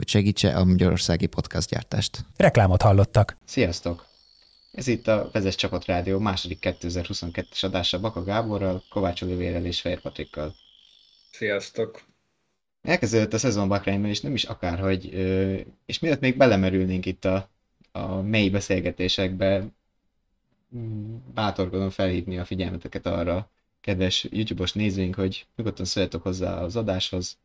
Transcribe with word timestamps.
hogy 0.00 0.08
segítse 0.08 0.56
a 0.56 0.64
magyarországi 0.64 1.26
podcastgyártást. 1.26 2.24
Reklámot 2.36 2.82
hallottak. 2.82 3.36
Sziasztok! 3.44 4.06
Ez 4.72 4.86
itt 4.86 5.06
a 5.06 5.28
Vezes 5.32 5.54
Csapat 5.54 5.84
Rádió 5.84 6.18
második 6.18 6.58
2022-es 6.62 7.64
adása 7.64 8.00
Baka 8.00 8.24
Gáborral, 8.24 8.82
Kovács 8.90 9.22
Olivérrel 9.22 9.64
és 9.64 9.80
Fehér 9.80 10.00
Patrikkal. 10.00 10.54
Sziasztok! 11.30 12.02
Elkezdődött 12.82 13.32
a 13.32 13.38
szezon 13.38 13.68
Bakrányban, 13.68 14.10
és 14.10 14.20
nem 14.20 14.34
is 14.34 14.44
akárhogy, 14.44 15.04
és 15.86 15.98
mielőtt 15.98 16.20
még 16.20 16.36
belemerülnénk 16.36 17.06
itt 17.06 17.24
a, 17.24 17.50
a 17.92 18.14
mély 18.14 18.48
beszélgetésekbe, 18.48 19.66
bátorkodom 21.34 21.90
felhívni 21.90 22.38
a 22.38 22.44
figyelmeteket 22.44 23.06
arra, 23.06 23.50
kedves 23.80 24.26
YouTube-os 24.30 24.72
nézőink, 24.72 25.14
hogy 25.14 25.46
nyugodtan 25.56 25.84
szóljatok 25.84 26.22
hozzá 26.22 26.62
az 26.62 26.76
adáshoz. 26.76 27.38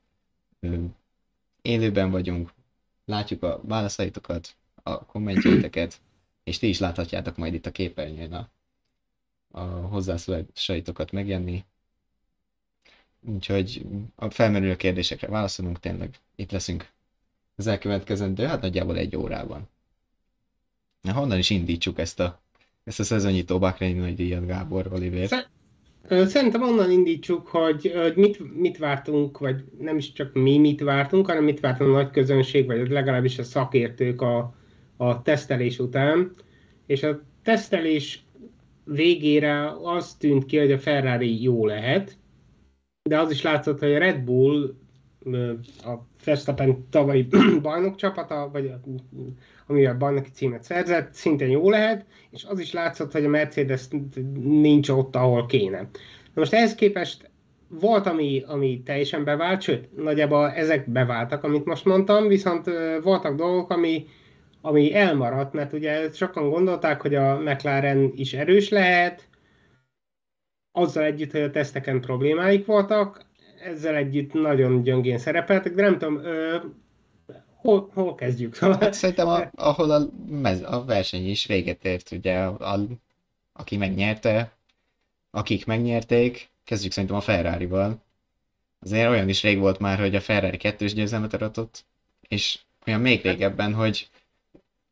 Élőben 1.65 2.11
vagyunk, 2.11 2.53
látjuk 3.05 3.43
a 3.43 3.61
válaszaitokat, 3.63 4.55
a 4.83 5.05
kommentjeiteket, 5.05 6.01
és 6.43 6.57
ti 6.57 6.67
is 6.67 6.79
láthatjátok 6.79 7.37
majd 7.37 7.53
itt 7.53 7.65
a 7.65 7.71
képernyőn 7.71 8.33
a, 8.33 8.49
a 9.51 9.61
hozzászólásaitokat 9.63 11.11
megjelenni. 11.11 11.65
Úgyhogy 13.21 13.85
a 14.15 14.29
felmerülő 14.29 14.75
kérdésekre 14.75 15.27
válaszolunk, 15.27 15.79
tényleg 15.79 16.19
itt 16.35 16.51
leszünk 16.51 16.89
az 17.55 17.67
elkövetkezendő, 17.67 18.45
hát 18.45 18.61
nagyjából 18.61 18.97
egy 18.97 19.15
órában. 19.15 19.69
Na, 21.01 21.13
honnan 21.13 21.37
is 21.37 21.49
indítsuk 21.49 21.99
ezt 21.99 22.19
a, 22.19 22.41
ezt 22.83 22.99
a 22.99 23.03
szezonnyitó 23.03 23.59
Bakrányi 23.59 23.93
nagy 23.99 24.15
díjat, 24.15 24.45
Gábor, 24.45 24.87
Oliver? 24.93 25.47
Szerintem 26.09 26.61
onnan 26.61 26.91
indítsuk, 26.91 27.47
hogy, 27.47 27.91
hogy 28.01 28.15
mit, 28.15 28.55
mit 28.55 28.77
vártunk, 28.77 29.37
vagy 29.37 29.63
nem 29.79 29.97
is 29.97 30.11
csak 30.11 30.33
mi 30.33 30.57
mit 30.57 30.81
vártunk, 30.81 31.27
hanem 31.27 31.43
mit 31.43 31.59
vártunk 31.59 31.89
a 31.89 31.93
nagy 31.93 32.09
közönség, 32.09 32.65
vagy 32.65 32.89
legalábbis 32.89 33.39
a 33.39 33.43
szakértők 33.43 34.21
a, 34.21 34.55
a 34.97 35.21
tesztelés 35.21 35.79
után. 35.79 36.31
És 36.85 37.03
a 37.03 37.21
tesztelés 37.43 38.25
végére 38.83 39.75
az 39.83 40.13
tűnt 40.13 40.45
ki, 40.45 40.57
hogy 40.57 40.71
a 40.71 40.79
Ferrari 40.79 41.41
jó 41.41 41.65
lehet, 41.65 42.17
de 43.09 43.19
az 43.19 43.31
is 43.31 43.41
látszott, 43.41 43.79
hogy 43.79 43.93
a 43.93 43.97
Red 43.97 44.19
Bull, 44.19 44.73
a 45.83 45.93
Verstappen 46.25 46.87
tavalyi 46.89 47.27
bajnok 47.61 47.95
csapata, 47.95 48.49
vagy 48.51 48.73
ami 49.67 49.85
a 49.85 49.97
bajnoki 49.97 50.29
címet 50.29 50.63
szerzett, 50.63 51.13
szintén 51.13 51.49
jó 51.49 51.69
lehet, 51.69 52.05
és 52.29 52.43
az 52.43 52.59
is 52.59 52.73
látszott, 52.73 53.11
hogy 53.11 53.25
a 53.25 53.29
Mercedes 53.29 53.87
nincs 54.43 54.89
ott, 54.89 55.15
ahol 55.15 55.45
kéne. 55.45 55.79
Na 55.79 55.87
most 56.41 56.53
ehhez 56.53 56.75
képest 56.75 57.29
volt, 57.67 58.05
ami, 58.05 58.43
ami 58.47 58.81
teljesen 58.85 59.23
bevált, 59.23 59.61
sőt, 59.61 59.95
nagyjából 59.95 60.51
ezek 60.51 60.89
beváltak, 60.89 61.43
amit 61.43 61.65
most 61.65 61.85
mondtam, 61.85 62.27
viszont 62.27 62.69
voltak 63.03 63.35
dolgok, 63.35 63.71
ami, 63.71 64.05
ami 64.61 64.95
elmaradt, 64.95 65.53
mert 65.53 65.73
ugye 65.73 66.11
sokan 66.11 66.49
gondolták, 66.49 67.01
hogy 67.01 67.15
a 67.15 67.39
McLaren 67.39 68.11
is 68.15 68.33
erős 68.33 68.69
lehet, 68.69 69.27
azzal 70.71 71.03
együtt, 71.03 71.31
hogy 71.31 71.41
a 71.41 71.51
teszteken 71.51 72.01
problémáik 72.01 72.65
voltak, 72.65 73.24
ezzel 73.65 73.95
együtt 73.95 74.33
nagyon 74.33 74.81
gyöngén 74.81 75.17
szerepeltek, 75.17 75.73
de 75.73 75.81
nem 75.81 75.97
tudom, 75.97 76.23
ö, 76.23 76.57
hol, 77.55 77.89
hol 77.93 78.15
kezdjük? 78.15 78.57
Hát 78.57 78.93
szerintem 78.93 79.27
a, 79.27 79.49
ahol 79.55 79.91
a, 79.91 80.09
mez, 80.27 80.61
a 80.61 80.83
verseny 80.85 81.29
is 81.29 81.45
véget 81.45 81.85
ért, 81.85 82.11
ugye, 82.11 82.39
a, 82.39 82.73
a, 82.73 82.79
aki 83.53 83.77
megnyerte, 83.77 84.57
akik 85.31 85.65
megnyerték, 85.65 86.49
kezdjük 86.63 86.91
szerintem 86.91 87.17
a 87.17 87.21
Ferrari-val. 87.21 88.03
Azért 88.79 89.09
olyan 89.09 89.29
is 89.29 89.43
rég 89.43 89.59
volt 89.59 89.79
már, 89.79 89.99
hogy 89.99 90.15
a 90.15 90.21
Ferrari 90.21 90.57
kettős 90.57 90.93
győzelmet 90.93 91.33
aratott, 91.33 91.85
és 92.27 92.59
olyan 92.85 93.01
még 93.01 93.21
régebben, 93.21 93.73
hogy 93.73 94.09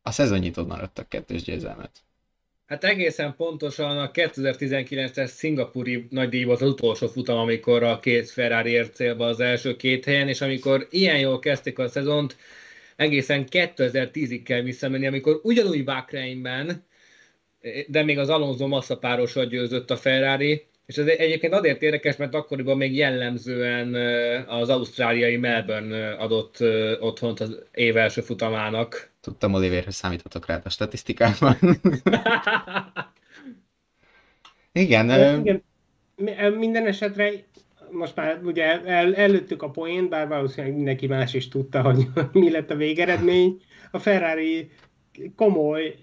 a 0.02 0.10
szezonnyitót 0.10 0.68
maradtak 0.68 1.08
kettős 1.08 1.42
győzelmet. 1.42 1.90
Hát 2.66 2.84
egészen 2.84 3.34
pontosan 3.36 3.98
a 3.98 4.10
2019-es 4.10 5.26
szingapúri 5.26 6.08
díj 6.28 6.44
volt 6.44 6.60
az 6.60 6.68
utolsó 6.68 7.06
futam, 7.06 7.38
amikor 7.38 7.82
a 7.82 8.00
két 8.00 8.30
Ferrari 8.30 8.70
ért 8.70 8.94
célba 8.94 9.26
az 9.26 9.40
első 9.40 9.76
két 9.76 10.04
helyen, 10.04 10.28
és 10.28 10.40
amikor 10.40 10.86
ilyen 10.90 11.18
jól 11.18 11.38
kezdték 11.38 11.78
a 11.78 11.88
szezont, 11.88 12.36
egészen 12.96 13.46
2010-ig 13.50 14.40
kell 14.44 14.60
visszamenni, 14.60 15.06
amikor 15.06 15.40
ugyanúgy 15.42 15.84
Bakreinben, 15.84 16.84
de 17.86 18.02
még 18.02 18.18
az 18.18 18.28
Alonso 18.28 18.66
Massa 18.66 18.98
párosra 18.98 19.44
győzött 19.44 19.90
a 19.90 19.96
Ferrari, 19.96 20.66
és 20.86 20.96
ez 20.96 21.06
egyébként 21.06 21.52
azért 21.52 21.82
érdekes, 21.82 22.16
mert 22.16 22.34
akkoriban 22.34 22.76
még 22.76 22.96
jellemzően 22.96 23.94
az 24.48 24.68
ausztráliai 24.68 25.36
Melbourne 25.36 26.12
adott 26.12 26.56
otthont 27.00 27.40
az 27.40 27.58
év 27.74 27.96
első 27.96 28.20
futamának. 28.20 29.13
Tudtam, 29.24 29.54
Oliver, 29.54 29.84
hogy 29.84 29.92
számíthatok 29.92 30.46
rá 30.46 30.60
a 30.64 30.68
statisztikákban. 30.68 31.56
igen. 34.72 35.10
igen. 35.40 35.62
Minden 36.58 36.86
esetre 36.86 37.30
most 37.90 38.16
már 38.16 38.40
ugye 38.42 38.84
el, 38.84 39.14
előttük 39.14 39.62
a 39.62 39.70
poént, 39.70 40.08
bár 40.08 40.28
valószínűleg 40.28 40.76
mindenki 40.76 41.06
más 41.06 41.34
is 41.34 41.48
tudta, 41.48 41.82
hogy 41.82 42.06
mi 42.32 42.50
lett 42.50 42.70
a 42.70 42.76
végeredmény. 42.76 43.62
A 43.90 43.98
Ferrari 43.98 44.70
komoly 45.36 45.94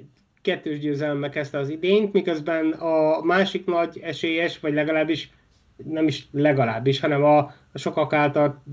kettős 0.41 0.79
győzelme 0.79 1.29
kezdte 1.29 1.57
az 1.57 1.69
idényt, 1.69 2.13
miközben 2.13 2.71
a 2.71 3.21
másik 3.23 3.65
nagy 3.65 3.99
esélyes, 4.03 4.59
vagy 4.59 4.73
legalábbis 4.73 5.31
nem 5.85 6.07
is 6.07 6.27
legalábbis, 6.31 6.99
hanem 6.99 7.23
a, 7.23 7.37
a 7.71 7.77
sokak 7.77 8.13
által 8.13 8.63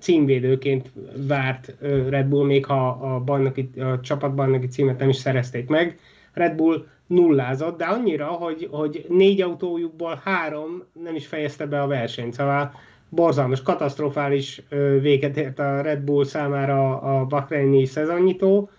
címvédőként 0.00 0.92
várt 1.26 1.74
Red 2.08 2.26
Bull, 2.26 2.46
még 2.46 2.66
ha 2.66 2.88
a, 2.88 3.20
bajnoki, 3.20 3.70
a 3.78 4.00
csapatbajnoki 4.00 4.66
címet 4.66 4.98
nem 4.98 5.08
is 5.08 5.16
szerezték 5.16 5.68
meg. 5.68 5.98
Red 6.32 6.54
Bull 6.54 6.86
nullázott, 7.06 7.78
de 7.78 7.84
annyira, 7.84 8.26
hogy, 8.26 8.68
hogy 8.70 9.06
négy 9.08 9.40
autójukból 9.40 10.20
három 10.24 10.82
nem 11.02 11.14
is 11.14 11.26
fejezte 11.26 11.66
be 11.66 11.82
a 11.82 11.86
versenyt, 11.86 12.32
szóval 12.32 12.72
borzalmas, 13.08 13.62
katasztrofális 13.62 14.62
véget 15.00 15.36
ért 15.36 15.58
a 15.58 15.80
Red 15.80 16.00
Bull 16.00 16.24
számára 16.24 17.00
a 17.00 17.24
Bahreini 17.24 17.84
szezonnyitó, 17.84 18.70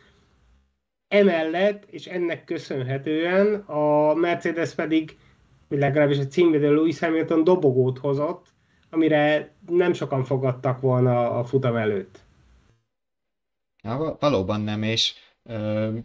Emellett, 1.09 1.85
és 1.89 2.05
ennek 2.05 2.43
köszönhetően 2.43 3.53
a 3.55 4.13
Mercedes 4.13 4.73
pedig, 4.73 5.17
legalábbis 5.69 6.17
a 6.17 6.27
címvédő 6.27 6.75
Lewis 6.75 6.99
Hamilton 6.99 7.43
dobogót 7.43 7.97
hozott, 7.97 8.47
amire 8.89 9.55
nem 9.67 9.93
sokan 9.93 10.23
fogadtak 10.23 10.81
volna 10.81 11.31
a 11.31 11.43
futam 11.43 11.75
előtt. 11.75 12.19
Ja, 13.83 14.17
valóban 14.19 14.61
nem, 14.61 14.83
és 14.83 15.13
ö, 15.43 15.97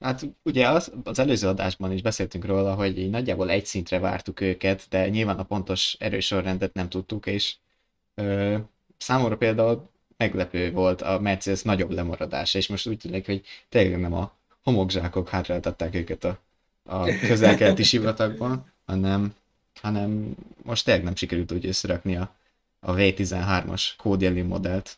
hát 0.00 0.26
ugye 0.42 0.68
az, 0.68 0.92
az 1.04 1.18
előző 1.18 1.48
adásban 1.48 1.92
is 1.92 2.02
beszéltünk 2.02 2.44
róla, 2.44 2.74
hogy 2.74 2.98
így 2.98 3.10
nagyjából 3.10 3.50
egy 3.50 3.66
szintre 3.66 3.98
vártuk 3.98 4.40
őket, 4.40 4.86
de 4.88 5.08
nyilván 5.08 5.38
a 5.38 5.44
pontos 5.44 5.96
erősorrendet 5.98 6.74
nem 6.74 6.88
tudtuk, 6.88 7.26
és 7.26 7.56
ö, 8.14 8.56
számomra 8.96 9.36
például 9.36 9.90
meglepő 10.16 10.72
volt 10.72 11.02
a 11.02 11.20
Mercedes 11.20 11.62
nagyobb 11.62 11.90
lemaradása, 11.90 12.58
és 12.58 12.68
most 12.68 12.86
úgy 12.86 12.98
tűnik, 12.98 13.26
hogy 13.26 13.42
tényleg 13.68 14.00
nem 14.00 14.12
a 14.12 14.32
homokzsákok 14.62 15.28
hátráltatták 15.28 15.94
őket 15.94 16.24
a, 16.24 16.38
a 16.84 17.04
közel-keleti 17.26 17.82
sivatagban, 17.82 18.72
hanem, 18.86 19.34
hanem 19.80 20.34
most 20.62 20.84
tényleg 20.84 21.04
nem 21.04 21.16
sikerült 21.16 21.52
úgy 21.52 21.66
összerakni 21.66 22.16
a, 22.16 22.34
a 22.80 22.94
V13-as 22.94 23.88
kódjelű 23.96 24.44
modellt. 24.44 24.96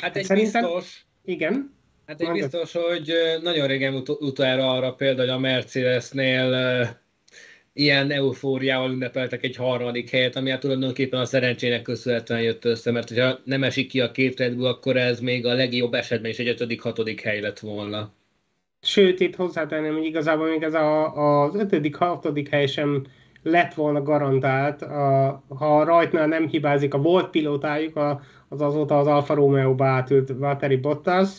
Hát 0.00 0.16
egy 0.16 0.24
Szerintem... 0.24 0.62
biztos, 0.62 1.04
igen. 1.24 1.74
Hát 2.06 2.20
egy 2.20 2.32
biztos, 2.32 2.72
hogy 2.72 3.12
nagyon 3.42 3.66
régen 3.66 3.94
ut- 3.94 4.20
utára 4.20 4.70
arra 4.70 4.94
példa, 4.94 5.20
hogy 5.20 5.30
a 5.30 5.38
Mercedesnél 5.38 7.00
ilyen 7.72 8.10
eufóriával 8.10 8.90
ünnepeltek 8.90 9.44
egy 9.44 9.56
harmadik 9.56 10.10
helyet, 10.10 10.36
ami 10.36 10.50
hát 10.50 10.60
tulajdonképpen 10.60 11.20
a 11.20 11.24
szerencsének 11.24 11.82
köszönhetően 11.82 12.42
jött 12.42 12.64
össze, 12.64 12.90
mert 12.90 13.18
ha 13.18 13.40
nem 13.44 13.64
esik 13.64 13.88
ki 13.88 14.00
a 14.00 14.10
két 14.10 14.38
Red 14.38 14.54
Bull, 14.54 14.66
akkor 14.66 14.96
ez 14.96 15.20
még 15.20 15.46
a 15.46 15.52
legjobb 15.54 15.94
esetben 15.94 16.30
is 16.30 16.38
egy 16.38 16.48
ötödik, 16.48 16.80
hatodik 16.80 17.20
hely 17.20 17.40
lett 17.40 17.58
volna. 17.58 18.12
Sőt, 18.82 19.20
itt 19.20 19.36
hozzátenném, 19.36 19.94
hogy 19.94 20.04
igazából 20.04 20.48
még 20.48 20.62
ez 20.62 20.74
a, 20.74 21.14
az 21.42 21.54
ötödik, 21.54 21.96
hatodik 21.96 22.48
hely 22.48 22.66
sem 22.66 23.04
lett 23.42 23.74
volna 23.74 24.02
garantált, 24.02 24.82
a, 24.82 25.42
ha 25.48 25.84
rajtnál 25.84 26.26
nem 26.26 26.48
hibázik 26.48 26.94
a 26.94 26.98
volt 26.98 27.30
pilótájuk, 27.30 27.96
a, 27.96 28.20
az 28.48 28.60
azóta 28.60 28.98
az 28.98 29.06
Alfa 29.06 29.34
Romeo-ba 29.34 29.84
átült 29.84 30.32
Valtteri 30.38 30.76
Bottas, 30.76 31.30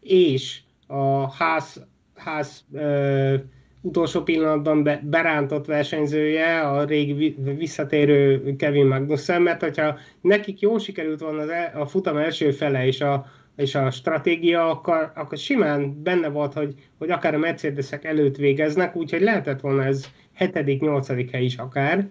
és 0.00 0.60
a 0.86 1.32
ház, 1.32 1.86
ház 2.14 2.64
ö, 2.72 3.34
utolsó 3.80 4.22
pillanatban 4.22 4.82
be, 4.82 5.00
berántott 5.04 5.66
versenyzője, 5.66 6.60
a 6.60 6.84
régi 6.84 7.36
visszatérő 7.56 8.54
Kevin 8.56 8.86
Magnussen, 8.86 9.42
mert 9.42 9.60
hogyha 9.60 9.98
nekik 10.20 10.60
jól 10.60 10.78
sikerült 10.78 11.20
volna 11.20 11.42
az 11.42 11.48
el, 11.48 11.80
a 11.80 11.86
futam 11.86 12.16
első 12.16 12.50
fele 12.50 12.86
és 12.86 13.00
a, 13.00 13.26
és 13.56 13.74
a 13.74 13.90
stratégia, 13.90 14.70
akkor, 14.70 15.12
akkor 15.14 15.38
simán 15.38 16.02
benne 16.02 16.28
volt, 16.28 16.52
hogy, 16.52 16.74
hogy 16.98 17.10
akár 17.10 17.34
a 17.34 17.38
Mercedesek 17.38 18.04
előtt 18.04 18.36
végeznek, 18.36 18.96
úgyhogy 18.96 19.20
lehetett 19.20 19.60
volna 19.60 19.84
ez 19.84 20.08
hetedik, 20.34 20.80
nyolcadik 20.80 21.30
hely 21.30 21.44
is 21.44 21.56
akár. 21.56 22.08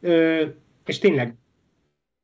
Ö, 0.00 0.44
és 0.86 0.98
tényleg 0.98 1.34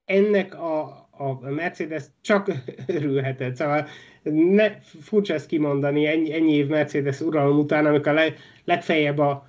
ennek 0.05 0.55
a, 0.55 1.09
a 1.11 1.51
Mercedes 1.51 2.05
csak 2.21 2.51
örülhetett. 2.87 3.57
Szóval 3.57 3.87
ne, 4.33 4.81
furcsa 4.81 5.35
ezt 5.35 5.47
kimondani 5.47 6.07
ennyi, 6.07 6.33
ennyi 6.33 6.53
év 6.53 6.67
Mercedes 6.67 7.21
uralom 7.21 7.59
után, 7.59 7.87
amikor 7.87 8.13
a 8.13 8.15
leg, 8.15 8.39
legfeljebb 8.65 9.19
a, 9.19 9.45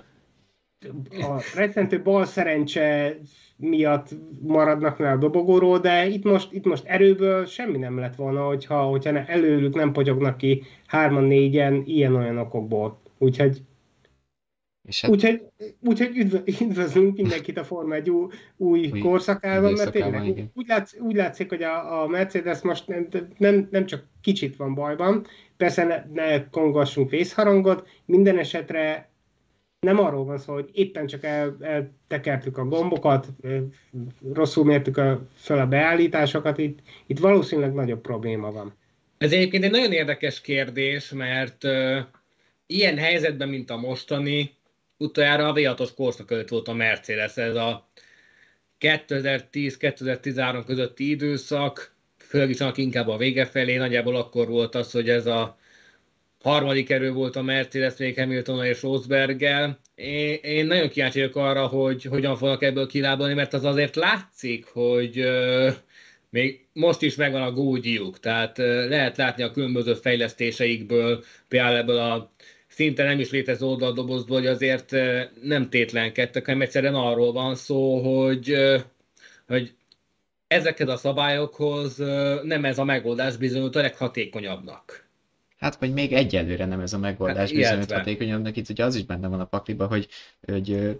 a 1.09 1.41
rettentő 1.55 2.01
bal 2.01 2.25
szerencse 2.25 3.17
miatt 3.57 4.09
maradnak 4.41 4.99
le 4.99 5.11
a 5.11 5.17
dobogóról, 5.17 5.79
de 5.79 6.07
itt 6.07 6.23
most, 6.23 6.53
itt 6.53 6.65
most 6.65 6.85
erőből 6.85 7.45
semmi 7.45 7.77
nem 7.77 7.99
lett 7.99 8.15
volna, 8.15 8.45
hogyha, 8.45 8.81
hogyha 8.81 9.11
ne, 9.11 9.25
előlük 9.25 9.75
nem 9.75 9.91
potyognak 9.91 10.37
ki 10.37 10.63
hárman-négyen 10.85 11.83
ilyen-olyan 11.85 12.37
okokból. 12.37 12.99
Úgyhogy 13.17 13.61
és 14.87 15.01
hát... 15.01 15.11
Úgyhogy, 15.11 15.41
úgyhogy 15.81 16.17
üdvözlünk 16.61 17.17
mindenkit 17.17 17.57
a 17.57 17.63
Forma 17.63 17.95
egy 17.95 18.09
új, 18.09 18.27
új, 18.57 18.89
új 18.91 18.99
korszakában, 18.99 19.73
mert 19.73 19.91
tényleg 19.91 20.49
úgy, 20.53 20.67
látsz, 20.67 20.99
úgy 20.99 21.15
látszik, 21.15 21.49
hogy 21.49 21.63
a, 21.63 22.01
a 22.01 22.07
Mercedes 22.07 22.61
most 22.61 22.87
nem, 22.87 23.07
nem, 23.37 23.67
nem 23.71 23.85
csak 23.85 24.05
kicsit 24.21 24.55
van 24.55 24.73
bajban, 24.73 25.25
persze 25.57 25.83
ne, 25.83 26.03
ne 26.13 26.49
kongassunk 26.49 27.09
vészharangot, 27.09 27.87
minden 28.05 28.37
esetre 28.37 29.09
nem 29.87 29.99
arról 29.99 30.25
van 30.25 30.37
szó, 30.37 30.53
hogy 30.53 30.69
éppen 30.73 31.07
csak 31.07 31.23
el, 31.23 31.57
eltekertük 31.61 32.57
a 32.57 32.65
gombokat, 32.65 33.27
rosszul 34.33 34.65
mértük 34.65 34.97
a, 34.97 35.27
fel 35.35 35.59
a 35.59 35.67
beállításokat, 35.67 36.57
itt, 36.57 36.79
itt 37.05 37.19
valószínűleg 37.19 37.73
nagyobb 37.73 38.01
probléma 38.01 38.51
van. 38.51 38.73
Ez 39.17 39.31
egyébként 39.31 39.63
egy 39.63 39.71
nagyon 39.71 39.91
érdekes 39.91 40.41
kérdés, 40.41 41.11
mert 41.11 41.63
uh, 41.63 41.97
ilyen 42.65 42.97
helyzetben, 42.97 43.49
mint 43.49 43.69
a 43.69 43.77
mostani, 43.77 44.55
utoljára 44.97 45.47
a 45.47 45.53
V6-os 45.53 45.89
korszak 45.95 46.31
előtt 46.31 46.49
volt 46.49 46.67
a 46.67 46.73
Mercedes, 46.73 47.37
ez 47.37 47.55
a 47.55 47.89
2010-2013 48.79 50.63
közötti 50.65 51.09
időszak, 51.09 51.95
főleg 52.17 52.49
is 52.49 52.57
inkább 52.75 53.07
a 53.07 53.17
vége 53.17 53.45
felé, 53.45 53.77
nagyjából 53.77 54.15
akkor 54.15 54.47
volt 54.47 54.75
az, 54.75 54.91
hogy 54.91 55.09
ez 55.09 55.25
a 55.25 55.57
harmadik 56.43 56.89
erő 56.89 57.11
volt 57.11 57.35
a 57.35 57.41
Mercedes 57.41 57.97
még 57.97 58.19
Hamilton 58.19 58.65
és 58.65 58.81
Rosberggel. 58.81 59.79
Én, 59.95 60.37
én 60.41 60.65
nagyon 60.65 60.89
kíváncsi 60.89 61.19
vagyok 61.19 61.35
arra, 61.35 61.67
hogy 61.67 62.03
hogyan 62.03 62.35
fognak 62.35 62.63
ebből 62.63 62.87
kilábalni, 62.87 63.33
mert 63.33 63.53
az 63.53 63.63
azért 63.63 63.95
látszik, 63.95 64.65
hogy 64.65 65.25
még 66.29 66.65
most 66.73 67.01
is 67.01 67.15
megvan 67.15 67.41
a 67.41 67.51
gógyiuk, 67.51 68.19
tehát 68.19 68.57
lehet 68.87 69.17
látni 69.17 69.43
a 69.43 69.51
különböző 69.51 69.93
fejlesztéseikből, 69.93 71.23
például 71.47 71.77
ebből 71.77 71.97
a 71.97 72.31
szinte 72.67 73.03
nem 73.03 73.19
is 73.19 73.31
létező 73.31 73.65
oldaldobozból, 73.65 74.37
hogy 74.37 74.47
azért 74.47 74.91
nem 75.41 75.69
tétlenkedtek, 75.69 76.45
hanem 76.45 76.61
egyszerűen 76.61 76.95
arról 76.95 77.31
van 77.31 77.55
szó, 77.55 77.97
hogy, 77.99 78.55
hogy 79.47 79.73
ezeket 80.47 80.89
a 80.89 80.97
szabályokhoz 80.97 81.97
nem 82.43 82.65
ez 82.65 82.77
a 82.77 82.83
megoldás 82.83 83.37
bizonyult 83.37 83.75
a 83.75 83.81
leghatékonyabbnak. 83.81 85.06
Hát, 85.57 85.75
vagy 85.79 85.93
még 85.93 86.13
egyelőre 86.13 86.65
nem 86.65 86.79
ez 86.79 86.93
a 86.93 86.97
megoldás 86.97 87.49
hát, 87.49 87.57
bizonyult 87.57 87.91
hatékonyabbnak. 87.91 88.55
Itt 88.55 88.69
ugye 88.69 88.85
az 88.85 88.95
is 88.95 89.03
benne 89.03 89.27
van 89.27 89.39
a 89.39 89.45
pakliba, 89.45 89.87
hogy, 89.87 90.07
hogy 90.45 90.99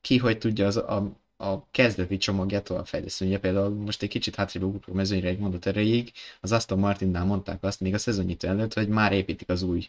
ki 0.00 0.16
hogy 0.16 0.38
tudja 0.38 0.66
az 0.66 0.76
a, 0.76 1.12
a 1.36 1.70
kezdeti 1.70 2.16
csomagját 2.16 2.64
továbbfejleszteni. 2.64 3.30
Ugye 3.30 3.40
például 3.40 3.68
most 3.68 4.02
egy 4.02 4.08
kicsit 4.08 4.34
hátrébb 4.34 4.62
ugrok 4.62 4.94
mezőnyre 4.94 5.28
egy 5.28 5.38
mondat 5.38 5.66
erejéig, 5.66 6.12
az 6.40 6.52
Aston 6.52 6.78
Martinnál 6.78 7.24
mondták 7.24 7.62
azt 7.62 7.80
még 7.80 7.94
a 7.94 7.98
szezonnyitó 7.98 8.48
előtt, 8.48 8.74
hogy 8.74 8.88
már 8.88 9.12
építik 9.12 9.48
az 9.48 9.62
új 9.62 9.88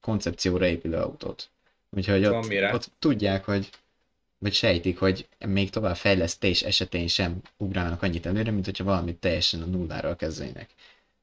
koncepcióra 0.00 0.66
épülő 0.66 0.96
autót. 0.96 1.50
Úgyhogy 1.90 2.24
ott, 2.24 2.72
ott 2.72 2.90
tudják, 2.98 3.44
hogy 3.44 3.68
vagy 4.38 4.52
sejtik, 4.52 4.98
hogy 4.98 5.28
még 5.38 5.70
tovább 5.70 5.96
fejlesztés 5.96 6.62
esetén 6.62 7.06
sem 7.06 7.40
ugrálnak 7.56 8.02
annyit 8.02 8.26
előre, 8.26 8.50
mint 8.50 8.64
hogyha 8.64 8.84
valamit 8.84 9.16
teljesen 9.16 9.62
a 9.62 9.66
nulláról 9.66 10.16
kezdenének. 10.16 10.70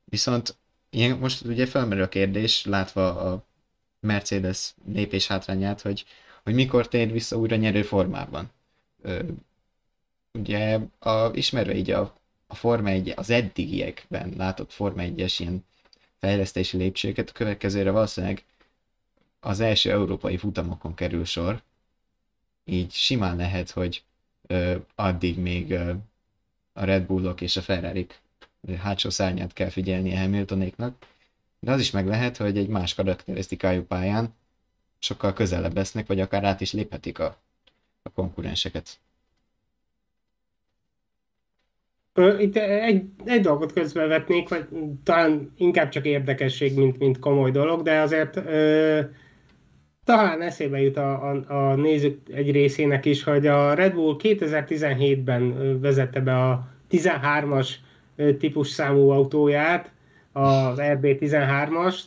Viszont 0.05 0.55
ilyen, 0.97 1.17
most 1.17 1.45
ugye 1.45 1.65
felmerül 1.65 2.03
a 2.03 2.07
kérdés, 2.09 2.65
látva 2.65 3.15
a 3.31 3.45
Mercedes 3.99 4.73
lépés 4.85 5.27
hátrányát, 5.27 5.81
hogy, 5.81 6.05
hogy 6.43 6.53
mikor 6.53 6.87
tér 6.87 7.11
vissza 7.11 7.37
újra 7.37 7.55
nyerő 7.55 7.81
formában. 7.81 8.51
Ö, 9.01 9.23
ugye 10.33 10.79
a, 10.99 11.31
ismerve 11.33 11.75
így 11.75 11.91
a, 11.91 12.17
a 12.47 12.55
Forma 12.55 12.89
1, 12.89 13.13
az 13.15 13.29
eddigiekben 13.29 14.33
látott 14.37 14.71
Forma 14.71 15.01
1-es 15.05 15.35
ilyen 15.37 15.65
fejlesztési 16.19 16.77
lépcsőket, 16.77 17.29
a 17.29 17.33
következőre 17.33 17.91
valószínűleg 17.91 18.43
az 19.39 19.59
első 19.59 19.91
európai 19.91 20.37
futamokon 20.37 20.93
kerül 20.93 21.25
sor, 21.25 21.61
így 22.65 22.91
simán 22.91 23.35
lehet, 23.35 23.69
hogy 23.71 24.03
ö, 24.47 24.75
addig 24.95 25.37
még 25.39 25.71
ö, 25.71 25.93
a 26.73 26.83
Red 26.83 27.03
Bullok 27.05 27.41
és 27.41 27.57
a 27.57 27.61
ferrari 27.61 28.07
hátsó 28.75 29.09
szárnyát 29.09 29.53
kell 29.53 29.69
figyelni 29.69 30.13
a 30.13 30.17
Hamiltonéknak, 30.17 30.95
de 31.59 31.71
az 31.71 31.79
is 31.79 31.91
meg 31.91 32.07
lehet, 32.07 32.37
hogy 32.37 32.57
egy 32.57 32.67
más 32.67 32.93
karakterisztikájú 32.93 33.83
pályán 33.83 34.33
sokkal 34.99 35.33
közelebb 35.33 35.75
lesznek, 35.75 36.07
vagy 36.07 36.19
akár 36.19 36.43
át 36.43 36.61
is 36.61 36.73
léphetik 36.73 37.19
a, 37.19 37.37
a 38.01 38.09
konkurenseket. 38.09 38.99
Itt 42.39 42.55
egy, 42.55 43.03
egy 43.25 43.41
dolgot 43.41 43.73
közbevetnék, 43.73 44.49
vagy 44.49 44.67
talán 45.03 45.53
inkább 45.57 45.89
csak 45.89 46.05
érdekesség, 46.05 46.77
mint, 46.77 46.97
mint 46.97 47.19
komoly 47.19 47.51
dolog, 47.51 47.81
de 47.81 47.99
azért 47.99 48.35
ö, 48.35 48.99
talán 50.03 50.41
eszébe 50.41 50.81
jut 50.81 50.97
a, 50.97 51.29
a, 51.29 51.69
a 51.69 51.75
nézők 51.75 52.19
egy 52.33 52.51
részének 52.51 53.05
is, 53.05 53.23
hogy 53.23 53.47
a 53.47 53.73
Red 53.73 53.93
Bull 53.93 54.15
2017-ben 54.19 55.79
vezette 55.81 56.19
be 56.21 56.49
a 56.49 56.67
13-as 56.91 57.69
típus 58.37 58.67
számú 58.67 59.09
autóját, 59.09 59.91
az 60.31 60.77
RB13-ast, 60.77 61.99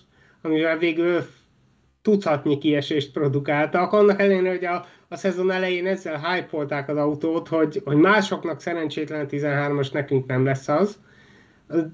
amivel 0.43 0.79
végül 0.79 1.25
tucatnyi 2.03 2.59
kiesést 2.59 3.13
produkáltak, 3.13 3.93
annak 3.93 4.21
ellenére, 4.21 4.51
hogy 4.51 4.65
a, 4.65 4.87
a 5.09 5.17
szezon 5.17 5.51
elején 5.51 5.87
ezzel 5.87 6.21
hype 6.21 6.83
az 6.87 6.97
autót, 6.97 7.49
hogy, 7.49 7.83
hogy 7.85 7.97
másoknak 7.97 8.61
szerencsétlen 8.61 9.27
13-as, 9.31 9.93
nekünk 9.93 10.27
nem 10.27 10.45
lesz 10.45 10.69
az. 10.69 10.99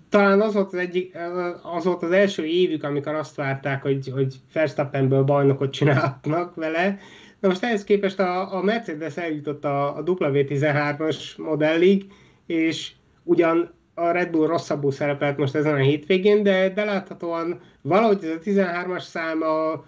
Talán 0.08 0.40
az 0.40 0.54
volt 0.54 0.66
az, 0.66 0.78
egyik, 0.78 1.16
az 1.62 1.84
volt 1.84 2.02
az 2.02 2.10
első 2.10 2.44
évük, 2.44 2.82
amikor 2.84 3.14
azt 3.14 3.36
várták, 3.36 3.82
hogy, 3.82 4.08
hogy 4.14 4.34
Verstappenből 4.52 5.22
bajnokot 5.22 5.72
csinálnak 5.72 6.54
vele. 6.54 6.98
Na 7.40 7.48
most 7.48 7.64
ehhez 7.64 7.84
képest 7.84 8.18
a, 8.18 8.54
a 8.54 8.62
Mercedes 8.62 9.16
eljutott 9.16 9.64
a, 9.64 9.96
a 9.96 10.02
W13-as 10.02 11.36
modellig, 11.36 12.06
és 12.46 12.92
ugyan 13.22 13.75
a 13.98 14.10
Red 14.10 14.30
Bull 14.30 14.46
rosszabbul 14.46 14.92
szerepelt 14.92 15.36
most 15.36 15.54
ezen 15.54 15.74
a 15.74 15.78
hétvégén, 15.78 16.42
de, 16.42 16.68
de 16.68 16.84
láthatóan 16.84 17.60
valahogy 17.80 18.24
ez 18.24 18.30
a 18.30 18.38
13-as 18.38 19.02
szám 19.02 19.42
a, 19.42 19.84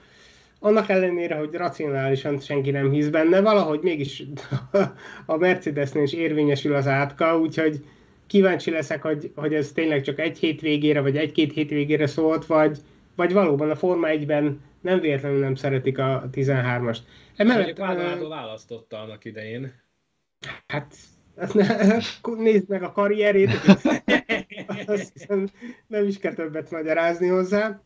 annak 0.61 0.89
ellenére, 0.89 1.35
hogy 1.35 1.55
racionálisan 1.55 2.41
senki 2.41 2.71
nem 2.71 2.91
hisz 2.91 3.09
benne, 3.09 3.41
valahogy 3.41 3.81
mégis 3.83 4.23
a 5.27 5.37
Mercedesnél 5.37 6.03
is 6.03 6.13
érvényesül 6.13 6.75
az 6.75 6.87
átka, 6.87 7.39
úgyhogy 7.39 7.85
kíváncsi 8.27 8.71
leszek, 8.71 9.03
hogy, 9.03 9.33
hogy 9.35 9.55
ez 9.55 9.73
tényleg 9.73 10.03
csak 10.03 10.19
egy 10.19 10.39
hétvégére, 10.39 11.01
vagy 11.01 11.17
egy-két 11.17 11.53
hétvégére 11.53 12.07
szólt, 12.07 12.47
vagy, 12.47 12.79
vagy 13.17 13.33
valóban 13.33 13.71
a 13.71 13.77
Forma 13.77 14.09
1-ben 14.11 14.61
nem 14.81 15.01
véletlenül 15.01 15.39
nem 15.39 15.55
szeretik 15.55 15.99
a 15.99 16.29
13-ast. 16.33 16.99
Emellett... 17.37 17.77
Vádoládó 17.77 18.29
választotta 18.29 19.01
annak 19.01 19.25
idején. 19.25 19.73
Hát 20.67 20.95
nézd 22.37 22.69
meg 22.69 22.83
a 22.83 22.93
karrierét, 22.93 23.51
azt 24.87 25.13
hiszem 25.13 25.49
nem 25.87 26.07
is 26.07 26.19
kell 26.19 26.33
többet 26.33 26.71
magyarázni 26.71 27.27
hozzá. 27.27 27.81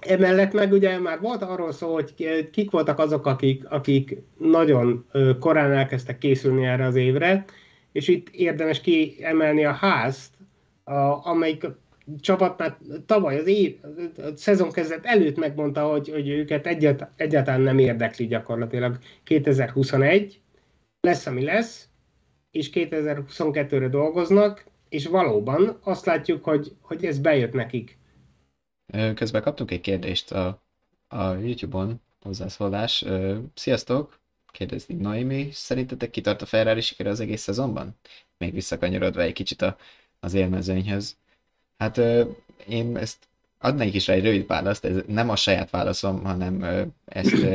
Emellett 0.00 0.52
meg 0.52 0.72
ugye 0.72 0.98
már 0.98 1.20
volt 1.20 1.42
arról 1.42 1.72
szó, 1.72 1.92
hogy 1.92 2.14
kik 2.50 2.70
voltak 2.70 2.98
azok, 2.98 3.26
akik, 3.26 3.68
akik 3.68 4.16
nagyon 4.38 5.06
korán 5.40 5.72
elkezdtek 5.72 6.18
készülni 6.18 6.66
erre 6.66 6.86
az 6.86 6.96
évre, 6.96 7.44
és 7.92 8.08
itt 8.08 8.28
érdemes 8.28 8.80
kiemelni 8.80 9.64
a 9.64 9.72
házt, 9.72 10.34
a, 10.84 11.26
amelyik 11.28 11.66
csapat 12.20 12.58
már 12.58 12.76
tavaly 13.06 13.38
az 13.38 13.46
év, 13.46 13.78
a 14.16 14.36
szezon 14.36 14.70
kezdet 14.70 15.06
előtt 15.06 15.36
megmondta, 15.36 15.86
hogy, 15.86 16.08
hogy 16.08 16.28
őket 16.28 16.66
egyet, 16.66 17.10
egyáltalán 17.16 17.60
nem 17.60 17.78
érdekli 17.78 18.26
gyakorlatilag. 18.26 18.98
2021, 19.24 20.40
lesz, 21.00 21.26
ami 21.26 21.44
lesz, 21.44 21.88
és 22.52 22.70
2022-re 22.72 23.88
dolgoznak, 23.88 24.64
és 24.88 25.06
valóban 25.06 25.78
azt 25.82 26.04
látjuk, 26.04 26.44
hogy, 26.44 26.72
hogy 26.80 27.04
ez 27.04 27.18
bejött 27.18 27.52
nekik. 27.52 27.98
Közben 29.14 29.42
kaptunk 29.42 29.70
egy 29.70 29.80
kérdést 29.80 30.32
a, 30.32 30.62
a 31.08 31.24
YouTube-on, 31.32 32.00
hozzászólás. 32.22 33.04
Sziasztok! 33.54 34.20
Kérdezni 34.50 34.94
Noémi, 34.94 35.48
szerintetek 35.52 36.10
kitart 36.10 36.42
a 36.42 36.46
Ferrari 36.46 36.80
sikere 36.80 37.10
az 37.10 37.20
egész 37.20 37.40
szezonban? 37.42 37.96
Még 38.38 38.52
visszakanyarodva 38.52 39.20
egy 39.20 39.32
kicsit 39.32 39.62
a, 39.62 39.76
az 40.20 40.34
élmezőnyhöz. 40.34 41.16
Hát 41.78 42.00
én 42.68 42.96
ezt 42.96 43.28
adnék 43.58 43.94
is 43.94 44.06
rá 44.06 44.14
egy 44.14 44.24
rövid 44.24 44.46
választ, 44.46 44.84
ez 44.84 44.96
nem 45.06 45.28
a 45.28 45.36
saját 45.36 45.70
válaszom, 45.70 46.24
hanem 46.24 46.64
ezt 47.04 47.46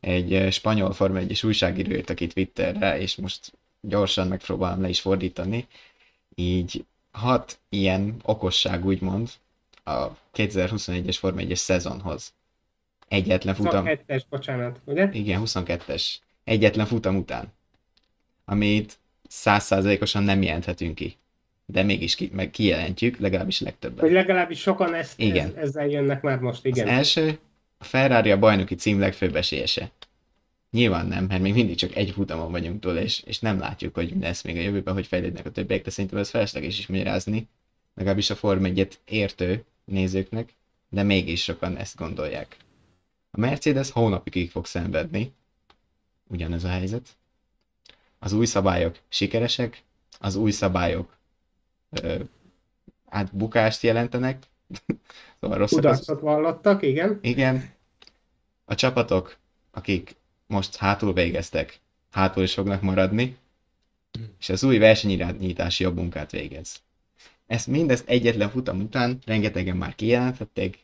egy 0.00 0.52
spanyol 0.52 0.92
Forma 0.92 1.18
1 1.18 1.40
újságíró 1.44 1.90
írt 1.90 2.14
ki 2.14 2.26
Twitterre, 2.26 2.98
és 3.00 3.16
most 3.16 3.52
gyorsan 3.88 4.28
megpróbálom 4.28 4.80
le 4.80 4.88
is 4.88 5.00
fordítani. 5.00 5.66
Így 6.34 6.84
hat 7.10 7.58
ilyen 7.68 8.16
okosság 8.22 8.84
úgymond 8.84 9.30
a 9.84 10.08
2021-es 10.34 11.16
Forma 11.18 11.40
1-es 11.42 11.54
szezonhoz. 11.54 12.32
Egyetlen 13.08 13.54
futam... 13.54 13.84
22-es, 13.86 14.22
bocsánat, 14.30 14.80
ugye? 14.84 15.08
Igen, 15.12 15.42
22-es. 15.44 16.14
Egyetlen 16.44 16.86
futam 16.86 17.16
után. 17.16 17.52
Amit 18.44 18.98
százszázalékosan 19.28 20.22
nem 20.22 20.42
jelenthetünk 20.42 20.94
ki. 20.94 21.16
De 21.66 21.82
mégis 21.82 22.14
ki, 22.14 22.30
meg 22.32 22.50
kijelentjük, 22.50 23.18
legalábbis 23.18 23.60
legtöbben. 23.60 24.04
Hogy 24.04 24.12
legalábbis 24.12 24.60
sokan 24.60 24.94
ezt, 24.94 25.20
igen. 25.20 25.46
Ez, 25.46 25.54
ezzel 25.54 25.86
jönnek 25.86 26.22
már 26.22 26.38
most, 26.38 26.64
igen. 26.64 26.86
Az 26.86 26.92
első, 26.92 27.38
a 27.78 27.84
Ferrari 27.84 28.30
a 28.30 28.38
bajnoki 28.38 28.74
cím 28.74 28.98
legfőbb 28.98 29.36
esélyese. 29.36 29.90
Nyilván 30.74 31.06
nem, 31.06 31.24
mert 31.24 31.42
még 31.42 31.54
mindig 31.54 31.76
csak 31.76 31.94
egy 31.94 32.10
futamon 32.10 32.50
vagyunk 32.50 32.80
túl, 32.80 32.96
és, 32.96 33.22
és 33.22 33.38
nem 33.38 33.58
látjuk, 33.58 33.94
hogy 33.94 34.16
lesz 34.20 34.42
még 34.42 34.56
a 34.56 34.60
jövőben, 34.60 34.94
hogy 34.94 35.06
fejlődnek 35.06 35.46
a 35.46 35.50
többiek, 35.50 35.84
de 35.84 35.90
szerintem 35.90 36.18
ez 36.18 36.30
felesleges 36.30 36.78
is 36.78 36.86
magyarázni, 36.86 37.48
legalábbis 37.94 38.30
a 38.30 38.34
Form 38.34 38.64
1 38.64 38.98
értő 39.04 39.64
nézőknek, 39.84 40.54
de 40.88 41.02
mégis 41.02 41.42
sokan 41.42 41.76
ezt 41.76 41.96
gondolják. 41.96 42.56
A 43.30 43.40
Mercedes 43.40 43.90
hónapig 43.90 44.50
fog 44.50 44.66
szenvedni, 44.66 45.32
ugyanez 46.26 46.64
a 46.64 46.68
helyzet. 46.68 47.16
Az 48.18 48.32
új 48.32 48.46
szabályok 48.46 48.98
sikeresek, 49.08 49.82
az 50.18 50.34
új 50.34 50.50
szabályok 50.50 51.16
ö, 51.90 52.22
hát 53.06 53.36
bukást 53.36 53.82
jelentenek, 53.82 54.42
szóval 55.40 55.58
rosszak. 55.58 55.80
Kudarcot 55.80 56.20
vallottak, 56.20 56.82
igen. 56.82 57.18
Igen. 57.22 57.70
A 58.64 58.74
csapatok, 58.74 59.36
akik 59.70 60.16
most 60.46 60.76
hátul 60.76 61.12
végeztek, 61.12 61.80
hátul 62.10 62.42
is 62.42 62.54
fognak 62.54 62.82
maradni, 62.82 63.36
és 64.38 64.48
az 64.48 64.64
új 64.64 64.78
versenyirányítás 64.78 65.80
jobb 65.80 65.96
munkát 65.96 66.30
végez. 66.30 66.82
Ezt 67.46 67.66
mindezt 67.66 68.08
egyetlen 68.08 68.50
futam 68.50 68.80
után 68.80 69.18
rengetegen 69.26 69.76
már 69.76 69.94
kijelentették, 69.94 70.78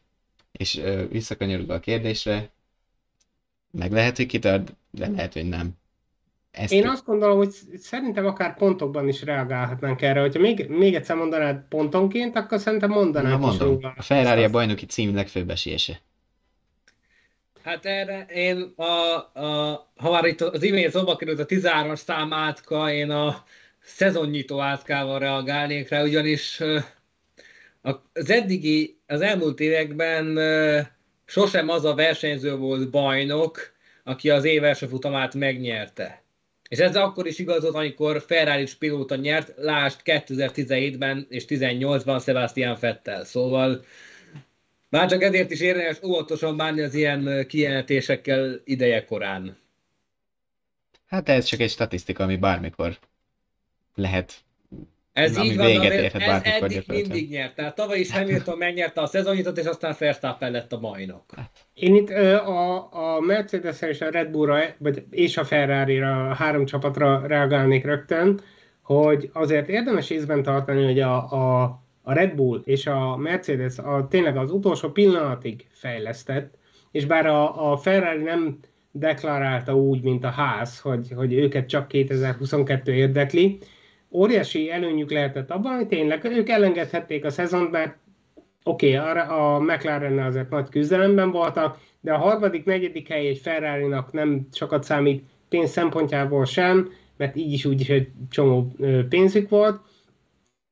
és 0.52 0.76
ö, 0.76 1.08
visszakanyarodva 1.08 1.74
a 1.74 1.80
kérdésre, 1.80 2.50
meg 3.70 3.92
lehet, 3.92 4.16
hogy 4.16 4.26
kitart, 4.26 4.74
de 4.90 5.08
lehet, 5.08 5.32
hogy 5.32 5.48
nem. 5.48 5.78
Ezt 6.50 6.72
Én 6.72 6.88
azt 6.88 7.04
gondolom, 7.04 7.36
hogy 7.36 7.50
szerintem 7.78 8.26
akár 8.26 8.56
pontokban 8.56 9.08
is 9.08 9.22
reagálhatnánk 9.22 10.02
erre. 10.02 10.20
Hogyha 10.20 10.40
még, 10.40 10.68
még 10.68 10.94
egyszer 10.94 11.16
mondanád 11.16 11.64
pontonként, 11.68 12.36
akkor 12.36 12.60
szerintem 12.60 12.90
mondanánk 12.90 13.40
Na, 13.40 13.46
mondom, 13.46 13.78
is 13.78 13.84
A 13.96 14.02
Ferrari 14.02 14.44
a 14.44 14.50
bajnoki 14.50 14.86
cím 14.86 15.14
legfőbb 15.14 15.50
esélyese. 15.50 16.00
Hát 17.62 17.86
erre 17.86 18.26
én, 18.34 18.72
a, 18.76 18.84
a, 18.84 19.90
ha 19.96 20.10
már 20.10 20.24
itt 20.24 20.40
az 20.40 20.62
imént 20.62 20.92
szóba 20.92 21.16
került 21.16 21.38
a 21.38 21.46
13-as 21.46 21.96
szám 21.96 22.32
átka, 22.32 22.92
én 22.92 23.10
a 23.10 23.44
szezonnyitó 23.82 24.60
átkával 24.60 25.18
reagálnék 25.18 25.88
rá, 25.88 26.02
ugyanis 26.02 26.60
az 28.12 28.30
eddigi, 28.30 28.98
az 29.06 29.20
elmúlt 29.20 29.60
években 29.60 30.38
sosem 31.24 31.68
az 31.68 31.84
a 31.84 31.94
versenyző 31.94 32.56
volt 32.56 32.90
bajnok, 32.90 33.72
aki 34.04 34.30
az 34.30 34.44
év 34.44 34.64
első 34.64 34.86
futamát 34.86 35.34
megnyerte. 35.34 36.22
És 36.68 36.78
ez 36.78 36.96
akkor 36.96 37.26
is 37.26 37.38
igaz 37.38 37.62
volt, 37.62 37.74
amikor 37.74 38.22
ferrari 38.26 38.66
pilóta 38.78 39.14
nyert, 39.14 39.52
lást 39.56 40.00
2017-ben 40.04 41.26
és 41.28 41.44
18-ban 41.48 42.24
Sebastian 42.24 42.76
Vettel. 42.80 43.24
Szóval 43.24 43.84
már 44.90 45.08
csak 45.08 45.22
ezért 45.22 45.50
is 45.50 45.60
érdemes 45.60 46.02
óvatosan 46.02 46.56
bánni 46.56 46.80
az 46.80 46.94
ilyen 46.94 47.46
kijelentésekkel 47.48 48.60
ideje 48.64 49.04
korán. 49.04 49.58
Hát 51.06 51.28
ez 51.28 51.44
csak 51.44 51.60
egy 51.60 51.70
statisztika, 51.70 52.22
ami 52.22 52.36
bármikor 52.36 52.98
lehet 53.94 54.44
ez 55.12 55.38
így 55.38 55.56
van, 55.56 55.66
véget 55.66 55.92
érhet 55.92 56.44
ez 56.44 56.62
eddig 56.62 56.84
mindig 56.86 57.30
nyert. 57.30 57.54
Tehát 57.54 57.74
tavaly 57.74 57.98
is 57.98 58.12
Hamilton 58.12 58.58
megnyerte 58.58 59.00
a 59.00 59.06
szezonnyitot, 59.06 59.58
és 59.58 59.64
aztán 59.64 59.94
Verstappen 59.98 60.50
lett 60.50 60.72
a 60.72 60.78
bajnok. 60.78 61.24
Én 61.74 61.94
itt 61.94 62.10
a, 62.10 63.16
a 63.16 63.20
mercedes 63.20 63.80
és 63.80 64.00
a 64.00 64.10
Red 64.10 64.30
Bullra, 64.30 64.60
vagy, 64.78 65.04
és 65.10 65.36
a 65.36 65.44
Ferrari-ra, 65.44 66.28
a 66.28 66.34
három 66.34 66.66
csapatra 66.66 67.26
reagálnék 67.26 67.84
rögtön, 67.84 68.40
hogy 68.82 69.30
azért 69.32 69.68
érdemes 69.68 70.10
észben 70.10 70.42
tartani, 70.42 70.84
hogy 70.84 71.00
a, 71.00 71.32
a, 71.32 71.79
a 72.02 72.12
Red 72.12 72.34
Bull 72.34 72.60
és 72.64 72.86
a 72.86 73.16
Mercedes 73.16 73.78
a, 73.78 74.06
tényleg 74.08 74.36
az 74.36 74.50
utolsó 74.50 74.90
pillanatig 74.90 75.66
fejlesztett, 75.70 76.58
és 76.90 77.06
bár 77.06 77.26
a, 77.26 77.72
a 77.72 77.76
Ferrari 77.76 78.22
nem 78.22 78.58
deklarálta 78.90 79.76
úgy, 79.76 80.02
mint 80.02 80.24
a 80.24 80.30
ház, 80.30 80.80
hogy, 80.80 81.12
hogy 81.16 81.32
őket 81.32 81.68
csak 81.68 81.88
2022 81.88 82.92
érdekli, 82.92 83.58
óriási 84.10 84.70
előnyük 84.70 85.10
lehetett 85.10 85.50
abban, 85.50 85.76
hogy 85.76 85.86
tényleg 85.86 86.24
ők 86.24 86.48
elengedhették 86.48 87.24
a 87.24 87.30
szezont, 87.30 87.70
mert 87.70 87.96
oké, 88.64 88.96
okay, 88.98 89.16
a, 89.16 89.54
a 89.54 89.60
McLaren 89.60 90.18
azért 90.18 90.50
nagy 90.50 90.68
küzdelemben 90.68 91.30
voltak, 91.30 91.78
de 92.00 92.12
a 92.12 92.18
harmadik, 92.18 92.64
negyedik 92.64 93.08
hely 93.08 93.26
egy 93.26 93.38
ferrari 93.38 93.86
nem 94.10 94.48
sokat 94.52 94.84
számít 94.84 95.24
pénz 95.48 95.70
szempontjából 95.70 96.44
sem, 96.44 96.92
mert 97.16 97.36
így 97.36 97.52
is 97.52 97.64
úgy 97.64 97.80
is 97.80 97.88
egy 97.88 98.08
csomó 98.30 98.72
pénzük 99.08 99.48
volt. 99.48 99.80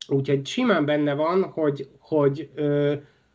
Úgyhogy 0.09 0.47
simán 0.47 0.85
benne 0.85 1.15
van, 1.15 1.43
hogy, 1.43 1.88
hogy 1.99 2.50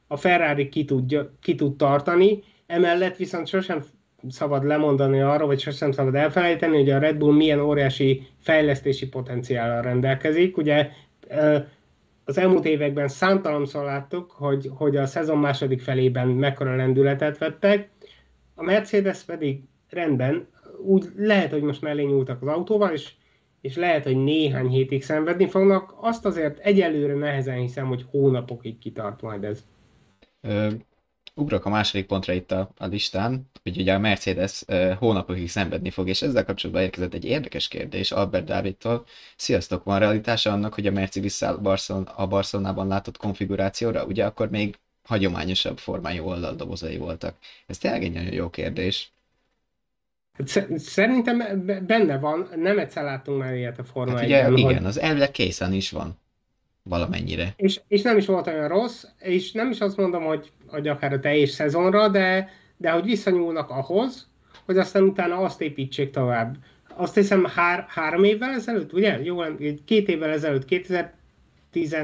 a 0.07 0.17
Ferrari 0.17 0.69
ki, 0.69 0.85
tudja, 0.85 1.33
ki 1.41 1.55
tud 1.55 1.75
tartani, 1.75 2.43
emellett 2.67 3.15
viszont 3.15 3.47
sosem 3.47 3.83
szabad 4.29 4.63
lemondani 4.63 5.21
arról, 5.21 5.47
vagy 5.47 5.59
sosem 5.59 5.91
szabad 5.91 6.15
elfelejteni, 6.15 6.77
hogy 6.77 6.89
a 6.89 6.99
Red 6.99 7.17
Bull 7.17 7.33
milyen 7.35 7.59
óriási 7.59 8.27
fejlesztési 8.39 9.07
potenciállal 9.07 9.81
rendelkezik. 9.81 10.57
Ugye 10.57 10.89
az 12.25 12.37
elmúlt 12.37 12.65
években 12.65 13.07
számtalanszor 13.07 13.83
láttuk, 13.83 14.31
hogy, 14.31 14.69
hogy 14.75 14.95
a 14.95 15.05
szezon 15.05 15.37
második 15.37 15.81
felében 15.81 16.27
mekkora 16.27 16.75
lendületet 16.75 17.37
vettek, 17.37 17.89
a 18.55 18.63
Mercedes 18.63 19.23
pedig 19.23 19.61
rendben, 19.89 20.47
úgy 20.85 21.05
lehet, 21.15 21.51
hogy 21.51 21.61
most 21.61 21.81
mellé 21.81 22.03
nyúltak 22.03 22.41
az 22.41 22.47
autóval, 22.47 22.91
és, 22.91 23.11
és 23.63 23.75
lehet, 23.75 24.03
hogy 24.03 24.23
néhány 24.23 24.67
hétig 24.67 25.03
szenvedni 25.03 25.47
fognak, 25.47 25.95
azt 25.97 26.25
azért 26.25 26.59
egyelőre 26.59 27.13
nehezen 27.13 27.59
hiszem, 27.59 27.87
hogy 27.87 28.05
hónapokig 28.09 28.77
kitart 28.77 29.21
majd 29.21 29.43
ez 29.43 29.63
ugrok 31.35 31.65
a 31.65 31.69
második 31.69 32.05
pontra 32.05 32.33
itt 32.33 32.51
a, 32.51 32.71
a 32.77 32.85
listán, 32.85 33.49
hogy 33.63 33.77
ugye 33.77 33.93
a 33.93 33.99
Mercedes 33.99 34.63
uh, 34.67 34.93
hónapokig 34.93 35.49
szenvedni 35.49 35.89
fog, 35.89 36.07
és 36.07 36.21
ezzel 36.21 36.45
kapcsolatban 36.45 36.83
érkezett 36.83 37.13
egy 37.13 37.25
érdekes 37.25 37.67
kérdés 37.67 38.11
Albert 38.11 38.45
Dávidtól. 38.45 39.05
Sziasztok, 39.35 39.83
van 39.83 39.99
realitása 39.99 40.51
annak, 40.51 40.73
hogy 40.73 40.87
a 40.87 40.91
Merci 40.91 41.19
vissza 41.19 41.61
Barcelon, 41.61 42.03
a 42.03 42.27
Barcelonában 42.27 42.87
látott 42.87 43.17
konfigurációra? 43.17 44.05
Ugye 44.05 44.25
akkor 44.25 44.49
még 44.49 44.75
hagyományosabb 45.03 45.77
formájú 45.77 46.25
oldaldobozai 46.25 46.97
voltak. 46.97 47.37
Ez 47.67 47.77
tényleg 47.77 48.03
egy 48.03 48.13
nagyon 48.13 48.33
jó 48.33 48.49
kérdés. 48.49 49.11
Hát 50.37 50.79
szerintem 50.79 51.65
benne 51.87 52.17
van, 52.17 52.47
nem 52.55 52.79
egyszer 52.79 53.03
láttunk 53.03 53.39
már 53.39 53.53
ilyet 53.55 53.79
a 53.79 53.83
Forma 53.83 54.15
hát 54.15 54.25
ugye, 54.25 54.51
Igen, 54.51 54.75
hogy... 54.75 54.85
az 54.85 54.99
elvileg 54.99 55.31
készen 55.31 55.73
is 55.73 55.91
van 55.91 56.17
valamennyire. 56.83 57.53
És, 57.55 57.81
és 57.87 58.01
nem 58.01 58.17
is 58.17 58.25
volt 58.25 58.47
olyan 58.47 58.67
rossz, 58.67 59.03
és 59.19 59.51
nem 59.51 59.69
is 59.69 59.79
azt 59.79 59.97
mondom, 59.97 60.23
hogy, 60.23 60.51
hogy 60.67 60.87
akár 60.87 61.13
a 61.13 61.19
teljes 61.19 61.49
szezonra, 61.49 62.07
de, 62.07 62.49
de 62.77 62.91
hogy 62.91 63.03
visszanyúlnak 63.03 63.69
ahhoz, 63.69 64.27
hogy 64.65 64.77
aztán 64.77 65.03
utána 65.03 65.37
azt 65.37 65.61
építsék 65.61 66.09
tovább. 66.09 66.55
Azt 66.95 67.15
hiszem 67.15 67.45
hár, 67.45 67.85
három 67.87 68.23
évvel 68.23 68.53
ezelőtt, 68.53 68.93
ugye? 68.93 69.23
Jó, 69.23 69.41
két 69.85 70.09
évvel 70.09 70.29
ezelőtt, 70.29 70.65
2010, 70.65 71.95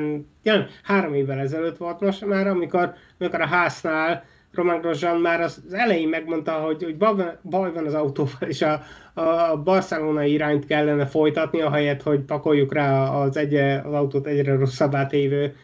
ja, 0.44 0.68
három 0.84 1.14
évvel 1.14 1.40
ezelőtt 1.40 1.78
volt 1.78 2.00
most 2.00 2.26
már, 2.26 2.48
amikor, 2.48 2.94
amikor 3.20 3.42
a 3.42 3.48
háznál 3.48 4.26
Roman 4.52 4.82
Grosjean 4.82 5.22
már 5.22 5.42
az 5.42 5.64
elején 5.72 6.10
megmondta, 6.10 6.52
hogy, 6.52 6.84
hogy 6.84 6.98
baj 7.42 7.72
van 7.74 7.86
az 7.86 7.94
autóval, 7.94 8.50
és 8.50 8.62
a, 8.62 8.82
a 9.14 9.58
Barcelona 9.58 10.24
irányt 10.24 10.66
kellene 10.66 11.06
folytatni, 11.06 11.62
ahelyett, 11.62 12.02
hogy 12.02 12.20
pakoljuk 12.20 12.74
rá 12.74 13.10
az, 13.10 13.38
egyre, 13.38 13.82
az 13.86 13.94
autót 13.94 14.28
egyre 14.28 14.56
rosszabbá 14.56 15.06
tévő 15.06 15.56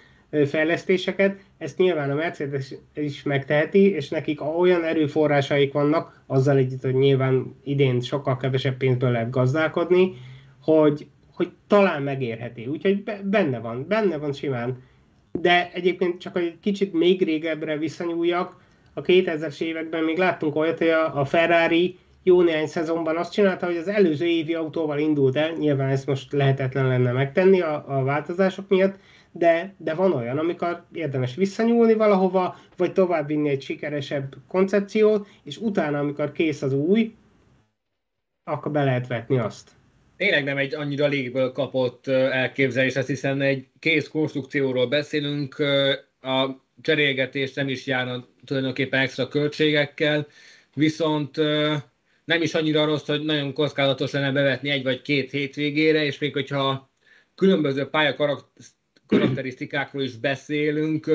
fejlesztéseket. 0.46 1.40
Ezt 1.58 1.78
nyilván 1.78 2.12
a 2.12 2.16
Mercedes 2.16 2.74
is 2.94 3.24
megteheti, 3.24 3.92
és 3.92 4.10
nekik 4.10 4.58
olyan 4.58 4.84
erőforrásaik 4.84 5.74
vannak, 5.74 6.22
azzal 6.28 6.58
együtt, 6.58 6.82
hogy 6.82 6.96
nyilván 6.96 7.56
idén 7.64 8.02
sokkal 8.02 8.38
kevesebb 8.38 8.78
pénzből 8.78 9.12
lehet 9.12 9.30
gazdálkodni, 9.30 10.14
hogy, 10.62 11.08
hogy 11.34 11.52
talán 11.68 12.02
megérheti. 12.02 12.66
Úgyhogy 12.66 13.04
benne 13.24 13.60
van, 13.60 13.86
benne 13.88 14.18
van 14.18 14.34
simán 14.34 14.78
de 15.42 15.72
egyébként 15.74 16.20
csak 16.20 16.38
egy 16.38 16.60
kicsit 16.62 16.94
még 16.94 17.24
régebbre 17.24 17.78
visszanyúljak, 17.78 18.64
a 18.98 19.02
2000-es 19.02 19.62
években 19.62 20.04
még 20.04 20.18
láttunk 20.18 20.56
olyat, 20.56 20.78
hogy 20.78 20.90
a 21.14 21.26
Ferrari 21.26 21.98
jó 22.24 22.42
néhány 22.42 22.68
szezonban 22.68 23.18
azt 23.18 23.32
csinálta, 23.32 23.66
hogy 23.66 23.78
az 23.78 23.88
előző 23.88 24.26
évi 24.26 24.54
autóval 24.54 25.00
indult 25.00 25.36
el, 25.36 25.52
nyilván 25.52 25.90
ezt 25.90 26.06
most 26.06 26.32
lehetetlen 26.32 26.88
lenne 26.88 27.12
megtenni 27.12 27.62
a, 27.62 27.98
a 27.98 28.04
változások 28.04 28.70
miatt, 28.70 28.96
de, 29.32 29.74
de 29.78 29.94
van 29.94 30.14
olyan, 30.14 30.38
amikor 30.38 30.84
érdemes 30.92 31.36
visszanyúlni 31.36 31.94
valahova, 31.94 32.56
vagy 32.78 32.94
továbbvinni 32.94 33.50
egy 33.50 33.62
sikeresebb 33.62 34.36
koncepciót, 34.48 35.28
és 35.44 35.58
utána, 35.58 36.00
amikor 36.00 36.32
kész 36.32 36.62
az 36.62 36.74
új, 36.74 37.16
akkor 38.44 38.72
be 38.72 38.84
lehet 38.84 39.08
vetni 39.08 39.38
azt. 39.38 39.72
Tényleg 40.18 40.44
nem 40.44 40.58
egy 40.58 40.74
annyira 40.74 41.08
légből 41.08 41.52
kapott 41.52 42.08
elképzelés, 42.08 42.98
hiszen 43.06 43.42
egy 43.42 43.68
kész 43.80 44.08
konstrukcióról 44.08 44.88
beszélünk, 44.88 45.56
a 46.22 46.65
cserélgetés 46.82 47.54
nem 47.54 47.68
is 47.68 47.86
járna 47.86 48.28
tulajdonképpen 48.46 49.00
extra 49.00 49.28
költségekkel, 49.28 50.28
viszont 50.74 51.36
nem 52.26 52.42
is 52.42 52.54
annyira 52.54 52.86
rossz, 52.86 53.06
hogy 53.06 53.24
nagyon 53.24 53.54
kockázatos 53.54 54.12
lenne 54.12 54.32
bevetni 54.32 54.70
egy 54.70 54.84
vagy 54.84 55.02
két 55.02 55.32
hétvégére, 55.32 56.04
és 56.04 56.18
még 56.18 56.34
hogyha 56.34 56.90
különböző 57.36 57.86
pálya 57.86 58.38
karakterisztikákról 59.08 60.04
is 60.04 60.16
beszélünk, 60.16 61.06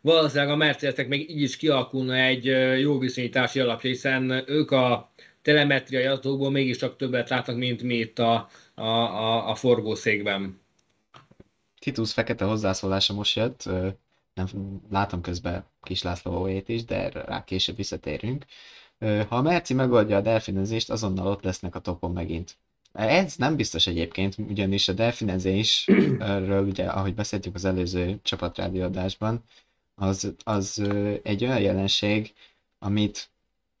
valószínűleg 0.00 0.52
a 0.52 0.56
Mercedesnek 0.56 1.08
még 1.08 1.30
így 1.30 1.42
is 1.42 1.56
kialakulna 1.56 2.14
egy 2.14 2.44
jó 2.80 2.98
viszonyítási 2.98 3.60
alapja, 3.60 3.90
hiszen 3.90 4.44
ők 4.46 4.70
a 4.70 5.12
telemetriai 5.42 6.04
adatókból 6.04 6.50
mégiscsak 6.50 6.96
többet 6.96 7.28
látnak, 7.28 7.56
mint 7.56 7.82
mi 7.82 7.94
itt 7.94 8.18
a, 8.18 8.48
a, 8.74 8.82
a, 8.82 9.50
a 9.50 9.54
forgószékben. 9.54 10.60
Titus 11.78 12.12
fekete 12.12 12.44
hozzászólása 12.44 13.14
most 13.14 13.36
jött, 13.36 13.68
nem 14.34 14.80
látom 14.90 15.20
közben 15.20 15.64
Kis 15.82 16.02
László 16.02 16.46
is, 16.66 16.84
de 16.84 17.08
rá 17.08 17.44
később 17.44 17.76
visszatérünk. 17.76 18.44
Ha 18.98 19.36
a 19.36 19.42
Merci 19.42 19.74
megoldja 19.74 20.16
a 20.16 20.20
delfinezést, 20.20 20.90
azonnal 20.90 21.26
ott 21.26 21.42
lesznek 21.42 21.74
a 21.74 21.80
topon 21.80 22.12
megint. 22.12 22.56
Ez 22.92 23.36
nem 23.36 23.56
biztos 23.56 23.86
egyébként, 23.86 24.38
ugyanis 24.38 24.88
a 24.88 24.92
delfinezésről, 24.92 26.66
ugye, 26.70 26.86
ahogy 26.86 27.14
beszéltük 27.14 27.54
az 27.54 27.64
előző 27.64 28.18
csapatrádióadásban, 28.22 29.42
az, 29.94 30.32
az 30.44 30.82
egy 31.22 31.44
olyan 31.44 31.60
jelenség, 31.60 32.34
amit 32.78 33.30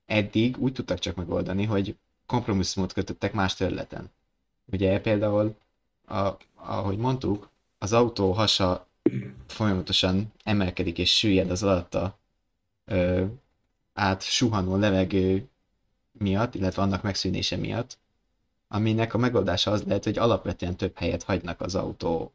eddig 0.06 0.58
úgy 0.58 0.72
tudtak 0.72 0.98
csak 0.98 1.14
megoldani, 1.16 1.64
hogy 1.64 1.96
kompromisszumot 2.26 2.92
kötöttek 2.92 3.32
más 3.32 3.54
területen. 3.54 4.10
Ugye 4.72 5.00
például, 5.00 5.56
a, 6.06 6.30
ahogy 6.54 6.96
mondtuk, 6.96 7.50
az 7.78 7.92
autó 7.92 8.32
hasa 8.32 8.86
folyamatosan 9.46 10.32
emelkedik 10.44 10.98
és 10.98 11.16
süllyed 11.16 11.50
az 11.50 11.62
alatta 11.62 12.18
ö, 12.84 13.24
át 13.94 14.22
suhanó 14.22 14.76
levegő 14.76 15.48
miatt, 16.12 16.54
illetve 16.54 16.82
annak 16.82 17.02
megszűnése 17.02 17.56
miatt, 17.56 17.98
aminek 18.68 19.14
a 19.14 19.18
megoldása 19.18 19.70
az 19.70 19.82
lehet, 19.82 20.04
hogy 20.04 20.18
alapvetően 20.18 20.76
több 20.76 20.98
helyet 20.98 21.22
hagynak 21.22 21.60
az 21.60 21.74
autó 21.74 22.32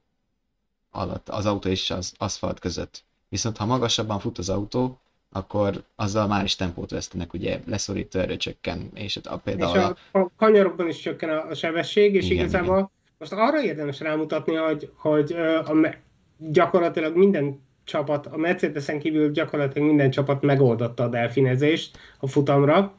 alatt, 0.91 1.29
az 1.29 1.45
autó 1.45 1.69
és 1.69 1.89
az 1.89 2.13
aszfalt 2.17 2.59
között. 2.59 3.03
Viszont 3.29 3.57
ha 3.57 3.65
magasabban 3.65 4.19
fut 4.19 4.37
az 4.37 4.49
autó, 4.49 4.99
akkor 5.31 5.83
azzal 5.95 6.27
már 6.27 6.43
is 6.43 6.55
tempót 6.55 6.91
vesztenek, 6.91 7.33
ugye 7.33 7.59
leszorító 7.65 8.19
erő 8.19 8.37
csökken, 8.37 8.89
és 8.93 9.19
a, 9.23 9.37
például... 9.37 9.77
És 9.77 9.83
a, 10.11 10.19
a 10.19 10.29
kanyarokban 10.37 10.87
is 10.87 10.99
csökken 10.99 11.29
a, 11.29 11.47
a 11.47 11.55
sebesség, 11.55 12.15
és 12.15 12.25
igen, 12.25 12.37
igazából 12.37 12.75
igen. 12.75 12.89
most 13.17 13.31
arra 13.31 13.61
érdemes 13.63 13.99
rámutatni, 13.99 14.55
hogy, 14.55 14.91
hogy 14.95 15.31
a, 15.31 15.73
gyakorlatilag 16.39 17.15
minden 17.15 17.67
csapat, 17.83 18.25
a 18.25 18.37
Mercedesen 18.37 18.99
kívül 18.99 19.31
gyakorlatilag 19.31 19.87
minden 19.87 20.09
csapat 20.09 20.41
megoldotta 20.41 21.03
a 21.03 21.07
delfinezést 21.07 21.97
a 22.19 22.27
futamra. 22.27 22.95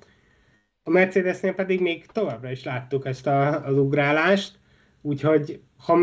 A 0.82 0.90
Mercedesnél 0.90 1.54
pedig 1.54 1.80
még 1.80 2.06
továbbra 2.06 2.50
is 2.50 2.64
láttuk 2.64 3.06
ezt 3.06 3.26
a, 3.26 3.64
az 3.64 3.78
ugrálást, 3.78 4.58
úgyhogy 5.02 5.60
ha, 5.76 5.98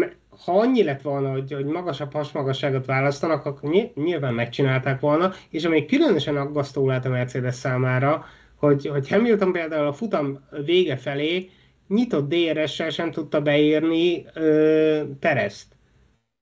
ha 0.46 0.60
annyi 0.60 0.84
lett 0.84 1.02
volna, 1.02 1.32
hogy, 1.32 1.52
hogy 1.54 1.66
magasabb 1.66 2.14
hasmagasságot 2.14 2.86
választanak, 2.86 3.46
akkor 3.46 3.92
nyilván 3.96 4.34
megcsinálták 4.34 5.00
volna, 5.00 5.32
és 5.50 5.66
ami 5.66 5.86
különösen 5.86 6.38
aggasztó 6.38 6.88
lehet 6.88 7.06
a 7.06 7.10
Mercedes 7.10 7.56
számára, 7.56 8.26
hogy, 8.56 8.88
hogy 8.88 9.10
Hamilton 9.10 9.52
például 9.52 9.88
a 9.88 9.94
futam 9.94 10.40
vége 10.66 10.98
felé 10.98 11.50
nyitott 11.88 12.34
DRS-sel 12.34 12.90
sem 12.90 13.12
tudta 13.12 13.42
beírni 13.42 14.26
ö, 14.34 15.02
Perezt. 15.20 15.76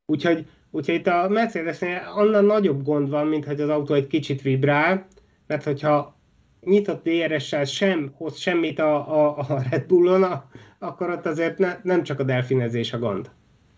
Úgyhogy 0.06 0.46
Úgyhogy 0.76 0.96
itt 0.96 1.08
a 1.08 1.28
Mercedesnél 1.30 2.12
annál 2.16 2.42
nagyobb 2.42 2.84
gond 2.84 3.10
van, 3.10 3.28
mint 3.28 3.46
hogy 3.46 3.62
az 3.62 3.70
autó 3.70 3.94
egy 3.94 4.08
kicsit 4.08 4.42
vibrál, 4.42 5.08
mert 5.48 5.64
hogyha 5.64 6.16
nyitott 6.62 7.04
DRS-sel 7.04 7.66
sem 7.66 8.14
hoz 8.18 8.38
semmit 8.38 8.80
a, 8.80 8.96
a, 8.96 9.38
a 9.38 9.62
Red 9.70 9.86
Bullon, 9.86 10.26
akkor 10.80 11.10
ott 11.10 11.26
azért 11.26 11.58
ne, 11.58 11.80
nem 11.84 12.04
csak 12.04 12.20
a 12.20 12.24
delfinezés 12.24 12.94
a 12.94 12.98
gond. 12.98 13.30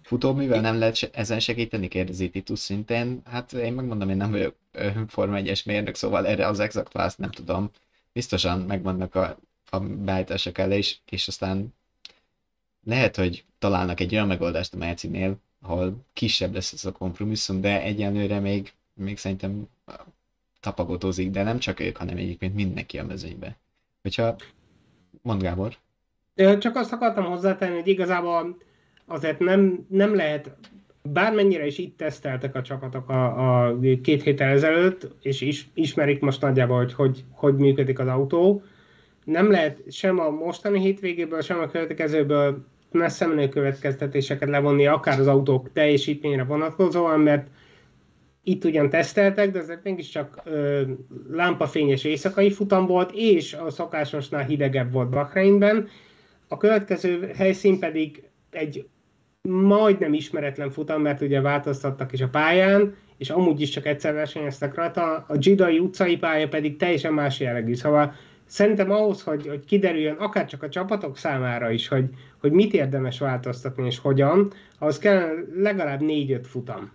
Futóművel 0.02 0.62
nem 0.62 0.80
lehet 0.80 1.10
ezen 1.14 1.40
segíteni, 1.40 1.88
kérdezi 1.88 2.30
Titus 2.30 2.60
szintén. 2.60 3.22
Hát 3.26 3.54
én 3.54 3.74
megmondom, 3.74 4.10
én 4.10 4.18
nem 4.18 4.32
vagyok 4.32 4.56
Forma 5.08 5.38
1-es 5.40 5.66
mérnök, 5.66 5.96
szóval 5.96 6.28
erre 6.28 6.48
az 6.48 6.60
exakt 6.60 6.94
választ 6.94 7.18
nem 7.20 7.32
tudom. 7.32 7.72
Biztosan 8.14 8.60
megvannak 8.60 9.16
a, 9.16 9.38
a 9.70 9.80
beállítások 9.80 10.58
el, 10.58 10.72
és, 10.72 10.98
és 11.10 11.28
aztán 11.28 11.74
lehet, 12.84 13.16
hogy 13.16 13.44
találnak 13.60 14.00
egy 14.00 14.14
olyan 14.14 14.28
megoldást 14.28 14.74
a 14.74 14.78
Mercinél, 14.78 15.40
ahol 15.62 16.06
kisebb 16.14 16.54
lesz 16.54 16.74
ez 16.74 16.86
a 16.86 16.92
kompromisszum, 16.92 17.62
de 17.62 17.82
egyenlőre 17.82 18.40
még, 18.40 18.74
még 18.94 19.18
szerintem 19.18 19.68
tapagotózik, 20.60 21.30
de 21.30 21.44
nem 21.44 21.60
csak 21.60 21.80
ők, 21.80 21.98
hanem 21.98 22.18
egyébként 22.18 22.56
mindenki 22.56 22.98
a 22.98 23.06
mezőnybe. 23.06 23.58
Hogyha, 24.02 24.36
mond 25.22 25.42
Gábor. 25.42 25.78
Csak 26.36 26.76
azt 26.76 26.94
akartam 26.94 27.26
hozzátenni, 27.26 27.76
hogy 27.76 27.88
igazából 27.88 28.58
azért 29.06 29.40
nem, 29.40 29.86
nem 29.90 30.16
lehet, 30.16 30.58
bármennyire 31.02 31.66
is 31.66 31.78
itt 31.78 31.98
teszteltek 31.98 32.56
a 32.56 32.62
csapatok 32.62 33.10
a, 33.10 33.68
a 33.68 33.80
két 34.02 34.24
héttel 34.24 34.50
ezelőtt, 34.50 35.08
és 35.22 35.42
is, 35.42 35.70
ismerik 35.74 36.20
most 36.20 36.42
nagyjából, 36.42 36.78
hogy, 36.78 36.94
hogy 36.94 37.24
hogy 37.32 37.56
működik 37.56 38.00
az 38.00 38.08
autó, 38.08 38.64
nem 39.24 39.52
lehet 39.52 39.92
sem 39.92 40.20
a 40.20 40.30
mostani 40.30 40.80
hétvégéből, 40.80 41.42
sem 41.42 41.60
a 41.60 41.68
következőből 41.68 42.66
messze 42.92 43.26
menő 43.26 43.50
következtetéseket 43.50 44.50
levonni, 44.50 44.88
akár 44.88 45.20
az 45.20 45.28
autók 45.28 45.72
teljesítményre 45.74 46.44
vonatkozóan, 46.44 47.20
mert 47.20 47.48
itt 48.44 48.66
ugyan 48.66 48.90
teszteltek, 48.90 49.52
de 49.52 49.60
azért 49.60 49.84
mégiscsak 49.84 50.42
ö, 50.44 50.82
lámpafényes 51.32 52.04
éjszakai 52.04 52.52
futam 52.52 52.86
volt, 52.86 53.12
és 53.14 53.54
a 53.54 53.70
szokásosnál 53.70 54.44
hidegebb 54.44 54.92
volt 54.92 55.10
Bahreinben. 55.10 55.88
A 56.48 56.58
következő 56.58 57.32
helyszín 57.36 57.80
pedig 57.80 58.24
egy 58.52 58.88
majdnem 59.42 60.14
ismeretlen 60.14 60.70
futam, 60.70 61.02
mert 61.02 61.22
ugye 61.22 61.42
változtattak 61.42 62.12
is 62.12 62.22
a 62.22 62.30
pályán, 62.30 62.96
és 63.18 63.30
amúgy 63.30 63.62
is 63.62 63.70
csak 63.70 63.86
egyszer 63.86 64.14
versenyeztek 64.14 64.76
rajta, 64.76 65.26
a 65.28 65.38
Gidai 65.38 65.80
utcai 65.80 66.18
pálya 66.18 66.48
pedig 66.48 66.78
teljesen 66.78 67.14
más 67.14 67.40
jellegű. 67.40 67.74
Szóval 67.74 68.14
szerintem 68.48 68.92
ahhoz, 68.92 69.22
hogy, 69.22 69.48
hogy 69.48 69.66
kiderüljön 69.66 70.16
akár 70.16 70.46
csak 70.46 70.64
a 70.64 70.70
csapatok 70.70 71.18
számára 71.18 71.72
is, 71.72 71.88
hogy, 71.88 72.06
hogy 72.40 72.52
mit 72.52 72.74
érdemes 72.74 73.20
változtatni 73.20 73.86
és 73.86 74.00
hogyan, 74.00 74.54
ahhoz 74.80 74.98
kell 74.98 75.36
legalább 75.56 76.02
négy-öt 76.02 76.48
futam. 76.48 76.92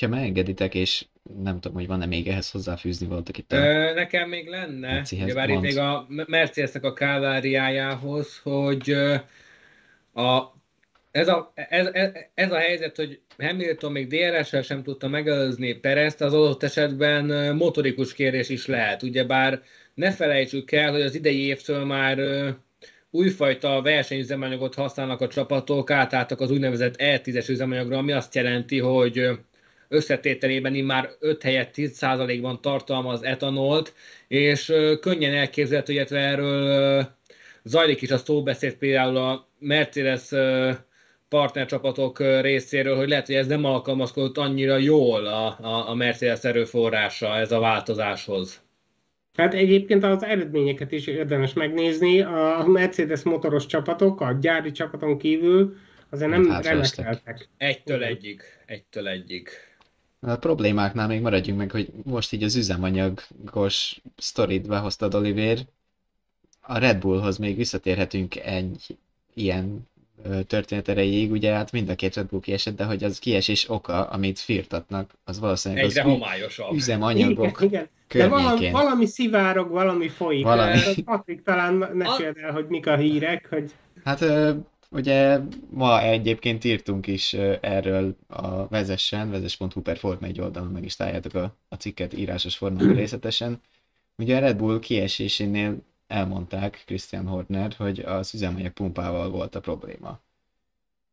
Ha 0.00 0.08
megengeditek, 0.08 0.74
és 0.74 1.06
nem 1.42 1.60
tudom, 1.60 1.76
hogy 1.76 1.86
van-e 1.86 2.06
még 2.06 2.28
ehhez 2.28 2.50
hozzáfűzni 2.50 3.06
voltak 3.06 3.38
itt. 3.38 3.52
Ö, 3.52 3.94
nekem 3.94 4.28
még 4.28 4.48
lenne, 4.48 5.02
ugye 5.12 5.34
bár 5.34 5.48
itt 5.48 5.60
még 5.60 5.78
a 5.78 6.06
Mercedesnek 6.08 6.84
a 6.84 6.92
káváriájához, 6.92 8.40
hogy 8.42 8.90
a, 10.12 10.54
ez, 11.10 11.28
a, 11.28 11.52
ez, 11.54 11.86
ez, 11.86 12.12
ez 12.34 12.52
a 12.52 12.58
helyzet, 12.58 12.96
hogy 12.96 13.20
Hamilton 13.38 13.92
még 13.92 14.06
DRS-sel 14.06 14.62
sem 14.62 14.82
tudta 14.82 15.08
megelőzni 15.08 15.72
Perezt, 15.72 16.20
az 16.20 16.34
adott 16.34 16.62
esetben 16.62 17.56
motorikus 17.56 18.12
kérés 18.12 18.48
is 18.48 18.66
lehet. 18.66 19.02
Ugyebár 19.02 19.62
ne 20.00 20.12
felejtsük 20.12 20.72
el, 20.72 20.92
hogy 20.92 21.00
az 21.02 21.14
idei 21.14 21.46
évtől 21.46 21.84
már 21.84 22.18
újfajta 23.10 23.82
versenyüzemanyagot 23.82 24.74
használnak 24.74 25.20
a 25.20 25.28
csapatok, 25.28 25.90
átálltak 25.90 26.40
az 26.40 26.50
úgynevezett 26.50 26.94
E10-es 26.98 27.48
üzemanyagra, 27.48 27.96
ami 27.96 28.12
azt 28.12 28.34
jelenti, 28.34 28.78
hogy 28.78 29.28
összetételében 29.88 30.72
már 30.72 31.10
5 31.18 31.42
helyett 31.42 31.72
10%-ban 31.76 32.60
tartalmaz 32.60 33.22
etanolt, 33.22 33.94
és 34.28 34.72
könnyen 35.00 35.34
elképzelhető, 35.34 35.92
illetve 35.92 36.18
erről 36.18 37.08
zajlik 37.62 38.02
is 38.02 38.10
a 38.10 38.18
szóbeszéd 38.18 38.74
például 38.74 39.16
a 39.16 39.48
Mercedes 39.58 40.28
partnercsapatok 41.28 42.18
részéről, 42.40 42.96
hogy 42.96 43.08
lehet, 43.08 43.26
hogy 43.26 43.34
ez 43.34 43.46
nem 43.46 43.64
alkalmazkodott 43.64 44.38
annyira 44.38 44.76
jól 44.76 45.26
a, 45.26 45.46
a, 45.46 45.88
a 45.88 45.94
Mercedes 45.94 46.44
erőforrása 46.44 47.36
ez 47.36 47.52
a 47.52 47.58
változáshoz. 47.58 48.68
Hát 49.32 49.54
egyébként 49.54 50.04
az 50.04 50.24
eredményeket 50.24 50.92
is 50.92 51.06
érdemes 51.06 51.52
megnézni. 51.52 52.20
A 52.20 52.64
Mercedes 52.66 53.22
motoros 53.22 53.66
csapatok, 53.66 54.20
a 54.20 54.32
gyári 54.40 54.70
csapaton 54.70 55.18
kívül 55.18 55.76
azért 56.08 56.30
nem 56.30 56.48
hát 56.48 56.64
remekeltek. 56.64 57.48
Egytől 57.56 58.04
egyig. 58.04 58.42
Egytől 58.66 59.08
egyig. 59.08 59.48
A 60.20 60.36
problémáknál 60.36 61.06
még 61.06 61.20
maradjunk 61.20 61.58
meg, 61.58 61.70
hogy 61.70 61.90
most 62.04 62.32
így 62.32 62.42
az 62.42 62.56
üzemanyagos 62.56 64.00
sztorit 64.16 64.68
behoztad, 64.68 65.14
Oliver. 65.14 65.58
A 66.60 66.78
Red 66.78 66.98
Bullhoz 66.98 67.38
még 67.38 67.56
visszatérhetünk 67.56 68.36
egy 68.36 68.96
ilyen 69.34 69.88
történet 70.46 70.88
erejéig, 70.88 71.30
ugye 71.30 71.52
hát 71.52 71.72
mind 71.72 71.88
a 71.88 71.94
két 71.94 72.14
Red 72.14 72.26
Bull 72.26 72.40
kiesett, 72.40 72.76
de 72.76 72.84
hogy 72.84 73.04
az 73.04 73.18
kiesés 73.18 73.68
oka, 73.68 74.04
amit 74.04 74.38
firtatnak, 74.38 75.10
az 75.24 75.40
valószínűleg 75.40 75.84
Egyre 75.84 76.02
az 76.02 76.08
homályosabb. 76.08 76.74
üzemanyagok 76.74 77.60
igen, 77.60 77.88
igen. 78.08 78.28
De 78.28 78.28
valami, 78.28 78.70
valami 78.70 79.06
szivárog, 79.06 79.70
valami 79.70 80.08
folyik. 80.08 80.44
Valami. 80.44 80.78
Patrik 81.04 81.42
talán 81.42 81.74
meséld 81.74 82.36
el, 82.36 82.52
hogy 82.52 82.66
mik 82.68 82.86
a 82.86 82.96
hírek, 82.96 83.46
hogy... 83.48 83.70
Hát 84.04 84.24
ugye 84.90 85.38
ma 85.70 86.02
egyébként 86.02 86.64
írtunk 86.64 87.06
is 87.06 87.32
erről 87.60 88.16
a 88.28 88.68
vezessen, 88.68 89.30
vezes.hu 89.30 89.80
per 89.80 89.98
Forma 89.98 90.26
egy 90.26 90.40
oldalon 90.40 90.70
meg 90.70 90.84
is 90.84 90.96
találjátok 90.96 91.34
a, 91.34 91.56
a 91.68 91.74
cikket 91.74 92.18
írásos 92.18 92.56
formában 92.56 92.94
részletesen. 92.94 93.60
Ugye 94.16 94.36
a 94.36 94.40
Red 94.40 94.56
Bull 94.56 94.78
kiesésénél 94.78 95.76
elmondták 96.10 96.82
Christian 96.86 97.26
Horner, 97.26 97.72
hogy 97.76 97.98
az 98.00 98.34
üzemanyag 98.34 98.72
pumpával 98.72 99.30
volt 99.30 99.54
a 99.54 99.60
probléma. 99.60 100.20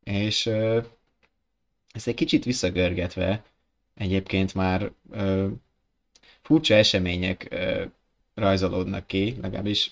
És 0.04 0.46
ez 1.92 2.06
egy 2.08 2.14
kicsit 2.14 2.44
visszagörgetve, 2.44 3.44
egyébként 3.94 4.54
már 4.54 4.92
ö, 5.10 5.48
furcsa 6.42 6.74
események 6.74 7.46
ö, 7.50 7.84
rajzolódnak 8.34 9.06
ki, 9.06 9.36
legalábbis 9.40 9.90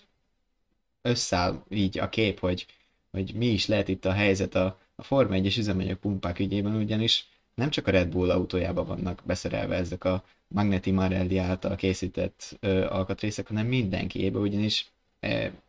összeáll 1.03 1.63
így 1.69 1.99
a 1.99 2.09
kép, 2.09 2.39
hogy, 2.39 2.67
hogy 3.11 3.35
mi 3.35 3.47
is 3.47 3.67
lehet 3.67 3.89
itt 3.89 4.05
a 4.05 4.13
helyzet 4.13 4.55
a, 4.55 4.79
a 4.95 5.03
Forma 5.03 5.37
1-es 5.39 5.59
üzemanyag 5.59 5.97
pumpák 5.99 6.39
ügyében, 6.39 6.75
ugyanis 6.75 7.29
nem 7.55 7.71
csak 7.71 7.87
a 7.87 7.91
Red 7.91 8.09
Bull 8.09 8.31
autójában 8.31 8.87
vannak 8.87 9.23
beszerelve 9.25 9.77
ezek 9.77 10.05
a 10.05 10.25
Magneti 10.49 10.91
Marelli 10.91 11.39
által 11.39 11.77
készített 11.77 12.57
ö, 12.61 12.87
alkatrészek, 12.87 13.47
hanem 13.49 13.67
mindenkiébe, 13.67 14.39
ugyanis 14.39 14.91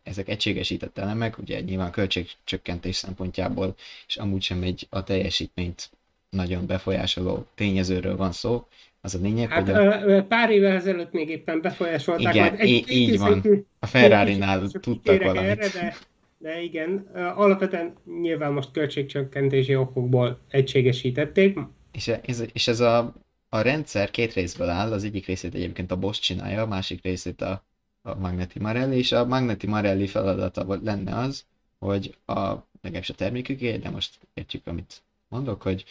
ezek 0.03 0.29
egységesített 0.29 0.97
elemek, 0.97 1.37
ugye 1.37 1.59
nyilván 1.59 1.91
költségcsökkentés 1.91 2.95
szempontjából, 2.95 3.75
és 4.07 4.17
amúgy 4.17 4.41
sem 4.41 4.63
egy 4.63 4.87
a 4.89 5.03
teljesítményt 5.03 5.89
nagyon 6.29 6.65
befolyásoló 6.65 7.45
tényezőről 7.55 8.15
van 8.15 8.31
szó. 8.31 8.67
Az 9.01 9.15
a 9.15 9.19
lényeg, 9.21 9.49
hát, 9.49 9.69
hogy 9.69 10.11
a... 10.11 10.23
pár 10.23 10.49
évvel 10.49 10.75
ezelőtt 10.75 11.11
még 11.11 11.29
éppen 11.29 11.61
befolyásolták. 11.61 12.33
Igen, 12.33 12.55
egy, 12.55 12.69
így, 12.69 12.89
így 12.89 13.17
van. 13.17 13.65
A 13.79 13.85
Ferrari-nál 13.95 14.67
tudtak 14.67 15.23
valamit. 15.23 15.49
Erre, 15.49 15.67
de, 15.67 15.95
de 16.37 16.61
igen, 16.61 16.97
alapvetően 17.13 17.93
nyilván 18.21 18.53
most 18.53 18.71
költségcsökkentési 18.71 19.75
okokból 19.75 20.39
egységesítették. 20.49 21.59
És 21.91 22.07
ez, 22.07 22.43
és 22.53 22.67
ez 22.67 22.79
a, 22.79 23.13
a 23.49 23.61
rendszer 23.61 24.11
két 24.11 24.33
részből 24.33 24.69
áll, 24.69 24.91
az 24.91 25.03
egyik 25.03 25.25
részét 25.25 25.53
egyébként 25.53 25.91
a 25.91 25.97
Bosch 25.97 26.21
csinálja, 26.21 26.61
a 26.61 26.67
másik 26.67 27.03
részét 27.03 27.41
a 27.41 27.65
a 28.01 28.15
Magneti 28.15 28.59
Marelli, 28.59 28.97
és 28.97 29.11
a 29.11 29.25
Magneti 29.25 29.67
Marelli 29.67 30.07
feladata 30.07 30.79
lenne 30.83 31.15
az, 31.17 31.45
hogy 31.79 32.17
a, 32.25 32.41
legalábbis 32.81 33.09
a 33.09 33.13
terméküké, 33.13 33.77
de 33.77 33.89
most 33.89 34.19
értjük, 34.33 34.67
amit 34.67 35.01
mondok, 35.27 35.61
hogy 35.61 35.85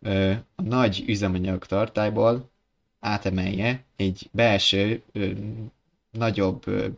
ö, 0.00 0.32
a 0.54 0.62
nagy 0.62 1.04
üzemanyag 1.06 1.66
tartályból 1.66 2.50
átemelje 3.00 3.84
egy 3.96 4.28
belső, 4.32 5.02
ö, 5.12 5.30
nagyobb 6.10 6.66
ö, 6.66 6.88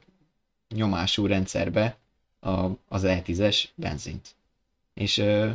nyomású 0.75 1.27
rendszerbe 1.27 1.96
a, 2.40 2.66
az 2.88 3.03
E10-es 3.07 3.64
benzint. 3.75 4.35
És 4.94 5.18
ö, 5.18 5.51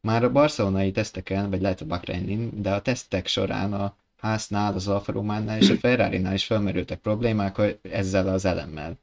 már 0.00 0.24
a 0.24 0.32
barcelonai 0.32 0.90
teszteken, 0.90 1.50
vagy 1.50 1.60
lehet 1.60 1.80
a 1.80 1.86
Bahreinin, 1.86 2.62
de 2.62 2.74
a 2.74 2.82
tesztek 2.82 3.26
során 3.26 3.72
a 3.72 3.96
háznál, 4.16 4.74
az 4.74 4.88
Alfa 4.88 5.12
Románál 5.12 5.58
és 5.60 5.70
a 5.70 5.76
Ferrari-nál 5.76 6.34
is 6.34 6.44
felmerültek 6.44 6.98
problémák 6.98 7.60
ezzel 7.82 8.28
az 8.28 8.44
elemmel. 8.44 8.98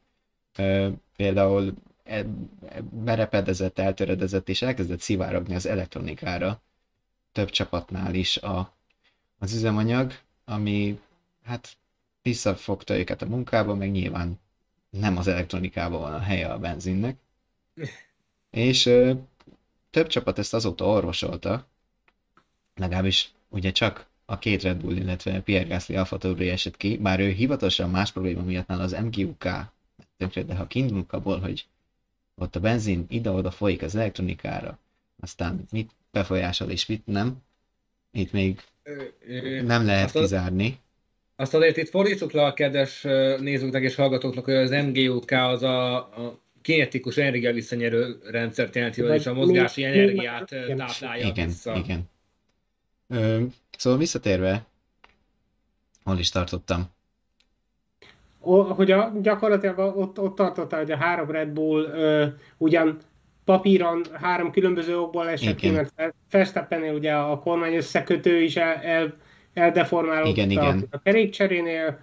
Például 1.15 1.73
e, 2.03 2.25
merepedezett, 3.03 3.79
eltöredezett 3.79 4.49
és 4.49 4.61
elkezdett 4.61 4.99
szivárogni 4.99 5.55
az 5.55 5.65
elektronikára 5.65 6.61
több 7.31 7.49
csapatnál 7.49 8.13
is 8.13 8.37
a, 8.37 8.73
az 9.39 9.53
üzemanyag, 9.53 10.13
ami 10.45 10.99
hát 11.43 11.77
visszafogta 12.21 12.97
őket 12.97 13.21
a 13.21 13.25
munkába, 13.25 13.75
meg 13.75 13.91
nyilván 13.91 14.39
nem 14.89 15.17
az 15.17 15.27
elektronikában 15.27 15.99
van 15.99 16.13
a 16.13 16.19
helye 16.19 16.47
a 16.51 16.59
benzinnek. 16.59 17.17
És 18.49 18.85
ö, 18.85 19.13
több 19.89 20.07
csapat 20.07 20.39
ezt 20.39 20.53
azóta 20.53 20.85
orvosolta, 20.85 21.67
legalábbis 22.75 23.31
ugye 23.49 23.71
csak 23.71 24.05
a 24.25 24.39
két 24.39 24.63
Red 24.63 24.77
Bull, 24.77 24.95
illetve 24.95 25.41
Pierre 25.41 25.67
Gasly 25.67 25.95
Alfa 25.95 26.17
Tauri 26.17 26.49
esett 26.49 26.77
ki, 26.77 26.97
bár 26.97 27.19
ő 27.19 27.29
hivatalosan 27.29 27.89
más 27.89 28.11
probléma 28.11 28.43
miatt 28.43 28.69
az 28.69 28.91
MGUK 29.03 29.43
tönkre, 30.17 30.43
de 30.43 30.55
ha 30.55 30.67
kiindulunk 30.67 31.13
abból, 31.13 31.39
hogy 31.39 31.65
ott 32.35 32.55
a 32.55 32.59
benzin 32.59 33.05
ide-oda 33.09 33.51
folyik 33.51 33.81
az 33.81 33.95
elektronikára, 33.95 34.79
aztán 35.19 35.65
mit 35.71 35.91
befolyásol 36.11 36.69
és 36.69 36.85
mit 36.85 37.05
nem, 37.05 37.37
itt 38.11 38.31
még 38.31 38.59
nem 39.63 39.85
lehet 39.85 40.05
azt 40.05 40.19
kizárni. 40.19 40.79
Azt 41.35 41.53
azért 41.53 41.77
itt 41.77 41.89
fordítsuk 41.89 42.31
le 42.31 42.45
a 42.45 42.53
kedves 42.53 43.01
nézőknek 43.39 43.83
és 43.83 43.95
hallgatóknak, 43.95 44.45
hogy 44.45 44.53
az 44.53 44.71
MGUK 44.71 45.31
az 45.31 45.63
a, 45.63 45.95
a 45.95 46.39
kinetikus 46.61 47.17
energia 47.17 47.53
visszanyerő 47.53 48.19
rendszert 48.23 48.75
jelenti, 48.75 49.01
vagyis 49.01 49.25
a 49.25 49.33
mozgási 49.33 49.83
energiát 49.83 50.55
táplálja 50.77 51.27
igen, 51.27 51.47
vissza. 51.47 51.75
Igen, 51.75 52.09
Ö, 53.13 53.41
szóval 53.77 53.99
visszatérve, 53.99 54.65
hol 56.03 56.17
is 56.17 56.29
tartottam? 56.29 56.89
O, 58.39 58.61
hogy 58.61 58.91
a, 58.91 59.11
gyakorlatilag 59.21 59.97
ott, 59.97 60.19
ott 60.19 60.35
tartotta, 60.35 60.77
hogy 60.77 60.91
a 60.91 60.97
három 60.97 61.31
Red 61.31 61.49
Bull 61.49 61.83
ö, 61.83 62.25
ugyan 62.57 62.97
papíron 63.45 64.03
három 64.11 64.51
különböző 64.51 64.99
okból 64.99 65.29
esett 65.29 65.55
ki, 65.55 65.69
mert 65.69 66.13
Verstappennél 66.31 66.93
ugye 66.93 67.13
a 67.13 67.39
kormány 67.39 67.75
összekötő 67.75 68.41
is 68.41 68.55
el, 68.55 68.75
el, 68.75 69.13
eldeformálódott 69.53 70.37
igen, 70.37 70.49
a, 70.49 70.51
igen. 70.51 70.87
a 70.91 71.01
kerékcserénél, 71.01 71.99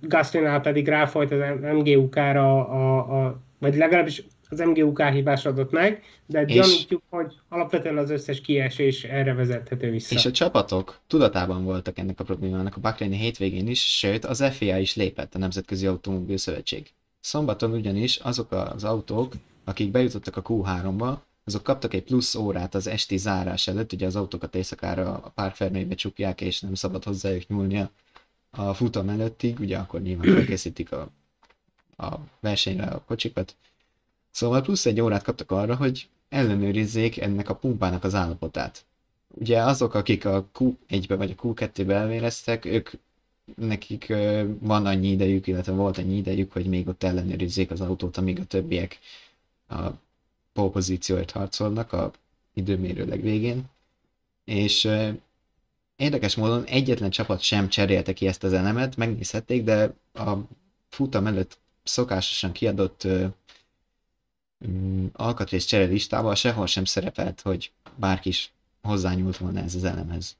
Gastrinál 0.00 0.60
pedig 0.60 0.88
ráfolyt 0.88 1.30
az 1.30 1.38
MGUK-ra, 1.60 2.68
a, 2.68 2.96
a, 2.98 3.40
vagy 3.58 3.76
legalábbis 3.76 4.24
az 4.60 4.66
MGUK 4.66 5.02
hibás 5.02 5.46
adott 5.46 5.70
meg, 5.70 6.02
de 6.26 6.44
gyanítjuk, 6.44 7.02
hogy 7.08 7.34
alapvetően 7.48 7.98
az 7.98 8.10
összes 8.10 8.40
kiesés 8.40 9.04
erre 9.04 9.34
vezethető 9.34 9.90
vissza. 9.90 10.14
És 10.14 10.24
a 10.24 10.30
csapatok 10.30 11.00
tudatában 11.06 11.64
voltak 11.64 11.98
ennek 11.98 12.20
a 12.20 12.24
problémának 12.24 12.76
a 12.76 12.80
Bahreini 12.80 13.16
hétvégén 13.16 13.68
is, 13.68 13.96
sőt 13.98 14.24
az 14.24 14.44
FIA 14.52 14.78
is 14.78 14.96
lépett 14.96 15.34
a 15.34 15.38
Nemzetközi 15.38 15.86
Automobil 15.86 16.36
Szövetség. 16.36 16.90
Szombaton 17.20 17.72
ugyanis 17.72 18.16
azok 18.16 18.52
az 18.52 18.84
autók, 18.84 19.32
akik 19.64 19.90
bejutottak 19.90 20.36
a 20.36 20.42
Q3-ba, 20.42 21.16
azok 21.44 21.62
kaptak 21.62 21.94
egy 21.94 22.02
plusz 22.02 22.34
órát 22.34 22.74
az 22.74 22.86
esti 22.86 23.16
zárás 23.16 23.66
előtt, 23.66 23.92
ugye 23.92 24.06
az 24.06 24.16
autókat 24.16 24.54
éjszakára 24.54 25.12
a 25.14 25.28
párfermébe 25.34 25.94
csukják, 25.94 26.40
és 26.40 26.60
nem 26.60 26.74
szabad 26.74 27.04
hozzájuk 27.04 27.48
nyúlni 27.48 27.88
a, 28.50 28.74
futam 28.74 29.08
előttig, 29.08 29.60
ugye 29.60 29.78
akkor 29.78 30.02
nyilván 30.02 30.34
felkészítik 30.34 30.92
a, 30.92 31.10
a 31.96 32.14
versenyre 32.40 32.84
a 32.84 33.04
kocsikat, 33.06 33.56
Szóval 34.34 34.62
plusz 34.62 34.86
egy 34.86 35.00
órát 35.00 35.22
kaptak 35.22 35.50
arra, 35.50 35.76
hogy 35.76 36.08
ellenőrizzék 36.28 37.20
ennek 37.20 37.48
a 37.48 37.54
pumpának 37.54 38.04
az 38.04 38.14
állapotát. 38.14 38.84
Ugye 39.28 39.62
azok, 39.62 39.94
akik 39.94 40.24
a 40.24 40.48
Q1-be 40.58 41.14
vagy 41.16 41.34
a 41.36 41.42
Q2-be 41.42 41.94
elvéreztek, 41.94 42.64
ők 42.64 42.90
nekik 43.56 44.06
van 44.58 44.86
annyi 44.86 45.08
idejük, 45.10 45.46
illetve 45.46 45.72
volt 45.72 45.98
annyi 45.98 46.16
idejük, 46.16 46.52
hogy 46.52 46.66
még 46.66 46.88
ott 46.88 47.02
ellenőrizzék 47.02 47.70
az 47.70 47.80
autót, 47.80 48.16
amíg 48.16 48.38
a 48.38 48.44
többiek 48.44 48.98
a 49.68 49.86
polpozícióért 50.52 51.30
harcolnak 51.30 51.92
a 51.92 52.10
időmérő 52.54 53.04
legvégén. 53.06 53.64
És 54.44 54.88
érdekes 55.96 56.34
módon 56.36 56.64
egyetlen 56.64 57.10
csapat 57.10 57.40
sem 57.40 57.68
cserélte 57.68 58.12
ki 58.12 58.26
ezt 58.26 58.44
az 58.44 58.52
elemet, 58.52 58.96
megnézhették, 58.96 59.64
de 59.64 59.94
a 60.14 60.32
futam 60.88 61.26
előtt 61.26 61.58
szokásosan 61.82 62.52
kiadott 62.52 63.06
Mm, 64.68 65.06
alkatrész 65.12 65.64
csere 65.64 65.84
listával 65.84 66.34
sehol 66.34 66.66
sem 66.66 66.84
szerepelt, 66.84 67.40
hogy 67.40 67.72
bárki 67.96 68.28
is 68.28 68.52
hozzányúlt 68.82 69.36
volna 69.36 69.60
ez 69.60 69.74
az 69.74 69.84
elemhez. 69.84 70.36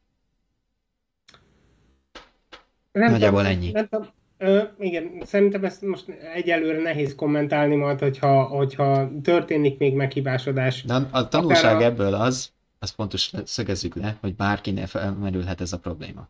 Nem 2.93 3.11
Nagyjából 3.11 3.43
tudom, 3.43 3.57
ennyi. 3.57 3.71
Nem 3.71 3.89
tudom. 3.89 4.07
Ö, 4.39 4.63
igen, 4.79 5.23
szerintem 5.25 5.65
ezt 5.65 5.83
most 5.83 6.09
egyelőre 6.35 6.83
nehéz 6.83 7.15
kommentálni 7.15 7.77
majd, 7.77 7.99
hogyha, 7.99 8.43
hogyha 8.43 9.11
történik 9.23 9.79
még 9.79 9.95
meghibásodás. 9.95 10.83
De 10.83 10.95
a 11.11 11.29
tanulság 11.29 11.77
a... 11.77 11.85
ebből 11.85 12.15
az, 12.15 12.53
azt 12.79 12.95
pontos 12.95 13.33
szögezzük 13.45 13.95
le, 13.95 14.17
hogy 14.21 14.35
bárkinél 14.35 14.87
felmerülhet 14.87 15.61
ez 15.61 15.73
a 15.73 15.79
probléma. 15.79 16.29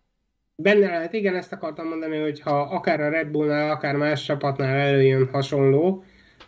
Benne 0.57 0.87
lehet, 0.87 1.13
igen, 1.13 1.37
ezt 1.37 1.53
akartam 1.53 1.89
mondani, 1.89 2.19
hogy 2.19 2.41
ha 2.41 2.61
akár 2.61 3.01
a 3.01 3.09
Red 3.09 3.29
Bullnál, 3.29 3.71
akár 3.71 3.97
más 3.97 4.25
csapatnál 4.25 4.77
előjön 4.77 5.29
hasonló, 5.33 6.05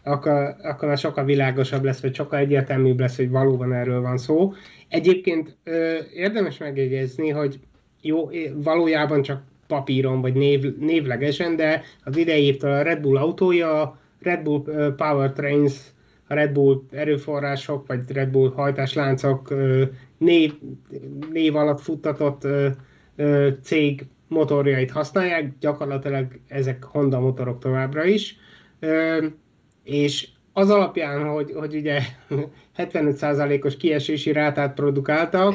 akkor, 0.07 0.55
akkor 0.63 0.89
már 0.89 0.99
sokkal 0.99 1.25
világosabb 1.25 1.85
lesz, 1.85 2.01
vagy 2.01 2.15
sokkal 2.15 2.39
egyértelműbb 2.39 3.01
lesz, 3.01 3.17
hogy 3.17 3.31
valóban 3.31 3.73
erről 3.73 4.01
van 4.01 4.19
szó. 4.19 4.53
Egyébként 4.89 5.57
ö, 5.65 5.97
érdemes 6.15 6.59
megjegyezni, 6.59 7.29
hogy 7.29 7.59
jó, 8.01 8.31
valójában 8.55 9.23
csak 9.23 9.43
papíron, 9.67 10.21
vagy 10.21 10.35
név, 10.35 10.77
névlegesen, 10.79 11.57
de 11.57 11.83
az 12.05 12.17
idei 12.17 12.45
évtől 12.45 12.73
a 12.73 12.83
Red 12.83 13.01
Bull 13.01 13.17
autója, 13.17 13.81
a 13.83 13.99
Red 14.21 14.43
Bull 14.43 14.95
Powertrains, 14.97 15.75
a 16.29 16.35
Red 16.35 16.53
Bull 16.53 16.83
erőforrások, 16.91 17.87
vagy 17.87 18.01
Red 18.13 18.29
Bull 18.29 18.53
hajtásláncok 18.53 19.55
név, 20.19 20.55
név 21.33 21.57
alatt 21.57 21.81
futtatott 21.81 22.47
cég 23.63 24.07
motorjait 24.29 24.91
használják, 24.91 25.53
gyakorlatilag 25.61 26.27
ezek 26.49 26.85
Honda 26.85 27.21
motorok 27.21 27.59
továbbra 27.59 28.05
is, 28.05 28.37
és 29.87 30.29
az 30.53 30.71
alapján, 30.71 31.29
hogy, 31.29 31.53
hogy 31.53 31.75
ugye 31.75 32.01
75%-os 32.79 33.77
kiesési 33.77 34.33
rátát 34.33 34.75
produkáltak, 34.75 35.55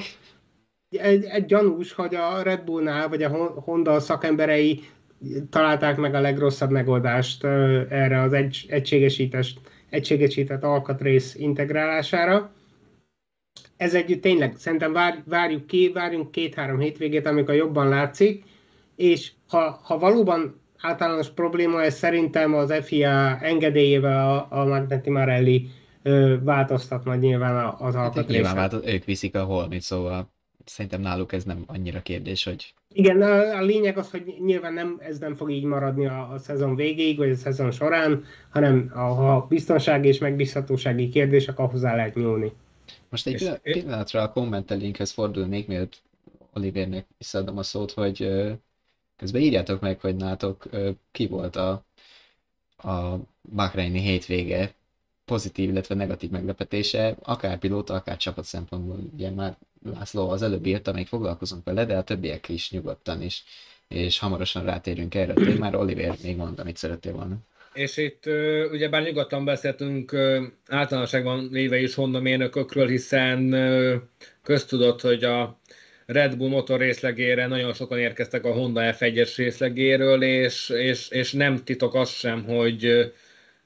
egy, 0.90 1.24
egy 1.24 1.46
gyanús, 1.46 1.94
hogy 1.94 2.16
a 2.16 2.42
Red 2.42 2.64
Bullnál, 2.64 3.10
vagy 3.10 3.24
a 3.24 3.30
Honda 3.38 4.00
szakemberei 4.00 4.84
találták 5.50 5.98
meg 5.98 6.14
a 6.14 6.20
legrosszabb 6.20 6.70
megoldást 6.70 7.44
erre 7.90 8.22
az 8.22 8.34
egy, 8.34 8.66
egységesített, 8.70 9.48
egységesített 9.90 10.64
alkatrész 10.64 11.36
integrálására. 11.36 12.52
Ez 13.78 13.94
együtt 13.94 14.22
tényleg, 14.22 14.56
szerintem 14.58 14.94
vár, 14.94 15.24
várjuk 15.26 15.68
ki, 15.68 15.92
várjunk 15.94 16.32
két-három 16.32 16.80
hétvégét, 16.80 17.26
amikor 17.26 17.56
jobban 17.56 17.90
látszik, 17.90 18.44
és 18.96 19.32
ha, 19.48 19.80
ha 19.84 19.98
valóban 19.98 20.61
általános 20.82 21.30
probléma, 21.30 21.82
ez 21.84 21.96
szerintem 21.96 22.54
az 22.54 22.74
FIA 22.82 23.38
engedélyével 23.42 24.30
a, 24.30 24.48
a 24.60 24.66
Magneti 24.66 25.10
Marelli 25.10 25.70
ö, 26.02 26.36
változtat 26.44 27.06
majd 27.06 27.20
nyilván 27.20 27.76
az 27.78 27.94
hát 27.94 28.04
alkatrészen. 28.04 28.32
Nyilván 28.32 28.56
változ, 28.56 28.86
ők 28.86 29.06
viszik 29.06 29.36
a 29.36 29.44
holmit, 29.44 29.82
szóval 29.82 30.32
szerintem 30.66 31.02
náluk 31.02 31.34
ez 31.34 31.44
nem 31.44 31.64
annyira 31.68 32.02
kérdés, 32.02 32.44
hogy... 32.44 32.74
Igen, 32.94 33.22
a, 33.22 33.58
a 33.58 33.62
lényeg 33.62 33.98
az, 33.98 34.12
hogy 34.12 34.36
nyilván 34.40 34.74
nem, 34.74 34.98
ez 35.00 35.18
nem 35.18 35.36
fog 35.36 35.52
így 35.52 35.64
maradni 35.64 36.06
a, 36.06 36.32
a 36.34 36.38
szezon 36.38 36.76
végéig, 36.76 37.18
vagy 37.18 37.30
a 37.30 37.36
szezon 37.36 37.72
során, 37.72 38.24
hanem 38.50 38.92
a, 38.94 39.36
a 39.36 39.46
biztonsági 39.50 40.08
és 40.08 40.18
megbízhatósági 40.18 41.10
kérdések, 41.10 41.60
ahhoz 41.60 41.84
el 41.84 41.96
lehet 41.96 42.16
nyúlni. 42.16 42.52
Most 43.10 43.28
egy 43.28 43.60
pillanatra 43.62 44.22
a 44.22 44.32
kommentellinkhez 44.32 45.12
fordulnék, 45.12 45.68
miért 45.68 46.02
Olivernek 46.54 47.06
visszaadom 47.18 47.58
a 47.58 47.64
szót, 47.64 47.92
hogy 47.92 48.28
közben 49.22 49.42
írjátok 49.42 49.82
meg, 49.82 50.00
hogy 50.00 50.16
nátok 50.16 50.70
ki 51.12 51.28
volt 51.28 51.56
a, 51.56 51.86
a 52.78 53.16
Bahreini 53.42 54.00
hétvége 54.00 54.74
pozitív, 55.26 55.70
illetve 55.70 55.96
negatív 55.96 56.30
meglepetése, 56.30 57.16
akár 57.24 57.58
pilóta, 57.60 57.94
akár 57.94 58.18
csapat 58.18 58.46
szempontból. 58.46 59.00
Ugye 59.14 59.30
már 59.30 59.58
László 59.84 60.30
az 60.30 60.42
előbb 60.42 60.66
írta, 60.66 60.92
még 60.92 61.08
foglalkozunk 61.08 61.64
vele, 61.64 61.86
de 61.86 61.98
a 61.98 62.04
többiek 62.04 62.50
is 62.50 62.72
nyugodtan 62.72 63.22
is. 63.22 63.44
És 63.88 64.20
hamarosan 64.20 64.64
rátérünk 64.64 65.16
erre 65.16 65.32
a 65.34 65.36
témára. 65.36 65.80
Oliver, 65.80 66.16
még 66.24 66.36
mond, 66.36 66.60
amit 66.60 66.78
szerettél 66.78 67.14
volna. 67.14 67.36
És 67.74 67.98
itt 67.98 68.26
ugye 68.72 68.90
bár 68.90 69.04
nyugodtan 69.04 69.46
beszéltünk 69.46 70.16
általánosságban 70.68 71.48
léve 71.52 71.80
is 71.80 71.94
Honda 71.96 72.20
mérnökökről, 72.20 72.88
hiszen 72.88 73.56
köztudott, 74.44 75.02
hogy 75.02 75.24
a 75.24 75.60
Red 76.12 76.38
Bull 76.38 76.50
motor 76.50 76.80
részlegére 76.80 77.48
nagyon 77.48 77.74
sokan 77.74 78.00
érkeztek 78.00 78.46
a 78.46 78.54
Honda 78.54 78.82
F1-es 78.84 79.34
részlegéről, 79.36 80.24
és, 80.24 80.70
és, 80.70 81.10
és 81.10 81.32
nem 81.34 81.64
titok 81.64 81.96
az 81.96 82.10
sem, 82.10 82.44
hogy 82.44 83.12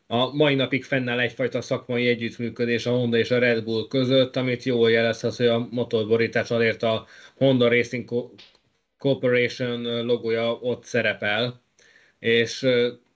a 0.08 0.36
mai 0.36 0.55
napig 0.55 0.84
fennáll 0.84 1.19
egyfajta 1.19 1.62
szakmai 1.62 2.08
együttműködés 2.08 2.86
a 2.86 2.91
Honda 2.91 3.17
és 3.17 3.31
a 3.31 3.39
Red 3.39 3.63
Bull 3.63 3.88
között, 3.88 4.36
amit 4.36 4.63
jól 4.63 4.91
jelez 4.91 5.23
az, 5.23 5.38
hogy 5.38 5.45
a 5.45 5.67
motorborítás 5.71 6.51
azért 6.51 6.84
a 6.84 7.05
Honda 7.38 7.67
Racing 7.67 8.10
Corporation 8.97 10.05
logója 10.05 10.51
ott 10.51 10.84
szerepel, 10.84 11.62
és 12.19 12.63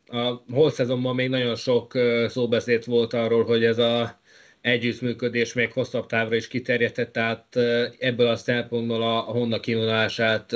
a 0.07 0.43
holt 0.51 0.73
szezonban 0.73 1.15
még 1.15 1.29
nagyon 1.29 1.55
sok 1.55 1.93
szóbeszéd 2.27 2.85
volt 2.85 3.13
arról, 3.13 3.43
hogy 3.43 3.63
ez 3.63 3.77
a 3.77 4.18
együttműködés 4.61 5.53
még 5.53 5.71
hosszabb 5.71 6.05
távra 6.05 6.35
is 6.35 6.47
kiterjedett, 6.47 7.11
tehát 7.11 7.55
ebből 7.99 8.27
a 8.27 8.35
szempontból 8.35 9.01
a 9.01 9.19
Honda 9.19 9.59
kivonulását 9.59 10.51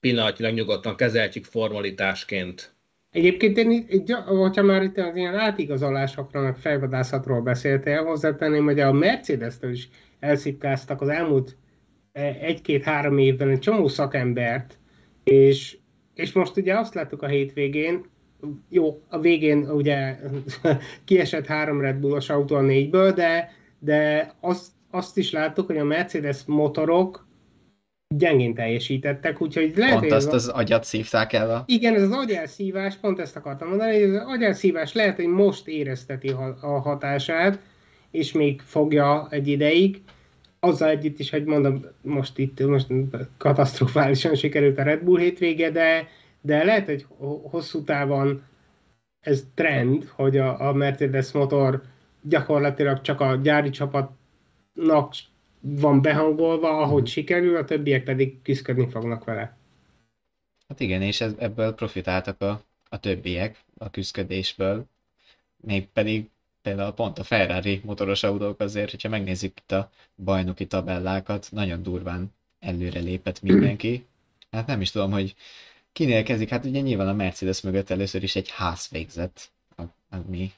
pillanatnyilag 0.00 0.54
nyugodtan 0.54 0.96
kezelhetjük 0.96 1.44
formalitásként. 1.44 2.74
Egyébként 3.10 3.58
én, 3.58 3.86
hogyha 4.26 4.62
már 4.62 4.82
itt 4.82 4.98
az 4.98 5.16
ilyen 5.16 5.34
átigazolásokról, 5.34 6.42
meg 6.42 6.56
fejvadászatról 6.56 7.40
beszéltél, 7.40 8.04
hozzátenném, 8.04 8.64
hogy 8.64 8.80
a 8.80 8.92
Mercedes-től 8.92 9.70
is 9.70 9.88
elszipkáztak 10.20 11.00
az 11.00 11.08
elmúlt 11.08 11.56
egy-két-három 12.40 13.18
évben 13.18 13.48
egy 13.48 13.58
csomó 13.58 13.88
szakembert, 13.88 14.78
és, 15.24 15.76
és 16.14 16.32
most 16.32 16.56
ugye 16.56 16.78
azt 16.78 16.94
láttuk 16.94 17.22
a 17.22 17.26
hétvégén, 17.26 18.04
jó, 18.68 19.00
a 19.08 19.20
végén 19.20 19.70
ugye 19.70 20.16
kiesett 21.04 21.46
három 21.46 21.80
Red 21.80 21.96
Bullos 21.96 22.28
autó 22.30 22.56
a 22.56 22.60
négyből, 22.60 23.12
de, 23.12 23.52
de 23.78 24.32
azt, 24.40 24.66
azt 24.90 25.16
is 25.16 25.32
láttuk, 25.32 25.66
hogy 25.66 25.78
a 25.78 25.84
Mercedes 25.84 26.42
motorok 26.46 27.28
gyengén 28.14 28.54
teljesítettek, 28.54 29.40
úgyhogy 29.40 29.72
lehet, 29.76 29.98
Pont 29.98 30.12
azt 30.12 30.32
az, 30.32 30.34
az 30.34 30.48
agyat 30.48 30.84
szívták 30.84 31.32
el 31.32 31.50
a... 31.50 31.64
Igen, 31.66 31.94
ez 31.94 32.02
az 32.02 32.12
agyelszívás, 32.12 32.96
pont 32.96 33.18
ezt 33.18 33.36
akartam 33.36 33.68
mondani, 33.68 34.00
hogy 34.00 34.14
az 34.14 34.26
agyelszívás 34.26 34.92
lehet, 34.92 35.16
hogy 35.16 35.26
most 35.26 35.66
érezteti 35.68 36.28
a 36.60 36.80
hatását, 36.80 37.58
és 38.10 38.32
még 38.32 38.60
fogja 38.60 39.26
egy 39.30 39.48
ideig, 39.48 40.02
azzal 40.60 40.88
együtt 40.88 41.18
is, 41.18 41.30
hogy 41.30 41.44
mondom, 41.44 41.84
most 42.02 42.38
itt 42.38 42.66
most 42.66 42.86
katasztrofálisan 43.36 44.34
sikerült 44.34 44.78
a 44.78 44.82
Red 44.82 45.02
Bull 45.02 45.18
hétvége, 45.18 45.70
de, 45.70 46.08
de 46.40 46.64
lehet, 46.64 46.84
hogy 46.86 47.06
hosszú 47.42 47.84
távon 47.84 48.42
ez 49.20 49.44
trend, 49.54 50.04
hogy 50.04 50.36
a, 50.36 50.68
a 50.68 50.72
Mercedes 50.72 51.32
motor 51.32 51.82
gyakorlatilag 52.22 53.00
csak 53.00 53.20
a 53.20 53.34
gyári 53.34 53.70
csapatnak 53.70 55.14
van 55.60 56.02
behangolva, 56.02 56.78
ahogy 56.78 57.06
sikerül, 57.06 57.56
a 57.56 57.64
többiek 57.64 58.04
pedig 58.04 58.42
küzdködni 58.42 58.88
fognak 58.88 59.24
vele. 59.24 59.56
Hát 60.68 60.80
igen, 60.80 61.02
és 61.02 61.20
ez, 61.20 61.34
ebből 61.38 61.74
profitáltak 61.74 62.40
a, 62.40 62.62
a 62.88 63.00
többiek 63.00 63.56
a 63.78 63.90
küzdködésből, 63.90 64.86
még 65.56 65.86
pedig 65.86 66.28
például 66.62 66.92
pont 66.92 67.18
a 67.18 67.24
Ferrari 67.24 67.80
motoros 67.84 68.22
autók 68.22 68.60
azért, 68.60 68.90
hogyha 68.90 69.08
megnézzük 69.08 69.58
itt 69.58 69.72
a 69.72 69.90
bajnoki 70.16 70.66
tabellákat, 70.66 71.48
nagyon 71.50 71.82
durván 71.82 72.32
előre 72.60 73.00
lépett 73.00 73.42
mindenki. 73.42 74.06
Hát 74.50 74.66
nem 74.66 74.80
is 74.80 74.90
tudom, 74.90 75.10
hogy 75.10 75.34
kinél 75.92 76.22
kezdik, 76.22 76.48
hát 76.48 76.64
ugye 76.64 76.80
nyilván 76.80 77.08
a 77.08 77.12
Mercedes 77.12 77.60
mögött 77.60 77.90
először 77.90 78.22
is 78.22 78.36
egy 78.36 78.50
ház 78.50 78.88
végzett, 78.90 79.52
mi. 80.26 80.52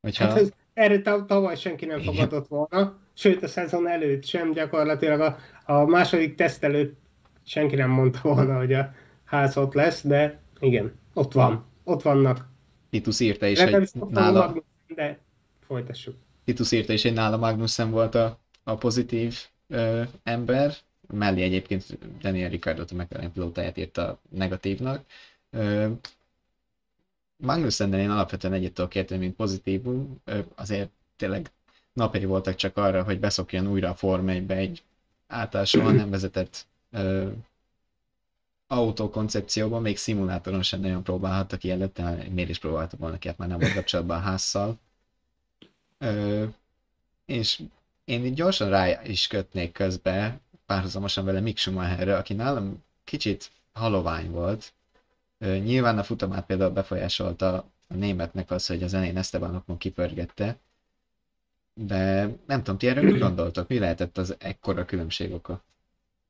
Hogyha... 0.00 0.24
Hát 0.24 0.36
ez, 0.36 0.52
erre 0.74 1.00
tavaly 1.02 1.56
senki 1.56 1.86
nem 1.86 2.00
fogadott 2.00 2.48
volna, 2.48 2.98
sőt 3.14 3.42
a 3.42 3.48
szezon 3.48 3.88
előtt 3.88 4.24
sem 4.24 4.52
gyakorlatilag 4.52 5.20
a, 5.20 5.38
a 5.72 5.84
második 5.84 6.34
teszt 6.34 6.64
előtt 6.64 6.98
senki 7.44 7.74
nem 7.74 7.90
mondta 7.90 8.20
volna, 8.22 8.56
hogy 8.56 8.72
a 8.72 8.92
ház 9.24 9.56
ott 9.56 9.74
lesz, 9.74 10.02
de 10.02 10.40
igen, 10.60 10.92
ott 11.14 11.32
van, 11.32 11.64
ott 11.84 12.02
vannak. 12.02 12.48
Titus 12.90 13.20
írta 13.20 13.46
is, 13.46 13.62
hogy 13.62 13.88
nála... 14.08 14.40
Magnussen, 14.40 14.64
de 14.94 15.18
folytassuk. 15.66 16.14
Titus 16.44 16.72
írta 16.72 16.92
is, 16.92 17.02
hogy 17.02 17.12
nála 17.12 17.36
Magnussen 17.36 17.90
volt 17.90 18.14
a, 18.14 18.38
a 18.64 18.74
pozitív 18.74 19.38
ö, 19.68 20.02
ember, 20.22 20.74
mellé 21.12 21.42
egyébként 21.42 21.98
Daniel 22.20 22.48
Ricciardo 22.50 22.82
a 22.82 22.94
McLaren 22.94 23.32
pilótáját 23.32 23.76
írta 23.76 24.18
negatívnak. 24.30 25.04
Ö, 25.50 25.90
Magnussennél 27.36 27.98
én 28.00 28.10
alapvetően 28.10 28.52
egyet 28.52 28.72
tudok 28.72 28.94
érteni, 28.94 29.20
mint 29.20 29.36
pozitívum, 29.36 30.22
azért 30.54 30.90
tényleg 31.16 31.50
napjai 31.92 32.24
voltak 32.24 32.54
csak 32.54 32.76
arra, 32.76 33.02
hogy 33.02 33.20
beszokjon 33.20 33.66
újra 33.66 33.88
a 33.88 33.94
Form 33.94 34.28
1 34.28 34.50
egy 34.50 34.82
által 35.26 35.64
soha 35.64 35.90
nem 35.90 36.10
vezetett 36.10 36.66
ö, 36.90 37.28
autókoncepcióban, 38.66 39.82
még 39.82 39.96
szimulátoron 39.96 40.62
sem 40.62 40.80
nagyon 40.80 41.02
próbálhattak 41.02 41.58
ki 41.58 41.70
előtte, 41.70 42.26
miért 42.30 42.48
is 42.48 42.58
próbáltam 42.58 42.98
volna 42.98 43.18
ki, 43.18 43.28
hát 43.28 43.38
már 43.38 43.48
nem 43.48 43.58
volt 43.58 43.72
kapcsolatban 43.72 44.16
a 44.16 44.20
házzal. 44.20 44.78
Ö, 45.98 46.44
és 47.26 47.62
én 48.04 48.24
így 48.24 48.34
gyorsan 48.34 48.68
rá 48.68 49.02
is 49.04 49.26
kötnék 49.26 49.72
közbe, 49.72 50.40
párhuzamosan 50.68 51.24
vele 51.24 51.40
Mick 51.40 51.58
Schumacherre, 51.58 52.16
aki 52.16 52.34
nálam 52.34 52.84
kicsit 53.04 53.50
halovány 53.72 54.30
volt. 54.30 54.72
Nyilván 55.38 55.98
a 55.98 56.02
futamát 56.02 56.46
például 56.46 56.70
befolyásolta 56.70 57.54
a 57.88 57.94
németnek 57.94 58.50
az, 58.50 58.66
hogy 58.66 58.82
a 58.82 58.86
zenén 58.86 59.16
Estebanokon 59.16 59.78
kipörgette, 59.78 60.56
de 61.74 62.28
nem 62.46 62.62
tudom, 62.62 62.78
ti 62.78 62.86
erre 62.86 63.00
mit 63.00 63.18
gondoltok? 63.18 63.68
Mi 63.68 63.78
lehetett 63.78 64.18
az 64.18 64.36
ekkora 64.38 64.84
különbség 64.84 65.32
oka? 65.32 65.64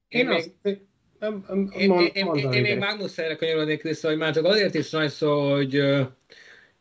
Én, 0.08 0.20
én 0.20 0.26
még, 0.26 0.36
azt, 0.36 0.50
én, 0.60 1.92
én, 1.92 2.10
én, 2.12 2.26
én, 2.34 2.52
én 2.52 2.62
még 2.62 2.78
Magnussenre 2.78 3.36
kanyarodnék 3.36 3.82
vissza, 3.82 4.08
hogy 4.08 4.16
már 4.16 4.34
csak 4.34 4.44
azért 4.44 4.74
is 4.74 4.90
nagy 4.90 5.10
szó, 5.10 5.50
hogy 5.50 5.78
uh, 5.78 6.06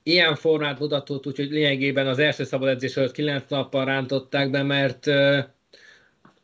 ilyen 0.04 0.36
formát 0.36 0.80
mutatott, 0.80 1.28
úgyhogy 1.28 1.50
lényegében 1.50 2.08
az 2.08 2.20
első 2.20 2.44
szabad 2.44 2.68
edzés 2.68 2.98
előtt 2.98 3.12
9 3.12 3.50
nappal 3.50 3.86
rántották 3.86 4.50
be, 4.50 4.64
mert 4.64 5.06
uh, 5.06 5.44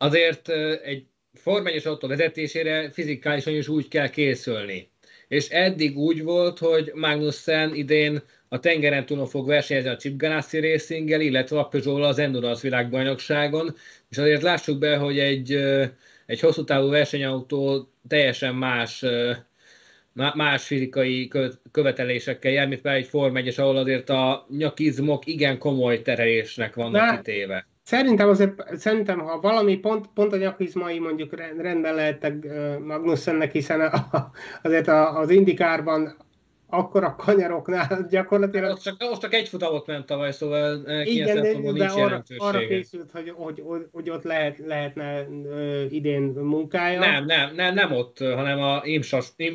azért 0.04 0.48
egy 0.84 1.06
formányos 1.32 1.86
autó 1.86 2.08
vezetésére 2.08 2.90
fizikálisan 2.90 3.54
is 3.54 3.68
úgy 3.68 3.88
kell 3.88 4.08
készülni. 4.08 4.90
És 5.28 5.48
eddig 5.48 5.98
úgy 5.98 6.22
volt, 6.22 6.58
hogy 6.58 6.90
Magnussen 6.94 7.74
idén 7.74 8.22
a 8.48 8.58
tengeren 8.58 9.06
túlon 9.06 9.26
fog 9.26 9.46
versenyezni 9.46 9.90
a 9.90 9.96
Chip 9.96 10.16
Ganassi 10.16 10.60
racing 10.60 11.10
illetve 11.10 11.58
a 11.58 11.64
Peugeot 11.64 12.04
az 12.04 12.18
Endurance 12.18 12.60
világbajnokságon, 12.62 13.74
és 14.08 14.18
azért 14.18 14.42
lássuk 14.42 14.78
be, 14.78 14.96
hogy 14.96 15.18
egy, 15.18 15.52
egy 16.26 16.40
hosszú 16.40 16.64
távú 16.64 16.88
versenyautó 16.88 17.88
teljesen 18.08 18.54
más 18.54 19.04
más 20.14 20.66
fizikai 20.66 21.30
követelésekkel 21.72 22.52
jár, 22.52 22.68
mint 22.68 22.80
például 22.80 23.02
egy 23.02 23.08
Form 23.08 23.36
1 23.36 23.54
ahol 23.56 23.76
azért 23.76 24.08
a 24.08 24.46
nyakizmok 24.58 25.26
igen 25.26 25.58
komoly 25.58 26.02
terelésnek 26.02 26.74
vannak 26.74 27.10
Na, 27.10 27.16
kitéve. 27.16 27.66
Szerintem 27.84 28.28
azért, 28.28 28.76
szerintem 28.76 29.18
ha 29.18 29.40
valami 29.40 29.76
pont, 29.76 30.06
pont 30.14 30.32
a 30.32 30.36
nyakizmai 30.36 30.98
mondjuk 30.98 31.34
rendben 31.58 31.94
lehettek 31.94 32.46
Magnussennek, 32.84 33.52
hiszen 33.52 33.80
a, 33.80 34.30
azért 34.62 34.88
az 34.88 35.30
indikárban 35.30 36.16
akkor 36.66 37.04
a 37.04 37.14
kanyaroknál 37.14 38.06
gyakorlatilag... 38.10 38.70
Ott 38.70 38.80
csak, 38.80 38.96
ott 38.98 39.20
csak 39.20 39.34
egy 39.34 39.48
futamot 39.48 39.86
ment 39.86 40.06
tavaly, 40.06 40.32
szóval 40.32 40.88
igen, 41.04 41.42
de, 41.42 41.72
de 41.72 41.84
arra, 41.84 42.22
arra 42.36 42.66
készült, 42.66 43.10
hogy, 43.10 43.32
hogy, 43.36 43.62
hogy, 43.64 43.86
hogy 43.92 44.10
ott 44.10 44.22
lehet, 44.22 44.58
lehetne 44.58 45.26
ö, 45.44 45.82
idén 45.88 46.22
munkája. 46.22 47.00
Nem, 47.00 47.24
nem, 47.24 47.54
nem, 47.54 47.74
nem 47.74 47.92
ott, 47.92 48.18
hanem 48.18 48.62
a 48.62 48.82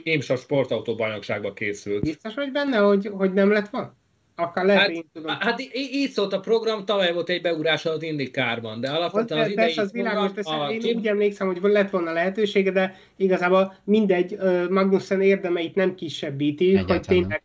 Imsa 0.04 0.36
sportautó 0.36 0.96
bajnokságban 0.96 1.54
készült. 1.54 2.02
Biztos 2.02 2.34
vagy 2.36 2.52
benne, 2.52 2.78
hogy, 2.78 3.10
hogy 3.14 3.34
nem 3.34 3.52
lett 3.52 3.70
van? 3.70 3.99
Akár 4.40 4.66
lehet, 4.66 4.82
hát, 4.82 4.90
én 4.90 5.04
tudom. 5.14 5.36
Hát 5.40 5.62
így 5.74 6.10
szólt 6.10 6.34
a 6.34 6.40
program, 6.40 6.86
tavaly 6.86 7.14
volt 7.14 7.30
egy 7.30 7.42
beugrása 7.42 7.92
az 7.92 8.04
Indikárban, 8.04 8.80
de 8.80 8.90
alapvetően 8.90 9.42
az 9.42 9.50
idei 9.50 9.74
az 9.76 9.92
világos, 9.92 10.32
program, 10.32 10.60
a 10.60 10.72
én 10.72 10.96
úgy 10.96 11.08
emlékszem, 11.08 11.48
hogy 11.48 11.60
lett 11.62 11.90
volna 11.90 12.12
lehetősége, 12.12 12.72
de 12.72 12.96
igazából 13.16 13.76
mindegy, 13.84 14.38
Magnussen 14.70 15.22
érdemeit 15.22 15.76
nem 15.76 15.96
kisebbíti, 15.96 16.70
Egyáltalán. 16.70 16.98
hogy 16.98 17.08
tényleg 17.08 17.44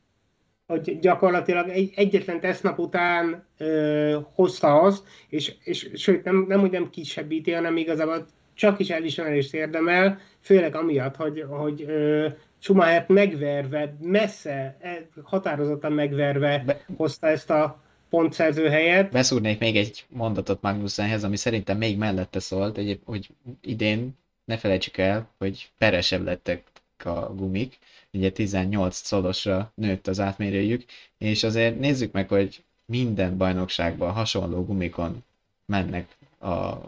hogy 0.66 0.98
gyakorlatilag 1.00 1.68
egy, 1.68 1.92
egyetlen 1.94 2.40
tesznap 2.40 2.78
után 2.78 3.46
ö, 3.59 4.18
hozta 4.35 4.80
azt, 4.80 5.02
és, 5.28 5.54
és 5.64 5.90
sőt, 5.94 6.24
nem, 6.24 6.44
nem, 6.48 6.61
hogy 6.61 6.70
nem 6.70 6.90
kisebbíti, 6.90 7.52
hanem 7.52 7.76
igazából 7.76 8.26
csak 8.54 8.78
is 8.78 8.90
elismerést 8.90 9.54
érdemel, 9.54 10.20
főleg 10.40 10.74
amiatt, 10.74 11.16
hogy, 11.16 11.44
hogy 11.48 11.85
ö, 11.87 12.28
Schumachert 12.64 13.09
megverve, 13.09 13.94
messze, 14.00 14.77
e, 14.81 15.09
határozottan 15.22 15.92
megverve 15.92 16.62
Be... 16.66 16.85
hozta 16.96 17.27
ezt 17.27 17.50
a 17.50 17.81
pontszerző 18.09 18.68
helyet. 18.68 19.11
Beszúrnék 19.11 19.59
még 19.59 19.77
egy 19.77 20.05
mondatot 20.09 20.62
Magnussenhez, 20.62 21.24
ami 21.24 21.37
szerintem 21.37 21.77
még 21.79 21.98
mellette 21.98 22.40
szólt, 22.40 22.77
egy, 22.79 23.00
hogy 23.05 23.29
idén 23.61 24.16
ne 24.44 24.57
felejtsük 24.57 24.96
el, 24.96 25.29
hogy 25.38 25.70
peresebb 25.79 26.24
lettek 26.24 26.62
a 27.05 27.11
gumik, 27.11 27.79
ugye 28.12 28.31
18 28.31 28.96
szolosra 28.96 29.72
nőtt 29.74 30.07
az 30.07 30.20
átmérőjük, 30.20 30.85
és 31.18 31.42
azért 31.44 31.79
nézzük 31.79 32.12
meg, 32.12 32.29
hogy 32.29 32.62
minden 32.85 33.37
bajnokságban 33.37 34.12
hasonló 34.12 34.64
gumikon 34.64 35.24
mennek 35.66 36.16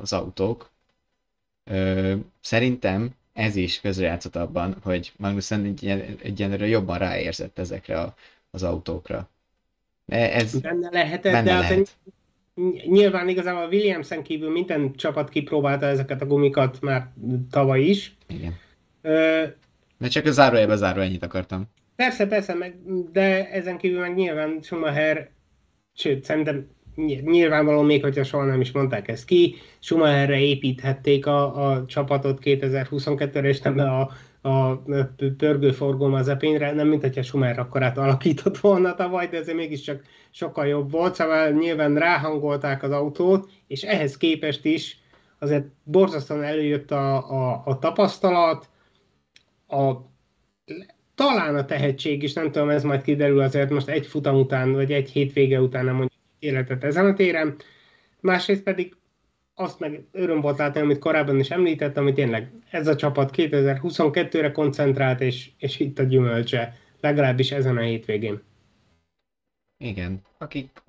az 0.01 0.13
autók. 0.13 0.71
Ö, 1.65 2.15
szerintem 2.41 3.11
ez 3.37 3.57
is 3.57 3.81
közrejátszott 3.81 4.37
abban, 4.37 4.77
hogy 4.83 5.13
Magnussen 5.17 5.75
egyenlőre 6.23 6.67
jobban 6.67 6.99
ráérzett 6.99 7.59
ezekre 7.59 8.01
a, 8.01 8.15
az 8.51 8.63
autókra. 8.63 9.31
Ez 10.07 10.61
benne 10.61 10.89
lehetett, 10.93 11.33
benne 11.33 11.45
de 11.45 11.53
hát 11.53 11.69
lehet. 11.71 11.97
nyilván 12.87 13.29
igazából 13.29 13.63
a 13.63 13.69
Williamson 13.69 14.23
kívül 14.23 14.51
minden 14.51 14.95
csapat 14.95 15.29
kipróbálta 15.29 15.87
ezeket 15.87 16.23
a 16.23 16.27
gumikat 16.27 16.81
már 16.81 17.13
tavaly 17.51 17.81
is. 17.81 18.17
Igen. 18.27 18.55
Ö, 19.03 19.45
Mert 19.99 20.13
csak 20.13 20.27
a 20.27 20.31
zárójelbe 20.31 20.77
záró 20.77 21.01
ennyit 21.01 21.23
akartam. 21.23 21.65
Persze, 21.97 22.27
persze, 22.27 22.55
meg, 22.55 22.77
de 23.13 23.51
ezen 23.51 23.79
kívül 23.79 24.01
meg 24.01 24.15
nyilván 24.15 24.59
Schumacher, 24.63 25.31
sőt, 25.95 26.25
szerintem 26.25 26.69
nyilvánvalóan 27.25 27.85
még, 27.85 28.03
hogyha 28.03 28.25
soha 28.25 28.45
nem 28.45 28.61
is 28.61 28.73
mondták 28.73 29.09
ezt 29.09 29.25
ki, 29.25 29.55
Schumacherre 29.79 30.39
építhették 30.39 31.27
a, 31.27 31.71
a 31.71 31.85
csapatot 31.87 32.39
2022-re, 32.43 33.49
és 33.49 33.61
nem 33.61 33.79
a, 33.79 34.11
a 34.49 34.83
pörgőforgó 35.37 36.07
Mazepinre, 36.09 36.73
nem 36.73 36.89
mint 36.89 37.01
hogyha 37.01 37.23
Schumacher 37.23 37.59
akkorát 37.59 37.99
alakított 37.99 38.59
volna 38.59 38.95
tavaly, 38.95 39.27
de 39.27 39.37
ezért 39.37 39.57
mégiscsak 39.57 40.03
sokkal 40.31 40.67
jobb 40.67 40.91
volt, 40.91 41.15
szóval 41.15 41.51
nyilván 41.51 41.95
ráhangolták 41.95 42.83
az 42.83 42.91
autót, 42.91 43.51
és 43.67 43.83
ehhez 43.83 44.17
képest 44.17 44.65
is 44.65 44.99
azért 45.39 45.65
borzasztóan 45.83 46.43
előjött 46.43 46.91
a, 46.91 47.31
a, 47.31 47.63
a 47.65 47.79
tapasztalat, 47.79 48.69
a, 49.69 49.93
talán 51.15 51.57
a 51.57 51.65
tehetség 51.65 52.23
is, 52.23 52.33
nem 52.33 52.51
tudom, 52.51 52.69
ez 52.69 52.83
majd 52.83 53.03
kiderül 53.03 53.41
azért 53.41 53.71
most 53.71 53.89
egy 53.89 54.07
futam 54.07 54.37
után, 54.37 54.73
vagy 54.73 54.93
egy 54.93 55.11
hétvége 55.11 55.61
után 55.61 55.85
nem 55.85 55.95
mondjuk 55.95 56.16
életet 56.47 56.85
ezen 56.85 57.07
a 57.07 57.15
téren. 57.15 57.57
Másrészt 58.21 58.63
pedig 58.63 58.97
azt 59.55 59.79
meg 59.81 60.05
öröm 60.13 60.41
volt 60.41 60.59
látni, 60.59 60.81
amit 60.81 60.99
korábban 60.99 61.39
is 61.39 61.51
említettem, 61.51 62.03
hogy 62.03 62.15
tényleg 62.15 62.51
ez 62.71 62.87
a 62.87 62.97
csapat 62.97 63.31
2022-re 63.37 64.53
koncentrált, 64.53 65.21
és, 65.21 65.51
és 65.59 65.81
itt 65.81 65.99
a 65.99 66.03
gyümölcse, 66.03 66.77
legalábbis 67.01 67.53
ezen 67.53 67.77
a 67.77 67.81
hétvégén. 67.81 68.43
Igen, 69.79 70.23
akik, 70.39 70.83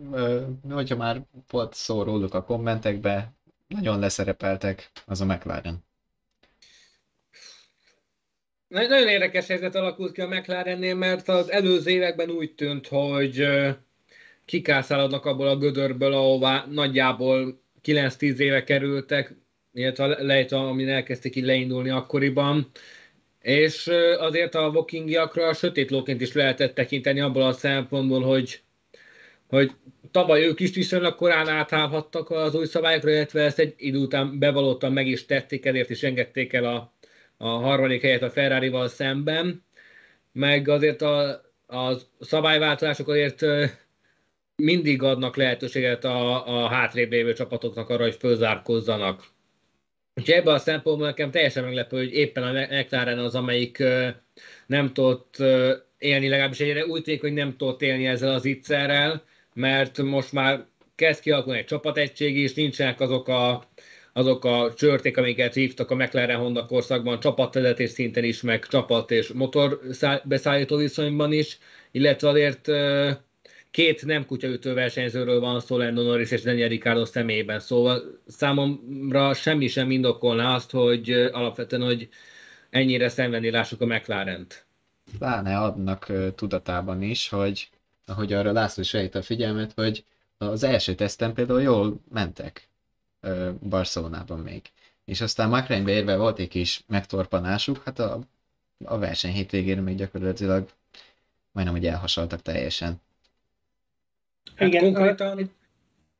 hogyha 0.69 0.95
már 0.95 1.21
volt 1.49 1.73
szó 1.73 2.03
róluk 2.03 2.33
a 2.33 2.43
kommentekbe, 2.43 3.33
nagyon 3.67 3.99
leszerepeltek, 3.99 4.91
az 5.05 5.21
a 5.21 5.25
McLaren. 5.25 5.85
Nagyon 8.67 9.07
érdekes 9.07 9.47
helyzet 9.47 9.75
alakult 9.75 10.11
ki 10.11 10.21
a 10.21 10.27
McLarennél, 10.27 10.95
mert 10.95 11.27
az 11.27 11.51
előző 11.51 11.91
években 11.91 12.29
úgy 12.29 12.53
tűnt, 12.55 12.87
hogy 12.87 13.47
kikászálodnak 14.47 15.25
abból 15.25 15.47
a 15.47 15.57
gödörből, 15.57 16.13
ahová 16.13 16.65
nagyjából 16.69 17.61
9-10 17.83 18.37
éve 18.37 18.63
kerültek, 18.63 19.35
illetve 19.73 20.23
lehet, 20.23 20.51
amin 20.51 20.89
elkezdték 20.89 21.35
így 21.35 21.43
leindulni 21.43 21.89
akkoriban. 21.89 22.69
És 23.41 23.87
azért 24.17 24.55
a 24.55 24.69
Wokingiakra 24.69 25.53
sötét 25.53 25.91
lóként 25.91 26.21
is 26.21 26.33
lehetett 26.33 26.73
tekinteni 26.75 27.19
abból 27.19 27.43
a 27.43 27.51
szempontból, 27.51 28.21
hogy, 28.21 28.61
hogy 29.47 29.71
tavaly 30.11 30.45
ők 30.45 30.59
is 30.59 30.75
viszonylag 30.75 31.15
korán 31.15 31.47
átállhattak 31.47 32.29
az 32.29 32.55
új 32.55 32.65
szabályokra, 32.65 33.09
illetve 33.09 33.41
ezt 33.41 33.59
egy 33.59 33.73
idő 33.77 33.97
után 33.97 34.39
bevallottan 34.39 34.93
meg 34.93 35.07
is 35.07 35.25
tették, 35.25 35.65
ezért 35.65 35.89
is 35.89 36.03
engedték 36.03 36.53
el 36.53 36.65
a, 36.65 36.93
a 37.37 37.47
harmadik 37.47 38.01
helyet 38.01 38.21
a 38.21 38.29
Ferrari-val 38.29 38.87
szemben. 38.87 39.63
Meg 40.31 40.67
azért 40.67 41.01
a, 41.01 41.29
a 41.67 41.97
szabályváltozások 42.19 43.07
azért 43.07 43.45
mindig 44.63 45.03
adnak 45.03 45.35
lehetőséget 45.35 46.03
a, 46.05 46.47
a 46.47 46.67
hátrébb 46.67 47.11
lévő 47.11 47.33
csapatoknak 47.33 47.89
arra, 47.89 48.03
hogy 48.03 48.15
fölzárkozzanak. 48.15 49.27
Úgyhogy 50.15 50.35
ebben 50.35 50.53
a 50.53 50.57
szempontból 50.57 51.07
nekem 51.07 51.31
teljesen 51.31 51.63
meglepő, 51.63 51.97
hogy 51.97 52.13
éppen 52.13 52.43
a 52.43 52.51
McLaren 52.51 53.19
az, 53.19 53.35
amelyik 53.35 53.83
nem 54.67 54.93
tudott 54.93 55.35
élni, 55.97 56.27
legalábbis 56.27 56.59
egyre 56.59 56.85
úgy 56.85 57.03
tűnik, 57.03 57.21
hogy 57.21 57.33
nem 57.33 57.57
tudott 57.57 57.81
élni 57.81 58.05
ezzel 58.07 58.33
az 58.33 58.45
ittszerrel, 58.45 59.23
mert 59.53 60.01
most 60.01 60.31
már 60.31 60.65
kezd 60.95 61.21
kialakulni 61.21 61.59
egy 61.59 61.65
csapategység 61.65 62.37
is, 62.37 62.53
nincsenek 62.53 62.99
azok 62.99 63.27
a, 63.27 63.69
azok 64.13 64.45
a 64.45 64.73
csörték, 64.73 65.17
amiket 65.17 65.53
hívtak 65.53 65.91
a 65.91 65.95
McLaren 65.95 66.39
Honda 66.39 66.65
korszakban, 66.65 67.19
csapatvezetés 67.19 67.89
szinten 67.89 68.23
is, 68.23 68.41
meg 68.41 68.65
csapat 68.65 69.11
és 69.11 69.27
motor 69.27 69.79
beszállító 70.23 70.77
viszonyban 70.77 71.31
is, 71.31 71.57
illetve 71.91 72.29
azért 72.29 72.67
két 73.71 74.05
nem 74.05 74.25
kutyaütő 74.25 74.73
versenyzőről 74.73 75.39
van 75.39 75.59
szó 75.59 75.77
Lando 75.77 76.03
Norris 76.03 76.31
és 76.31 76.41
Daniel 76.41 76.67
Ricciardo 76.69 77.05
személyében, 77.05 77.59
szóval 77.59 78.01
számomra 78.27 79.33
semmi 79.33 79.67
sem 79.67 79.91
indokolná 79.91 80.55
azt, 80.55 80.71
hogy 80.71 81.11
alapvetően, 81.11 81.81
hogy 81.81 82.09
ennyire 82.69 83.09
szenvedni 83.09 83.49
lássuk 83.49 83.81
a 83.81 83.85
McLaren-t. 83.85 84.65
Pláne 85.17 85.57
adnak 85.57 86.11
tudatában 86.35 87.01
is, 87.01 87.29
hogy 87.29 87.69
ahogy 88.05 88.33
arra 88.33 88.51
László 88.51 88.81
is 88.83 88.93
a 88.93 89.21
figyelmet, 89.21 89.71
hogy 89.75 90.03
az 90.37 90.63
első 90.63 90.95
teszten 90.95 91.33
például 91.33 91.61
jól 91.61 91.99
mentek 92.13 92.69
Barcelonában 93.59 94.39
még. 94.39 94.61
És 95.05 95.21
aztán 95.21 95.49
McLarenbe 95.49 95.91
érve 95.91 96.15
volt 96.15 96.39
egy 96.39 96.47
kis 96.47 96.83
megtorpanásuk, 96.87 97.83
hát 97.83 97.99
a, 97.99 98.19
a 98.83 98.97
verseny 98.97 99.31
hétvégére 99.31 99.81
még 99.81 99.95
gyakorlatilag 99.95 100.69
majdnem, 101.51 101.75
hogy 101.77 101.85
elhasaltak 101.85 102.41
teljesen. 102.41 103.01
Hát 104.55 104.67
Igen, 104.67 104.83
konkrétan 104.83 105.37
a... 105.37 105.41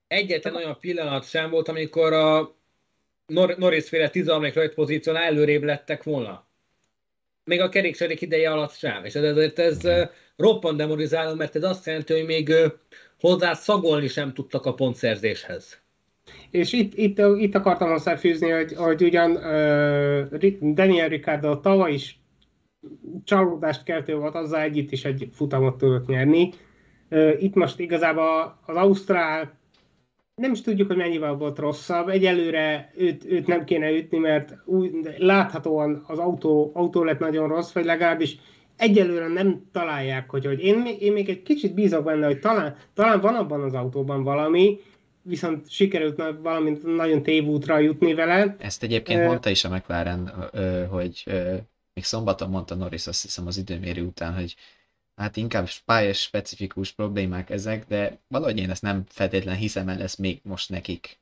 egyetlen 0.08 0.56
olyan 0.56 0.78
pillanat 0.80 1.30
sem 1.30 1.50
volt, 1.50 1.68
amikor 1.68 2.14
a 2.14 2.56
Nor- 3.26 3.58
Norris 3.58 3.88
féle 3.90 4.10
13. 4.10 4.52
rajt 4.54 4.74
pozíción 4.74 5.16
előrébb 5.16 5.64
lettek 5.64 6.04
volna. 6.04 6.48
Még 7.44 7.62
a 7.62 7.70
kerékserék 7.70 8.22
ideje 8.22 8.52
alatt 8.52 8.74
sem. 8.74 9.06
És 9.06 9.16
ezért 9.16 9.60
ez 9.60 9.86
uh, 9.86 10.10
roppant 10.36 10.78
demorizáló, 10.78 11.36
mert 11.36 11.56
ez 11.56 11.64
azt 11.64 11.86
jelenti, 11.86 12.14
hogy 12.14 12.26
még 12.26 12.54
hozzá 13.20 13.54
szagolni 13.54 14.08
sem 14.08 14.34
tudtak 14.34 14.66
a 14.66 14.74
pontszerzéshez. 14.74 15.82
És 16.52 16.74
itt, 16.74 16.94
itt, 16.94 17.22
itt 17.38 17.56
akartam 17.56 17.90
hozzáfűzni, 17.90 18.50
hogy, 18.50 18.74
hogy 18.74 19.04
ugyan 19.04 19.32
uh, 19.32 20.74
Daniel 20.74 21.08
Ricardo 21.08 21.60
tavaly 21.60 21.94
is 21.94 22.20
csalódást 23.24 23.84
keltő 23.84 24.16
volt, 24.16 24.36
azzal 24.36 24.60
együtt 24.60 24.92
is 24.92 25.06
egy 25.06 25.30
futamot 25.34 25.78
tudott 25.78 26.08
nyerni. 26.08 26.50
Itt 27.39 27.53
most 27.53 27.80
igazából 27.80 28.60
az 28.66 28.76
Ausztrál 28.76 29.58
nem 30.36 30.51
is 30.51 30.62
tudjuk, 30.62 30.88
hogy 30.88 30.97
mennyivel 30.97 31.34
volt 31.34 31.58
rosszabb. 31.58 32.08
Egyelőre 32.08 32.91
őt, 32.97 33.26
őt 33.26 33.47
nem 33.47 33.64
kéne 33.64 33.91
ütni, 33.91 34.18
mert 34.18 34.55
úgy, 34.66 34.91
láthatóan 35.18 36.03
az 36.08 36.18
autó, 36.18 36.72
autó 36.74 37.03
lett 37.03 37.20
nagyon 37.20 37.47
rossz, 37.47 37.72
vagy 37.72 37.86
legalábbis 37.86 38.38
egyelőre 38.76 39.28
nem 39.28 39.62
találják, 39.72 40.30
hogy, 40.30 40.45
hogy 40.45 40.64
én, 40.64 40.86
én 40.99 41.14
még 41.14 41.30
egy 41.30 41.43
kicsit 41.43 41.74
bízok 41.74 42.03
benne, 42.03 42.26
hogy 42.26 42.39
talán, 42.39 42.76
talán 42.93 43.22
van 43.22 43.36
abban 43.36 43.62
az 43.62 43.74
autóban 43.74 44.24
valami, 44.24 44.80
viszont 45.22 45.70
sikerült 45.70 46.24
valamint 46.41 46.95
nagyon 46.95 47.24
tévútra 47.24 47.80
jutni 47.80 48.14
vele. 48.14 48.55
Ezt 48.60 48.84
egyébként 48.84 49.26
mondta 49.26 49.49
is 49.49 49.64
a 49.64 49.70
McLaren, 49.70 50.34
hogy 50.89 51.24
még 51.93 52.03
szombaton 52.03 52.49
mondta 52.49 52.76
Norris 52.76 53.08
azt 53.08 53.22
hiszem 53.22 53.47
az 53.47 53.58
időmérő 53.58 54.01
után, 54.01 54.34
hogy 54.34 54.55
hát 55.18 55.38
inkább 55.38 55.68
pályás 55.86 56.22
specifikus 56.22 56.91
problémák 56.91 57.49
ezek, 57.49 57.86
de 57.88 58.18
valahogy 58.28 58.57
én 58.57 58.70
ezt 58.70 58.82
nem 58.82 59.03
feltétlen 59.07 59.55
hiszem 59.55 59.89
el 59.89 59.97
lesz 59.97 60.15
még 60.15 60.39
most 60.43 60.70
nekik. 60.70 61.20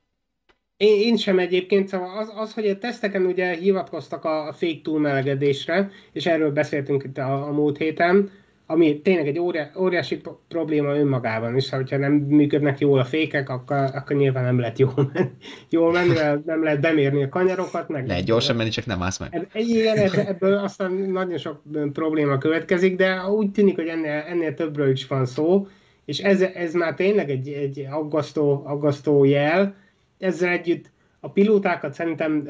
Én, 0.76 1.00
én 1.00 1.16
sem 1.16 1.38
egyébként, 1.38 1.88
szóval 1.88 2.18
az, 2.18 2.32
az, 2.34 2.54
hogy 2.54 2.68
a 2.68 2.78
teszteken 2.78 3.26
ugye 3.26 3.54
hivatkoztak 3.54 4.24
a, 4.24 4.48
a 4.48 4.54
túlmelegedésre, 4.82 5.90
és 6.12 6.26
erről 6.26 6.52
beszéltünk 6.52 7.02
itt 7.02 7.18
a, 7.18 7.46
a 7.46 7.52
múlt 7.52 7.76
héten, 7.76 8.30
ami 8.66 9.00
tényleg 9.00 9.26
egy 9.26 9.38
óriá, 9.38 9.70
óriási 9.78 10.20
probléma 10.48 10.96
önmagában 10.96 11.56
is, 11.56 11.70
hogyha 11.70 11.96
nem 11.96 12.12
működnek 12.12 12.78
jól 12.78 12.98
a 12.98 13.04
fékek, 13.04 13.48
akkor, 13.48 13.76
akkor 13.76 14.16
nyilván 14.16 14.44
nem 14.44 14.58
lehet 14.58 14.78
jól 14.78 15.10
menni, 15.12 15.30
jól 15.70 15.92
menni 15.92 16.42
nem 16.44 16.62
lehet 16.62 16.80
bemérni 16.80 17.22
a 17.22 17.28
kanyarokat. 17.28 17.88
Meg 17.88 18.06
lehet 18.06 18.24
gyorsan 18.24 18.56
menni, 18.56 18.68
csak 18.68 18.86
nem 18.86 19.02
állsz 19.02 19.18
meg. 19.18 19.48
Igen, 19.52 20.10
ebből 20.26 20.54
aztán 20.54 20.92
nagyon 20.92 21.38
sok 21.38 21.62
probléma 21.92 22.38
következik, 22.38 22.96
de 22.96 23.28
úgy 23.28 23.50
tűnik, 23.50 23.74
hogy 23.74 23.88
ennél, 23.88 24.24
ennél 24.28 24.54
többről 24.54 24.90
is 24.90 25.06
van 25.06 25.26
szó, 25.26 25.66
és 26.04 26.18
ez, 26.18 26.40
ez 26.40 26.74
már 26.74 26.94
tényleg 26.94 27.30
egy, 27.30 27.48
egy 27.48 27.86
aggasztó, 27.90 28.62
aggasztó 28.64 29.24
jel. 29.24 29.74
Ezzel 30.18 30.48
együtt 30.48 30.90
a 31.20 31.30
pilótákat 31.30 31.94
szerintem 31.94 32.48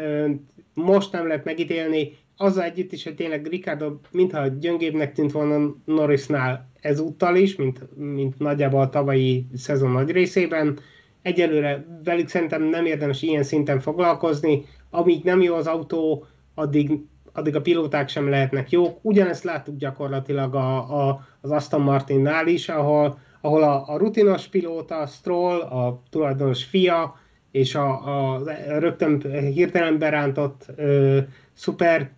most 0.75 1.13
nem 1.13 1.27
lehet 1.27 1.45
megítélni, 1.45 2.17
azzal 2.37 2.65
együtt 2.65 2.93
is, 2.93 3.05
hogy 3.05 3.15
tényleg 3.15 3.47
Ricardo 3.47 3.93
mintha 4.11 4.47
gyöngébbnek 4.47 5.13
tűnt 5.13 5.33
volna 5.33 5.75
Norrisnál 5.85 6.71
ezúttal 6.81 7.37
is, 7.37 7.57
mint, 7.57 7.97
mint 7.97 8.39
nagyjából 8.39 8.81
a 8.81 8.89
tavalyi 8.89 9.47
szezon 9.55 9.91
nagy 9.91 10.11
részében. 10.11 10.79
Egyelőre 11.23 11.87
velük 12.05 12.29
szerintem 12.29 12.63
nem 12.63 12.87
érdemes 12.87 13.23
ilyen 13.23 13.43
szinten 13.43 13.81
foglalkozni. 13.81 14.65
Amíg 14.91 15.25
nem 15.25 15.41
jó 15.41 15.55
az 15.55 15.67
autó, 15.67 16.27
addig, 16.55 16.91
addig 17.33 17.57
a 17.57 17.61
pilóták 17.61 18.09
sem 18.09 18.29
lehetnek 18.29 18.71
jók. 18.71 18.99
Ugyanezt 19.03 19.45
láttuk 19.45 19.77
gyakorlatilag 19.77 20.55
a, 20.55 21.09
a, 21.09 21.27
az 21.41 21.51
Aston 21.51 21.81
Martinnál 21.81 22.47
is, 22.47 22.69
ahol, 22.69 23.19
ahol 23.41 23.63
a, 23.63 23.89
a 23.89 23.97
rutinos 23.97 24.49
pilóta, 24.49 25.07
Stroll, 25.07 25.61
a 25.61 26.03
tulajdonos 26.11 26.65
fia, 26.65 27.15
és 27.51 27.75
a, 27.75 28.35
a 28.35 28.43
rögtön 28.79 29.21
hirtelen 29.53 29.99
berántott 29.99 30.67
ö, 30.77 31.19
szuper 31.53 32.11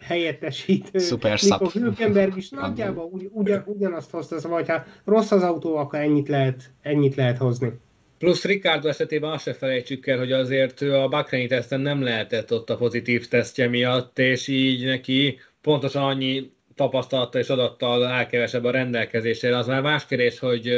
helyettesítő 0.00 0.98
Super 0.98 1.38
Nico 1.42 1.68
Hülkenberg 1.68 2.36
is 2.36 2.50
nagyjából 2.62 3.08
ugy, 3.12 3.28
ugyan, 3.32 3.62
ugyanazt 3.66 4.10
hozta, 4.10 4.38
szóval 4.38 4.64
ha 4.64 4.84
rossz 5.04 5.30
az 5.30 5.42
autó, 5.42 5.76
akkor 5.76 5.98
ennyit 5.98 6.28
lehet, 6.28 6.70
ennyit 6.82 7.14
lehet 7.14 7.38
hozni. 7.38 7.72
Plusz 8.18 8.44
Ricardo 8.44 8.88
esetében 8.88 9.30
azt 9.30 9.44
se 9.44 9.52
felejtsük 9.52 10.06
el, 10.06 10.18
hogy 10.18 10.32
azért 10.32 10.80
ő 10.80 10.94
a 10.94 11.08
Bahreini 11.08 11.46
teszten 11.46 11.80
nem 11.80 12.02
lehetett 12.02 12.52
ott 12.52 12.70
a 12.70 12.76
pozitív 12.76 13.28
tesztje 13.28 13.68
miatt, 13.68 14.18
és 14.18 14.48
így 14.48 14.84
neki 14.84 15.38
pontosan 15.60 16.02
annyi 16.02 16.52
tapasztalata 16.74 17.38
és 17.38 17.48
adattal 17.48 18.06
elkevesebb 18.06 18.64
a 18.64 18.70
rendelkezésére. 18.70 19.56
Az 19.56 19.66
már 19.66 19.82
más 19.82 20.06
kérdés, 20.06 20.38
hogy 20.38 20.68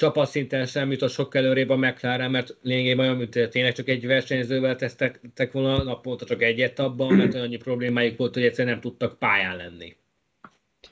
csapatszinten 0.00 0.66
sem 0.66 0.90
jutott 0.90 1.10
sok 1.10 1.34
előrébb 1.34 1.68
a 1.68 1.76
McLaren, 1.76 2.30
mert 2.30 2.56
lényegében 2.62 3.04
olyan, 3.04 3.16
mint 3.16 3.48
tényleg 3.50 3.72
csak 3.72 3.88
egy 3.88 4.06
versenyzővel 4.06 4.76
tesztek 4.76 5.52
volna 5.52 5.82
naponta 5.82 6.24
csak 6.24 6.42
egyet 6.42 6.78
abban, 6.78 7.14
mert 7.14 7.34
annyi 7.34 7.56
problémájuk 7.56 8.16
volt, 8.16 8.34
hogy 8.34 8.42
egyszerűen 8.42 8.72
nem 8.72 8.82
tudtak 8.82 9.18
pályán 9.18 9.56
lenni. 9.56 9.96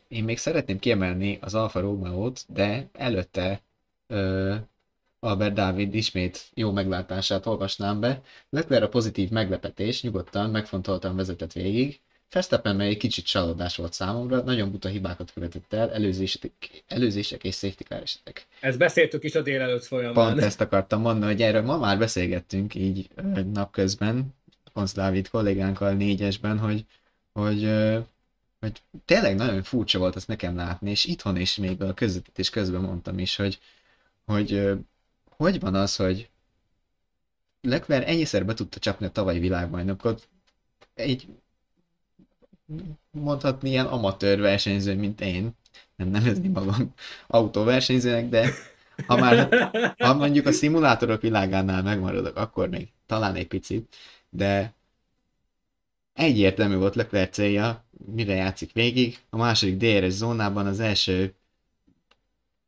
Én 0.09 0.24
még 0.24 0.38
szeretném 0.38 0.78
kiemelni 0.78 1.38
az 1.40 1.54
Alfa 1.54 1.80
Romeo-t, 1.80 2.44
de 2.48 2.88
előtte 2.92 3.61
ö, 4.06 4.54
Albert 5.20 5.54
Dávid 5.54 5.94
ismét 5.94 6.50
jó 6.54 6.72
meglátását 6.72 7.46
olvasnám 7.46 8.00
be. 8.00 8.22
Leclerc 8.50 8.84
a 8.84 8.88
pozitív 8.88 9.30
meglepetés, 9.30 10.02
nyugodtan, 10.02 10.50
megfontoltan 10.50 11.16
vezetett 11.16 11.52
végig, 11.52 12.00
Verstappen 12.30 12.76
meg 12.76 12.86
egy 12.88 12.96
kicsit 12.96 13.24
csalódás 13.26 13.76
volt 13.76 13.92
számomra, 13.92 14.42
nagyon 14.42 14.70
buta 14.70 14.88
hibákat 14.88 15.32
követett 15.32 15.72
el, 15.72 15.92
előzések, 15.92 16.82
előzések 16.88 17.44
és 17.44 17.56
safety 17.56 17.82
car 17.82 18.02
esetek. 18.02 18.46
Ezt 18.60 18.78
beszéltük 18.78 19.24
is 19.24 19.34
a 19.34 19.42
délelőtt 19.42 19.84
folyamán. 19.84 20.14
Pont 20.14 20.40
ezt 20.40 20.60
akartam 20.60 21.00
mondani, 21.00 21.32
hogy 21.32 21.42
erről 21.42 21.62
ma 21.62 21.78
már 21.78 21.98
beszélgettünk 21.98 22.74
így 22.74 23.08
napközben, 23.52 24.34
Ponsz 24.72 24.92
Dávid 24.94 25.28
kollégánkkal 25.28 25.92
négyesben, 25.92 26.58
hogy, 26.58 26.84
hogy, 27.32 27.70
hogy 28.60 28.82
tényleg 29.04 29.34
nagyon 29.34 29.62
furcsa 29.62 29.98
volt 29.98 30.16
ezt 30.16 30.28
nekem 30.28 30.56
látni, 30.56 30.90
és 30.90 31.04
itthon 31.04 31.36
is 31.36 31.56
még 31.56 31.82
a 31.82 31.94
közvetítés 31.94 32.50
közben 32.50 32.80
mondtam 32.80 33.18
is, 33.18 33.36
hogy, 33.36 33.58
hogy 34.24 34.78
hogy 35.38 35.60
van 35.60 35.74
az, 35.74 35.96
hogy 35.96 36.28
Leclerc 37.60 38.08
ennyiszer 38.08 38.44
be 38.44 38.54
tudta 38.54 38.78
csapni 38.78 39.06
a 39.06 39.10
tavalyi 39.10 39.38
világbajnokot, 39.38 40.28
egy 40.94 41.26
mondhatni 43.10 43.68
ilyen 43.68 43.86
amatőr 43.86 44.40
versenyző, 44.40 44.94
mint 44.96 45.20
én, 45.20 45.50
nem 45.96 46.08
nevezni 46.08 46.48
magam 46.48 46.94
autóversenyzőnek, 47.26 48.28
de 48.28 48.50
ha 49.06 49.16
már 49.16 49.48
ha 49.98 50.14
mondjuk 50.14 50.46
a 50.46 50.52
szimulátorok 50.52 51.20
világánál 51.20 51.82
megmaradok, 51.82 52.36
akkor 52.36 52.68
még 52.68 52.88
talán 53.06 53.34
egy 53.34 53.46
picit, 53.46 53.96
de 54.30 54.74
egyértelmű 56.14 56.76
volt 56.76 56.94
Leclerc 56.94 57.34
célja, 57.34 57.84
mire 58.14 58.34
játszik 58.34 58.72
végig. 58.72 59.18
A 59.30 59.36
második 59.36 59.76
DRS 59.76 60.12
zónában 60.12 60.66
az 60.66 60.80
első 60.80 61.34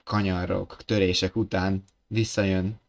kanyarok, 0.04 0.84
törések 0.84 1.36
után 1.36 1.84
visszajön 2.06 2.80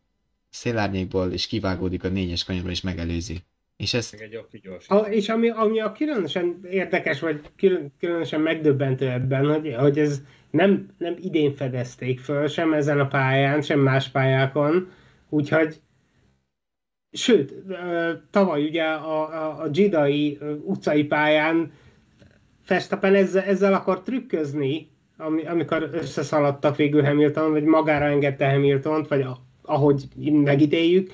szélárnyékból, 0.49 1.31
és 1.31 1.47
kivágódik 1.47 2.03
a 2.03 2.07
négyes 2.07 2.43
kanyarból, 2.43 2.71
és 2.71 2.81
megelőzi. 2.81 3.43
És 3.81 3.93
ez... 3.93 4.13
Egy 4.19 4.39
a, 4.87 4.95
és 4.95 5.29
ami, 5.29 5.49
ami 5.49 5.79
a 5.79 5.91
különösen 5.91 6.59
érdekes, 6.69 7.19
vagy 7.19 7.41
külön, 7.55 7.93
különösen 7.99 8.41
megdöbbentő 8.41 9.09
ebben, 9.09 9.45
hogy, 9.45 9.75
hogy 9.77 9.99
ez 9.99 10.21
nem, 10.49 10.89
nem 10.97 11.15
idén 11.21 11.55
fedezték 11.55 12.19
föl, 12.19 12.47
sem 12.47 12.73
ezen 12.73 12.99
a 12.99 13.07
pályán, 13.07 13.61
sem 13.61 13.79
más 13.79 14.09
pályákon, 14.09 14.91
úgyhogy 15.29 15.81
sőt, 17.11 17.53
tavaly 18.31 18.63
ugye 18.63 18.83
a, 18.83 19.21
a, 19.21 19.61
a 19.61 19.69
Gidai 19.69 20.37
utcai 20.63 21.03
pályán 21.03 21.71
Festapen 22.63 23.15
ezzel, 23.15 23.43
ezzel 23.43 23.73
akar 23.73 24.01
trükközni, 24.01 24.89
ami, 25.17 25.45
amikor 25.45 25.89
összeszaladtak 25.93 26.75
végül 26.75 27.03
Hamilton, 27.03 27.51
vagy 27.51 27.63
magára 27.63 28.05
engedte 28.05 28.51
Hamilton, 28.51 29.05
vagy 29.09 29.21
a, 29.21 29.37
ahogy 29.61 30.03
megítéljük, 30.31 31.11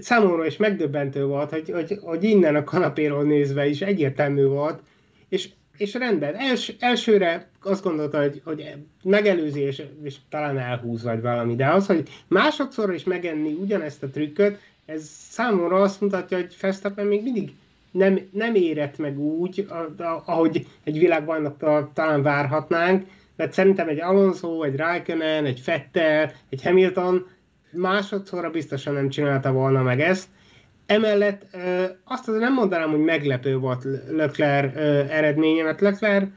számomra 0.00 0.46
is 0.46 0.56
megdöbbentő 0.56 1.24
volt, 1.24 1.50
hogy, 1.50 1.70
hogy, 1.70 1.98
hogy 2.02 2.24
innen 2.24 2.54
a 2.54 2.64
kanapéról 2.64 3.22
nézve 3.22 3.66
is 3.66 3.80
egyértelmű 3.80 4.44
volt, 4.44 4.80
és, 5.28 5.48
és 5.76 5.94
rendben, 5.94 6.34
Els, 6.34 6.76
elsőre 6.78 7.48
azt 7.62 7.82
gondolta, 7.82 8.20
hogy, 8.20 8.40
hogy 8.44 8.74
megelőzi, 9.02 9.60
és, 9.60 9.82
és 10.02 10.16
talán 10.30 10.58
elhúz 10.58 11.02
vagy 11.02 11.20
valami, 11.20 11.54
de 11.54 11.68
az, 11.68 11.86
hogy 11.86 12.08
másodszor 12.26 12.94
is 12.94 13.04
megenni 13.04 13.52
ugyanezt 13.52 14.02
a 14.02 14.10
trükköt, 14.10 14.58
ez 14.86 15.02
számomra 15.30 15.80
azt 15.80 16.00
mutatja, 16.00 16.36
hogy 16.36 16.56
Verstappen 16.60 17.06
még 17.06 17.22
mindig 17.22 17.52
nem, 17.90 18.20
nem 18.32 18.54
érett 18.54 18.98
meg 18.98 19.18
úgy, 19.18 19.66
ahogy 20.24 20.66
egy 20.84 20.98
világbajnoktól 20.98 21.90
talán 21.94 22.22
várhatnánk, 22.22 23.06
mert 23.36 23.52
szerintem 23.52 23.88
egy 23.88 24.00
Alonso, 24.00 24.62
egy 24.62 24.76
Raikkonen, 24.76 25.44
egy 25.44 25.62
Vettel, 25.64 26.32
egy 26.48 26.62
Hamilton 26.62 27.26
másodszorra 27.72 28.50
biztosan 28.50 28.94
nem 28.94 29.08
csinálta 29.08 29.52
volna 29.52 29.82
meg 29.82 30.00
ezt. 30.00 30.28
Emellett 30.86 31.56
azt 32.04 32.28
azért 32.28 32.42
nem 32.42 32.54
mondanám, 32.54 32.90
hogy 32.90 33.04
meglepő 33.04 33.56
volt 33.56 33.86
Leclerc 34.10 34.76
eredménye, 35.10 35.62
mert 35.62 35.80
Leclerc 35.80 36.28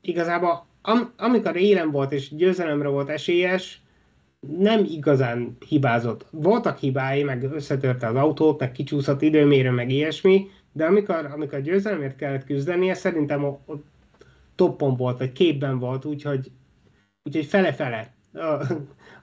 igazából 0.00 0.66
am, 0.82 1.12
amikor 1.16 1.56
élen 1.56 1.90
volt 1.90 2.12
és 2.12 2.34
győzelemre 2.34 2.88
volt 2.88 3.08
esélyes, 3.08 3.82
nem 4.58 4.84
igazán 4.84 5.56
hibázott. 5.68 6.26
Voltak 6.30 6.78
hibái, 6.78 7.22
meg 7.22 7.52
összetörte 7.52 8.06
az 8.06 8.14
autót, 8.14 8.60
meg 8.60 8.72
kicsúszott 8.72 9.22
időmérő, 9.22 9.70
meg 9.70 9.90
ilyesmi, 9.90 10.46
de 10.72 10.84
amikor, 10.84 11.28
amikor 11.32 11.60
győzelemért 11.60 12.16
kellett 12.16 12.44
küzdenie, 12.44 12.94
szerintem 12.94 13.44
a, 13.44 13.48
a 13.48 13.72
toppon 14.54 14.96
volt, 14.96 15.18
vagy 15.18 15.32
képben 15.32 15.78
volt, 15.78 16.04
úgyhogy, 16.04 16.50
úgyhogy 17.22 17.44
fele-fele 17.44 18.14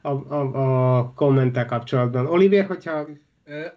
a, 0.01 0.09
a, 0.09 0.97
a, 0.97 1.13
kommentel 1.15 1.65
kapcsolatban. 1.65 2.25
Oliver, 2.25 2.65
hogyha 2.65 3.07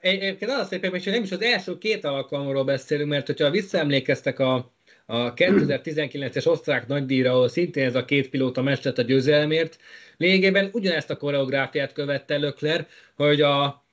Egyébként 0.01 0.51
az 0.51 0.59
a 0.59 0.65
szép, 0.65 0.87
hogy 0.87 1.03
nem 1.05 1.23
is 1.23 1.33
az 1.33 1.43
első 1.43 1.79
két 1.79 2.05
alkalomról 2.05 2.65
beszélünk, 2.65 3.11
mert 3.11 3.27
hogyha 3.27 3.51
visszaemlékeztek 3.51 4.39
a, 4.39 4.73
a 5.07 5.35
2019-es 5.35 6.47
osztrák 6.47 6.87
nagydíjra, 6.87 7.31
ahol 7.31 7.49
szintén 7.49 7.85
ez 7.85 7.95
a 7.95 8.05
két 8.05 8.31
pilóta 8.31 8.63
mestert 8.63 8.99
a 8.99 9.03
győzelmért, 9.03 9.79
lényegében 10.17 10.69
ugyanezt 10.73 11.11
a 11.11 11.17
koreográfiát 11.17 11.93
követte 11.93 12.37
Lökler, 12.37 12.87
hogy 13.17 13.41
a 13.41 13.85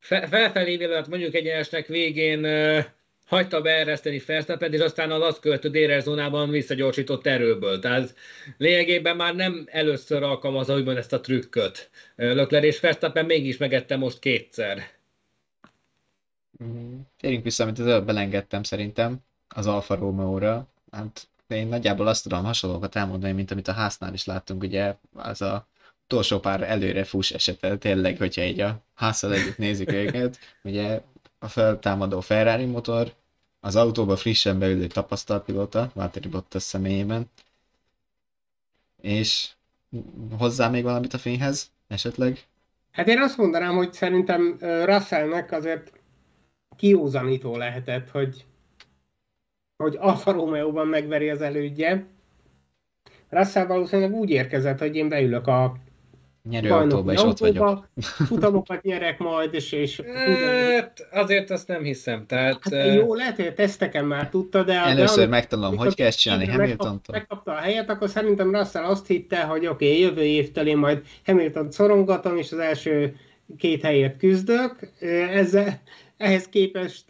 felfelé 0.00 0.76
vélet 0.76 1.08
mondjuk 1.08 1.34
egyenesnek 1.34 1.86
végén 1.86 2.46
hagyta 3.28 3.60
beereszteni 3.60 4.18
Fersztappet, 4.18 4.72
és 4.72 4.80
aztán 4.80 5.10
az 5.10 5.22
azt 5.22 5.40
követő 5.40 5.68
DRS 5.68 6.02
zónában 6.02 6.50
visszagyorsított 6.50 7.26
erőből. 7.26 7.78
Tehát 7.78 8.14
lényegében 8.56 9.16
már 9.16 9.34
nem 9.34 9.66
először 9.70 10.22
alkalmazza 10.22 10.74
úgymond 10.74 10.96
ezt 10.96 11.12
a 11.12 11.20
trükköt. 11.20 11.90
Lökler 12.16 12.64
és 12.64 12.78
Fersztappen 12.78 13.24
mégis 13.24 13.56
megette 13.56 13.96
most 13.96 14.18
kétszer. 14.18 14.82
Mm, 16.64 16.98
térjünk 17.20 17.44
vissza, 17.44 17.62
amit 17.62 17.78
az 17.78 17.86
előbb 17.86 18.06
belengedtem 18.06 18.62
szerintem 18.62 19.18
az 19.48 19.66
Alfa 19.66 19.94
Romeo-ra. 19.94 20.68
Hát 20.90 21.28
én 21.48 21.66
nagyjából 21.66 22.06
azt 22.06 22.22
tudom 22.22 22.44
hasonlókat 22.44 22.96
elmondani, 22.96 23.32
mint 23.32 23.50
amit 23.50 23.68
a 23.68 23.72
háznál 23.72 24.14
is 24.14 24.24
láttunk, 24.24 24.62
ugye 24.62 24.94
az 25.14 25.42
a 25.42 25.68
utolsó 26.04 26.38
pár 26.38 26.62
előre 26.62 27.04
fuss 27.04 27.30
esete, 27.30 27.76
tényleg, 27.76 28.18
hogyha 28.18 28.42
így 28.42 28.60
a 28.60 28.82
házzal 28.94 29.32
együtt 29.32 29.58
nézik 29.58 29.92
őket, 29.92 30.38
ugye 30.62 31.00
a 31.38 31.48
feltámadó 31.48 32.20
Ferrari 32.20 32.64
motor, 32.64 33.12
az 33.60 33.76
autóba 33.76 34.16
frissen 34.16 34.58
beülő 34.58 34.86
tapasztalt 34.86 35.44
pilóta, 35.44 35.90
Valtteri 35.94 36.28
Bottas 36.28 36.62
személyében, 36.62 37.30
és 39.00 39.50
hozzá 40.38 40.68
még 40.68 40.82
valamit 40.82 41.14
a 41.14 41.18
fényhez, 41.18 41.70
esetleg? 41.88 42.38
Hát 42.90 43.08
én 43.08 43.18
azt 43.18 43.36
mondanám, 43.36 43.76
hogy 43.76 43.92
szerintem 43.92 44.56
Russellnek 44.60 45.52
azért 45.52 45.92
kiúzanító 46.76 47.56
lehetett, 47.56 48.10
hogy, 48.10 48.44
hogy 49.76 49.96
Alfa 49.98 50.32
Romeo-ban 50.32 50.86
megveri 50.86 51.30
az 51.30 51.40
elődje. 51.40 52.06
Russell 53.28 53.66
valószínűleg 53.66 54.12
úgy 54.12 54.30
érkezett, 54.30 54.78
hogy 54.78 54.96
én 54.96 55.08
beülök 55.08 55.46
a 55.46 55.76
nyerőautóba, 56.48 57.12
és 57.12 57.22
ott 57.22 57.38
vagyok. 57.38 57.88
Futamokat 58.00 58.82
nyerek 58.82 59.18
majd, 59.18 59.54
és... 59.54 59.72
és 59.72 60.00
hát, 60.74 61.06
azért 61.12 61.50
azt 61.50 61.68
nem 61.68 61.82
hiszem, 61.82 62.26
tehát... 62.26 62.58
Hát, 62.70 62.94
jó, 62.94 63.14
lehet, 63.14 63.36
hogy 63.36 63.46
a 63.46 63.52
teszteken 63.52 64.04
már 64.04 64.28
tudta, 64.28 64.62
de... 64.62 64.72
Először 64.72 65.24
de, 65.24 65.30
megtanulom, 65.30 65.76
hogy 65.76 65.94
kell 65.94 66.06
ezt 66.06 66.18
csinálni 66.18 66.46
hamilton 66.46 67.00
Megkapta 67.12 67.52
a 67.52 67.56
helyet, 67.56 67.90
akkor 67.90 68.08
szerintem 68.08 68.54
Russell 68.54 68.84
azt 68.84 69.06
hitte, 69.06 69.42
hogy 69.42 69.66
oké, 69.66 69.86
okay, 69.86 70.00
jövő 70.00 70.22
évtől 70.22 70.66
én 70.66 70.76
majd 70.76 71.02
Hamilton 71.24 71.70
szorongatom, 71.70 72.36
és 72.36 72.52
az 72.52 72.58
első 72.58 73.16
két 73.58 73.82
helyért 73.82 74.16
küzdök. 74.16 74.92
Ezzel, 75.30 75.80
ehhez 76.16 76.48
képest 76.48 77.04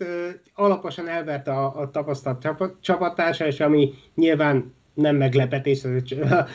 alaposan 0.55 1.09
elverte 1.09 1.51
a, 1.51 1.81
a 1.81 1.91
tapasztalt 1.91 2.41
csapat, 2.41 2.75
csapattársa, 2.81 3.47
és 3.47 3.61
ami 3.61 3.95
nyilván 4.15 4.75
nem 4.99 5.17
meglepetés, 5.17 5.83
ez 5.85 6.03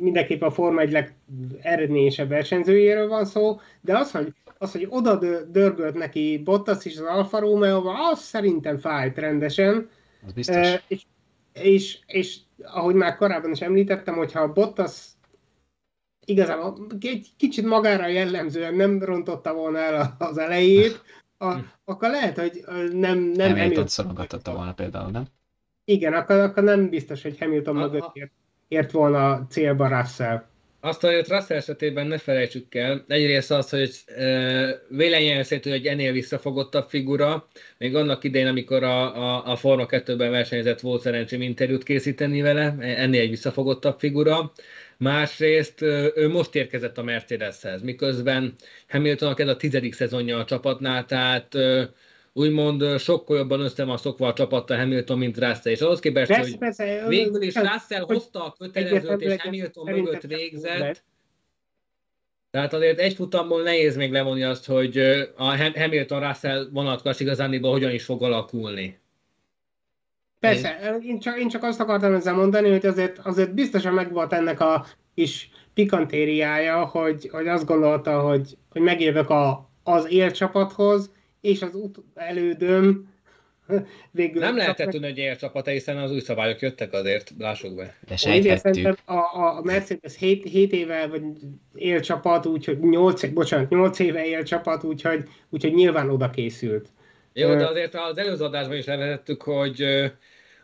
mindenképp 0.00 0.42
a 0.42 0.50
Forma 0.50 0.80
egy 0.80 0.90
legeredményesebb 0.90 2.28
versenyzőjéről 2.28 3.08
van 3.08 3.24
szó, 3.24 3.60
de 3.80 3.98
az, 3.98 4.10
hogy, 4.10 4.34
az, 4.58 4.72
hogy 4.72 4.86
oda 4.88 5.18
dörgölt 5.44 5.94
neki 5.94 6.40
Bottas 6.44 6.84
is 6.84 6.98
az 6.98 7.06
Alfa 7.06 7.38
romeo 7.38 7.86
az 7.86 8.20
szerintem 8.20 8.78
fájt 8.78 9.18
rendesen. 9.18 9.88
Az 10.26 10.32
biztos. 10.32 10.56
E, 10.56 10.82
és, 10.88 11.02
és, 11.52 11.98
és, 12.06 12.38
ahogy 12.62 12.94
már 12.94 13.16
korábban 13.16 13.50
is 13.50 13.60
említettem, 13.60 14.14
hogyha 14.14 14.52
Bottas 14.52 15.08
igazából 16.24 16.86
egy 17.00 17.28
kicsit 17.36 17.64
magára 17.64 18.06
jellemzően 18.06 18.74
nem 18.74 19.02
rontotta 19.02 19.54
volna 19.54 19.78
el 19.78 20.16
az 20.18 20.38
elejét, 20.38 21.02
a, 21.38 21.54
akkor 21.84 22.10
lehet, 22.10 22.38
hogy 22.38 22.64
nem... 22.92 23.18
Nem 23.18 23.50
Hamilton 23.50 23.86
szorongatta 23.86 24.52
volna 24.52 24.72
például, 24.72 25.10
nem? 25.10 25.24
Igen, 25.90 26.12
akkor, 26.12 26.36
akkor 26.36 26.62
nem 26.62 26.88
biztos, 26.88 27.22
hogy 27.22 27.38
Hamilton 27.38 27.76
a, 27.76 27.80
mögött 27.80 28.10
ért, 28.12 28.30
ért 28.68 28.90
volna 28.90 29.46
célba 29.48 29.88
Russell. 29.88 30.42
Azt, 30.80 31.00
hogy 31.00 31.28
Russell 31.28 31.56
esetében 31.56 32.06
ne 32.06 32.18
felejtsük 32.18 32.74
el, 32.74 33.04
egyrészt 33.08 33.50
az, 33.50 33.70
hogy 33.70 33.94
e, 34.06 34.24
véleményem 34.88 35.42
szerint 35.42 35.66
egy 35.66 35.86
ennél 35.86 36.12
visszafogottabb 36.12 36.88
figura, 36.88 37.48
még 37.78 37.96
annak 37.96 38.24
idején, 38.24 38.46
amikor 38.46 38.82
a, 38.82 39.16
a, 39.16 39.50
a 39.50 39.56
Forma 39.56 39.86
2-ben 39.88 40.30
versenyzett, 40.30 40.80
volt 40.80 41.02
szerencsém 41.02 41.42
interjút 41.42 41.82
készíteni 41.82 42.40
vele, 42.40 42.76
ennél 42.80 43.20
egy 43.20 43.30
visszafogottabb 43.30 43.98
figura. 43.98 44.52
Másrészt 44.96 45.82
ő 46.14 46.28
most 46.28 46.54
érkezett 46.54 46.98
a 46.98 47.02
Mercedeshez, 47.02 47.82
miközben 47.82 48.54
Hamiltonnak 48.88 49.40
ez 49.40 49.48
a 49.48 49.56
tizedik 49.56 49.94
szezonja 49.94 50.38
a 50.38 50.44
csapatnál, 50.44 51.04
tehát 51.04 51.56
úgymond 52.32 52.98
sokkal 52.98 53.36
jobban 53.36 53.60
össze 53.60 53.84
van 53.84 53.96
szokva 53.96 54.26
a 54.26 54.32
csapata 54.32 54.76
Hamilton, 54.76 55.18
mint 55.18 55.38
Russell, 55.38 55.72
és 55.72 55.80
ahhoz 55.80 56.00
képest, 56.00 56.34
hogy 56.34 56.58
persze, 56.58 57.04
végül 57.08 57.42
is 57.42 57.54
Russell 57.54 58.00
hozta 58.00 58.44
a 58.44 58.54
kötelezőt, 58.58 59.20
és 59.20 59.36
Hamilton 59.42 59.90
mögött 59.90 60.22
végzett, 60.22 61.04
tehát 62.50 62.72
azért 62.72 62.98
egy 62.98 63.14
futamból 63.14 63.62
nehéz 63.62 63.96
még 63.96 64.12
levonni 64.12 64.42
azt, 64.42 64.66
hogy 64.66 64.98
a 65.36 65.56
Hamilton-Russell 65.74 66.68
vonatkozás 66.72 67.20
igazániból 67.20 67.70
hogyan 67.70 67.90
is 67.90 68.04
fog 68.04 68.22
alakulni. 68.22 68.98
Persze, 70.40 70.98
én 71.02 71.18
csak, 71.18 71.38
én 71.38 71.48
csak 71.48 71.62
azt 71.62 71.80
akartam 71.80 72.14
ezzel 72.14 72.34
mondani, 72.34 72.70
hogy 72.70 72.86
azért, 72.86 73.18
azért 73.18 73.54
biztosan 73.54 73.94
megvolt 73.94 74.32
ennek 74.32 74.60
a 74.60 74.86
kis 75.14 75.50
pikantériája, 75.74 76.84
hogy, 76.84 77.28
hogy 77.32 77.48
azt 77.48 77.66
gondolta, 77.66 78.20
hogy, 78.20 78.58
hogy 78.70 78.82
megjövök 78.82 79.30
a, 79.30 79.70
az 79.82 80.12
élcsapathoz, 80.12 81.10
és 81.40 81.62
az 81.62 81.74
út 81.74 81.98
elődöm 82.14 83.08
végül... 84.10 84.40
Nem 84.40 84.56
lehetett 84.56 84.90
tudni, 84.90 85.06
hogy 85.06 85.18
élcsapat, 85.18 85.68
hiszen 85.68 85.96
az 85.98 86.12
új 86.12 86.20
szabályok 86.20 86.60
jöttek 86.60 86.92
azért, 86.92 87.32
lássuk 87.38 87.74
be. 87.74 87.96
De 88.08 88.16
sejthettük. 88.16 88.98
A, 89.04 89.36
a 89.36 89.60
Mercedes 89.62 90.16
7, 90.18 90.44
7 90.44 90.72
éve 90.72 91.06
vagy 91.06 91.22
élcsapat, 91.74 92.46
úgyhogy 92.46 92.78
8, 92.78 93.26
bocsánat, 93.26 93.68
8 93.68 93.98
éve 93.98 94.26
élcsapat, 94.26 94.84
úgyhogy, 94.84 95.22
úgyhogy 95.48 95.74
nyilván 95.74 96.10
oda 96.10 96.30
készült. 96.30 96.88
Jó, 97.32 97.54
de 97.54 97.66
azért 97.66 97.94
az 97.94 98.18
előző 98.18 98.44
adásban 98.44 98.76
is 98.76 98.84
levezettük, 98.84 99.42
hogy 99.42 99.84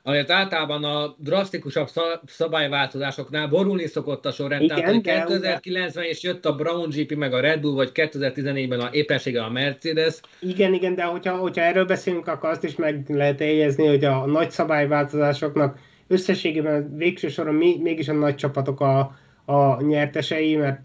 azért 0.07 0.31
általában 0.31 0.85
a 0.85 1.15
drasztikusabb 1.19 1.89
szabályváltozásoknál 2.27 3.49
borulni 3.49 3.87
szokott 3.87 4.27
a 4.27 4.31
sorrend. 4.31 4.63
Igen, 4.63 5.03
Tehát, 5.03 5.29
hogy 5.29 5.41
2009-ben 5.43 6.05
is 6.05 6.23
jött 6.23 6.47
a 6.47 6.55
Brown 6.55 6.89
GP, 6.89 7.15
meg 7.15 7.33
a 7.33 7.41
Red 7.41 7.61
Bull, 7.61 7.75
vagy 7.75 7.91
2014-ben 7.95 8.81
a 8.81 8.89
éppenséggel 8.93 9.45
a 9.45 9.51
Mercedes. 9.51 10.21
Igen, 10.41 10.75
igen, 10.75 10.95
de 10.95 11.05
hogyha, 11.05 11.37
hogyha 11.37 11.63
erről 11.63 11.85
beszélünk, 11.85 12.27
akkor 12.27 12.49
azt 12.49 12.65
is 12.65 12.77
meg 12.77 13.05
lehet 13.09 13.41
éljezni, 13.41 13.87
hogy 13.87 14.05
a 14.05 14.27
nagy 14.27 14.51
szabályváltozásoknak 14.51 15.79
összességében 16.07 16.97
végső 16.97 17.29
soron 17.29 17.55
mi, 17.55 17.77
mégis 17.83 18.09
a 18.09 18.13
nagy 18.13 18.35
csapatok 18.35 18.81
a, 18.81 18.99
a 19.45 19.83
nyertesei, 19.83 20.57
mert 20.57 20.85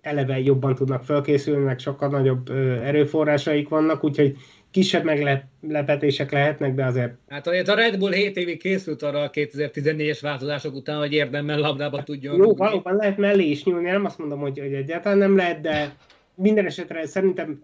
eleve 0.00 0.40
jobban 0.40 0.74
tudnak 0.74 1.04
felkészülni, 1.04 1.64
meg 1.64 1.78
sokkal 1.78 2.08
nagyobb 2.08 2.50
erőforrásaik 2.82 3.68
vannak, 3.68 4.04
úgyhogy 4.04 4.36
kisebb 4.78 5.04
meglepetések 5.04 6.32
lehetnek, 6.32 6.74
de 6.74 6.84
azért... 6.84 7.14
Hát 7.28 7.46
a 7.46 7.74
Red 7.74 7.98
Bull 7.98 8.12
7 8.12 8.36
évig 8.36 8.58
készült 8.58 9.02
arra 9.02 9.22
a 9.22 9.30
2014-es 9.30 10.18
változások 10.20 10.74
után, 10.74 10.98
hogy 10.98 11.12
érdemben 11.12 11.58
labdába 11.58 12.02
tudjon 12.02 12.36
Jó, 12.36 12.42
rúgni. 12.42 12.58
valóban 12.58 12.96
lehet 12.96 13.16
mellé 13.16 13.44
is 13.44 13.64
nyúlni, 13.64 13.90
nem 13.90 14.04
azt 14.04 14.18
mondom, 14.18 14.40
hogy, 14.40 14.58
hogy 14.58 14.72
egyáltalán 14.72 15.18
nem 15.18 15.36
lehet, 15.36 15.60
de 15.60 15.96
minden 16.34 16.66
esetre 16.66 17.06
szerintem 17.06 17.62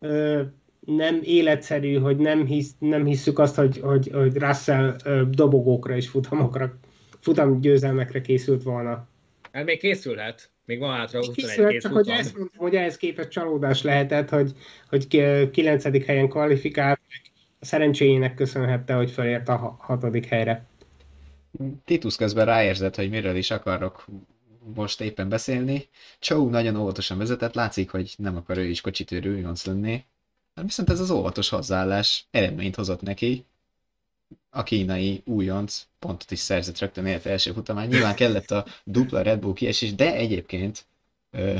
ö, 0.00 0.42
nem 0.80 1.20
életszerű, 1.22 1.94
hogy 1.94 2.16
nem, 2.16 2.46
hisz, 2.46 2.70
nem 2.78 3.04
hisszük 3.04 3.38
azt, 3.38 3.54
hogy, 3.54 3.78
hogy, 3.78 4.10
hogy 4.12 4.36
Russell 4.36 4.96
ö, 5.04 5.22
dobogókra 5.30 5.96
és 5.96 6.08
futamokra, 6.08 6.78
futam 7.20 7.60
győzelmekre 7.60 8.20
készült 8.20 8.62
volna. 8.62 9.08
Hát 9.52 9.64
még 9.64 9.78
készülhet. 9.78 10.50
Még 10.64 10.78
van 10.78 10.96
hátra 10.96 11.18
21 11.24 11.66
két 11.68 11.80
Csak 11.80 11.92
hogy 11.92 12.08
ezt 12.08 12.36
mondtam, 12.36 12.60
hogy 12.60 12.74
ehhez 12.74 12.96
képest 12.96 13.28
csalódás 13.28 13.82
lehetett, 13.82 14.28
hogy, 14.28 14.52
hogy 14.88 15.06
9. 15.50 16.04
helyen 16.06 16.28
kvalifikált, 16.28 17.00
a 17.60 17.64
szerencséjének 17.64 18.34
köszönhette, 18.34 18.94
hogy 18.94 19.10
felért 19.10 19.48
a 19.48 19.76
hatodik 19.78 20.26
helyre. 20.26 20.66
Titus 21.84 22.16
közben 22.16 22.44
ráérzett, 22.46 22.96
hogy 22.96 23.10
miről 23.10 23.36
is 23.36 23.50
akarok 23.50 24.04
most 24.74 25.00
éppen 25.00 25.28
beszélni. 25.28 25.88
Chow 26.18 26.48
nagyon 26.48 26.76
óvatosan 26.76 27.18
vezetett, 27.18 27.54
látszik, 27.54 27.90
hogy 27.90 28.14
nem 28.18 28.36
akar 28.36 28.58
ő 28.58 28.64
is 28.64 28.80
kocsitőrű 28.80 29.46
lenni. 29.64 30.04
Viszont 30.62 30.90
ez 30.90 31.00
az 31.00 31.10
óvatos 31.10 31.48
hozzáállás 31.48 32.26
eredményt 32.30 32.74
hozott 32.74 33.02
neki, 33.02 33.46
a 34.50 34.62
kínai 34.62 35.22
újonc 35.24 35.86
pontot 35.98 36.30
is 36.30 36.38
szerzett 36.38 36.78
rögtön 36.78 37.06
élet 37.06 37.26
első 37.26 37.52
futamán. 37.52 37.86
Nyilván 37.86 38.14
kellett 38.14 38.50
a 38.50 38.64
dupla 38.84 39.22
Red 39.22 39.38
Bull 39.38 39.52
kiesés, 39.52 39.94
de 39.94 40.14
egyébként 40.14 40.86
ö, 41.30 41.58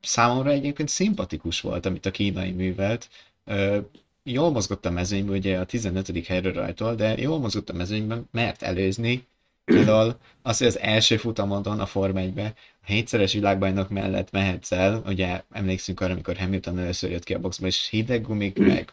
számomra 0.00 0.50
egyébként 0.50 0.88
szimpatikus 0.88 1.60
volt, 1.60 1.86
amit 1.86 2.06
a 2.06 2.10
kínai 2.10 2.50
művelt. 2.50 3.08
Ö, 3.44 3.78
jól 4.22 4.50
mozgott 4.50 4.86
a 4.86 4.90
mezőnyben, 4.90 5.36
ugye 5.36 5.58
a 5.58 5.64
15. 5.64 6.26
helyről 6.26 6.52
rajtól, 6.52 6.94
de 6.94 7.18
jól 7.18 7.38
mozgott 7.38 7.70
a 7.70 7.72
mezőnyben, 7.72 8.28
mert 8.30 8.62
előzni, 8.62 9.26
Például 9.64 10.18
az, 10.42 10.58
hogy 10.58 10.66
az 10.66 10.78
első 10.78 11.16
futamodon 11.16 11.80
a 11.80 11.86
Form 11.86 12.16
1 12.16 12.38
a 12.38 12.52
hétszeres 12.84 13.32
világbajnok 13.32 13.88
mellett 13.88 14.30
mehetsz 14.30 14.72
el, 14.72 15.02
ugye 15.06 15.42
emlékszünk 15.52 16.00
arra, 16.00 16.12
amikor 16.12 16.36
Hamilton 16.36 16.78
először 16.78 17.10
jött 17.10 17.24
ki 17.24 17.34
a 17.34 17.38
boxba, 17.38 17.66
és 17.66 17.88
hideg 17.88 18.22
gumik, 18.22 18.58
meg 18.58 18.92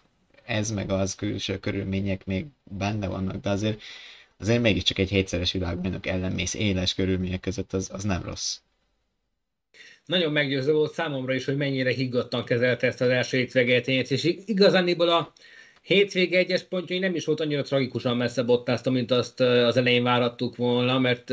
ez, 0.52 0.72
meg 0.72 0.92
az 0.92 1.16
külső 1.16 1.60
körülmények 1.60 2.26
még 2.26 2.46
benne 2.64 3.08
vannak, 3.08 3.36
de 3.42 3.50
azért, 3.50 3.82
azért 4.40 4.62
mégiscsak 4.62 4.98
egy 4.98 5.10
hétszeres 5.10 5.52
világbajnok 5.52 6.08
ellen 6.08 6.32
mész 6.32 6.54
éles 6.54 6.94
körülmények 6.94 7.40
között, 7.40 7.74
az, 7.74 7.90
az 7.94 8.04
nem 8.04 8.22
rossz. 8.24 8.58
Nagyon 10.06 10.32
meggyőző 10.32 10.74
volt 10.74 10.94
számomra 10.94 11.34
is, 11.34 11.46
hogy 11.46 11.58
mennyire 11.58 11.92
higgadtan 11.92 12.46
kezelte 12.46 12.88
ezt 12.88 13.02
az 13.02 13.10
első 13.10 13.38
hétvégét, 13.38 14.12
és 14.12 14.24
igazániból 14.46 15.10
a 15.10 15.34
hétvége 15.82 16.38
egyes 16.38 16.64
pontjai 16.64 17.00
nem 17.00 17.16
is 17.16 17.26
volt 17.26 17.40
annyira 17.40 17.62
tragikusan 17.62 18.18
messze 18.18 18.44
bottázta, 18.44 18.90
mint 18.90 19.12
azt 19.12 19.40
az 19.40 19.78
elején 19.78 20.04
várattuk 20.04 20.56
volna, 20.56 21.00
mert 21.00 21.30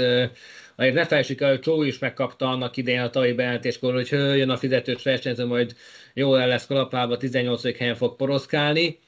azért 0.77 0.95
ne 0.95 1.07
felejtsük 1.07 1.41
el, 1.41 1.49
hogy 1.49 1.61
Csó 1.61 1.83
is 1.83 1.99
megkapta 1.99 2.49
annak 2.49 2.77
idején 2.77 3.01
a 3.01 3.11
tavalyi 3.11 3.33
bejelentéskor, 3.33 3.95
hogy 3.95 4.09
jön 4.11 4.51
a 4.51 4.57
fizetős 4.57 5.03
versenyző, 5.03 5.47
majd 5.47 5.77
jól 6.15 6.41
el 6.41 6.49
lesz 6.49 6.67
kalapálva, 6.67 7.17
18. 7.17 7.77
helyen 7.77 7.95
fog 7.95 8.17
poroszkálni, 8.17 8.99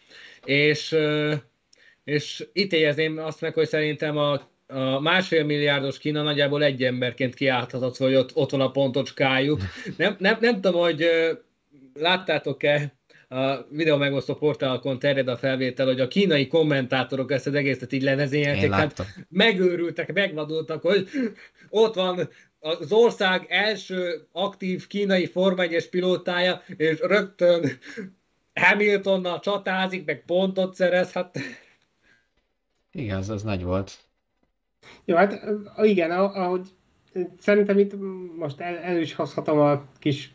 és, 0.44 0.96
és 2.04 2.46
itt 2.52 2.72
érezném 2.72 3.18
azt 3.18 3.40
meg, 3.40 3.54
hogy 3.54 3.68
szerintem 3.68 4.16
a 4.16 4.48
a 4.72 5.00
másfél 5.00 5.44
milliárdos 5.44 5.98
Kína 5.98 6.22
nagyjából 6.22 6.64
egy 6.64 6.84
emberként 6.84 7.34
kiálthatott, 7.34 7.96
hogy 7.96 8.14
ott, 8.14 8.30
ott 8.34 8.50
van 8.50 8.60
a 8.60 8.70
pontocskájuk. 8.70 9.60
Nem, 9.96 10.16
nem, 10.18 10.36
nem 10.40 10.54
tudom, 10.54 10.80
hogy 10.80 11.06
láttátok-e 11.94 12.94
a 13.28 13.66
videó 13.70 13.96
megosztó 13.96 14.34
portálokon 14.34 14.98
terjed 14.98 15.28
a 15.28 15.36
felvétel, 15.36 15.86
hogy 15.86 16.00
a 16.00 16.08
kínai 16.08 16.46
kommentátorok 16.46 17.32
ezt 17.32 17.46
az 17.46 17.54
egészet 17.54 17.92
így 17.92 18.02
lenezényelték. 18.02 18.70
Hát 18.70 19.06
megőrültek, 19.28 20.12
megvadultak, 20.12 20.82
hogy 20.82 21.08
ott 21.68 21.94
van 21.94 22.28
az 22.58 22.92
ország 22.92 23.46
első 23.48 24.26
aktív 24.32 24.86
kínai 24.86 25.26
Forma 25.26 25.62
1 25.62 25.88
pilótája, 25.88 26.62
és 26.76 26.98
rögtön 27.00 27.70
Hamiltonnal 28.54 29.40
csatázik, 29.40 30.04
meg 30.04 30.24
pontot 30.26 30.74
szerez, 30.74 31.12
hát... 31.12 31.38
Igen, 32.92 33.16
az, 33.16 33.28
az 33.30 33.42
nagy 33.42 33.62
volt. 33.62 33.98
Jó, 35.04 35.16
hát 35.16 35.44
igen, 35.76 36.10
ahogy 36.10 36.68
szerintem 37.38 37.78
itt 37.78 37.92
most 38.36 38.60
el, 38.60 38.76
el 38.76 39.00
is 39.00 39.14
hozhatom 39.14 39.58
a 39.58 39.84
kis 39.98 40.34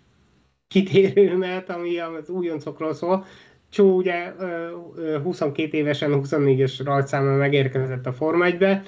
kitérőmet, 0.68 1.70
ami 1.70 1.99
az 1.99 2.30
újoncokról 2.30 2.93
szól. 2.93 3.26
Csó 3.70 3.95
ugye 3.95 4.34
22 5.24 5.78
évesen, 5.78 6.11
24-es 6.13 6.82
rajtszámmal 6.84 7.38
megérkezett 7.38 8.05
a 8.05 8.13
Forma 8.13 8.45
1-be. 8.47 8.84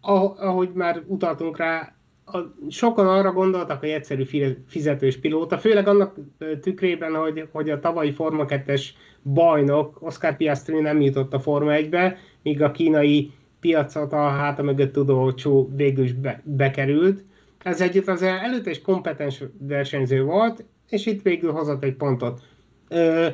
Ahogy 0.00 0.72
már 0.72 1.02
utaltunk 1.06 1.56
rá, 1.56 1.94
a, 2.34 2.54
sokan 2.68 3.08
arra 3.08 3.32
gondoltak, 3.32 3.80
hogy 3.80 3.88
egyszerű 3.88 4.24
fizetős 4.66 5.16
pilóta, 5.16 5.58
főleg 5.58 5.88
annak 5.88 6.14
tükrében, 6.60 7.14
hogy, 7.14 7.48
hogy 7.52 7.70
a 7.70 7.80
tavalyi 7.80 8.12
Forma 8.12 8.44
2-es 8.48 8.84
bajnok, 9.22 9.96
Oscar 10.00 10.36
Piastri 10.36 10.80
nem 10.80 11.00
jutott 11.00 11.34
a 11.34 11.40
Forma 11.40 11.72
1-be, 11.74 12.16
míg 12.42 12.62
a 12.62 12.70
kínai 12.70 13.32
piacot 13.60 14.12
a 14.12 14.28
háta 14.28 14.62
mögött 14.62 14.92
tudó 14.92 15.32
Csó 15.32 15.70
végül 15.76 16.04
is 16.04 16.12
be, 16.12 16.42
bekerült. 16.44 17.24
Ez 17.62 17.80
együtt 17.80 18.08
az 18.08 18.22
előtte 18.22 18.70
is 18.70 18.82
kompetens 18.82 19.42
versenyző 19.58 20.22
volt, 20.22 20.64
és 20.88 21.06
itt 21.06 21.22
végül 21.22 21.52
hozott 21.52 21.84
egy 21.84 21.94
pontot. 21.94 22.40
Ö, 22.88 23.26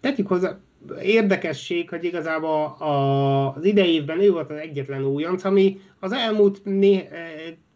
tegyük 0.00 0.26
hozzá, 0.26 0.58
érdekesség, 1.02 1.88
hogy 1.88 2.04
igazából 2.04 2.76
az 3.54 3.64
idei 3.64 3.94
évben 3.94 4.20
ő 4.20 4.30
volt 4.30 4.50
az 4.50 4.56
egyetlen 4.56 5.04
újonc, 5.04 5.44
ami 5.44 5.80
az 5.98 6.12
elmúlt 6.12 6.64
né, 6.64 7.08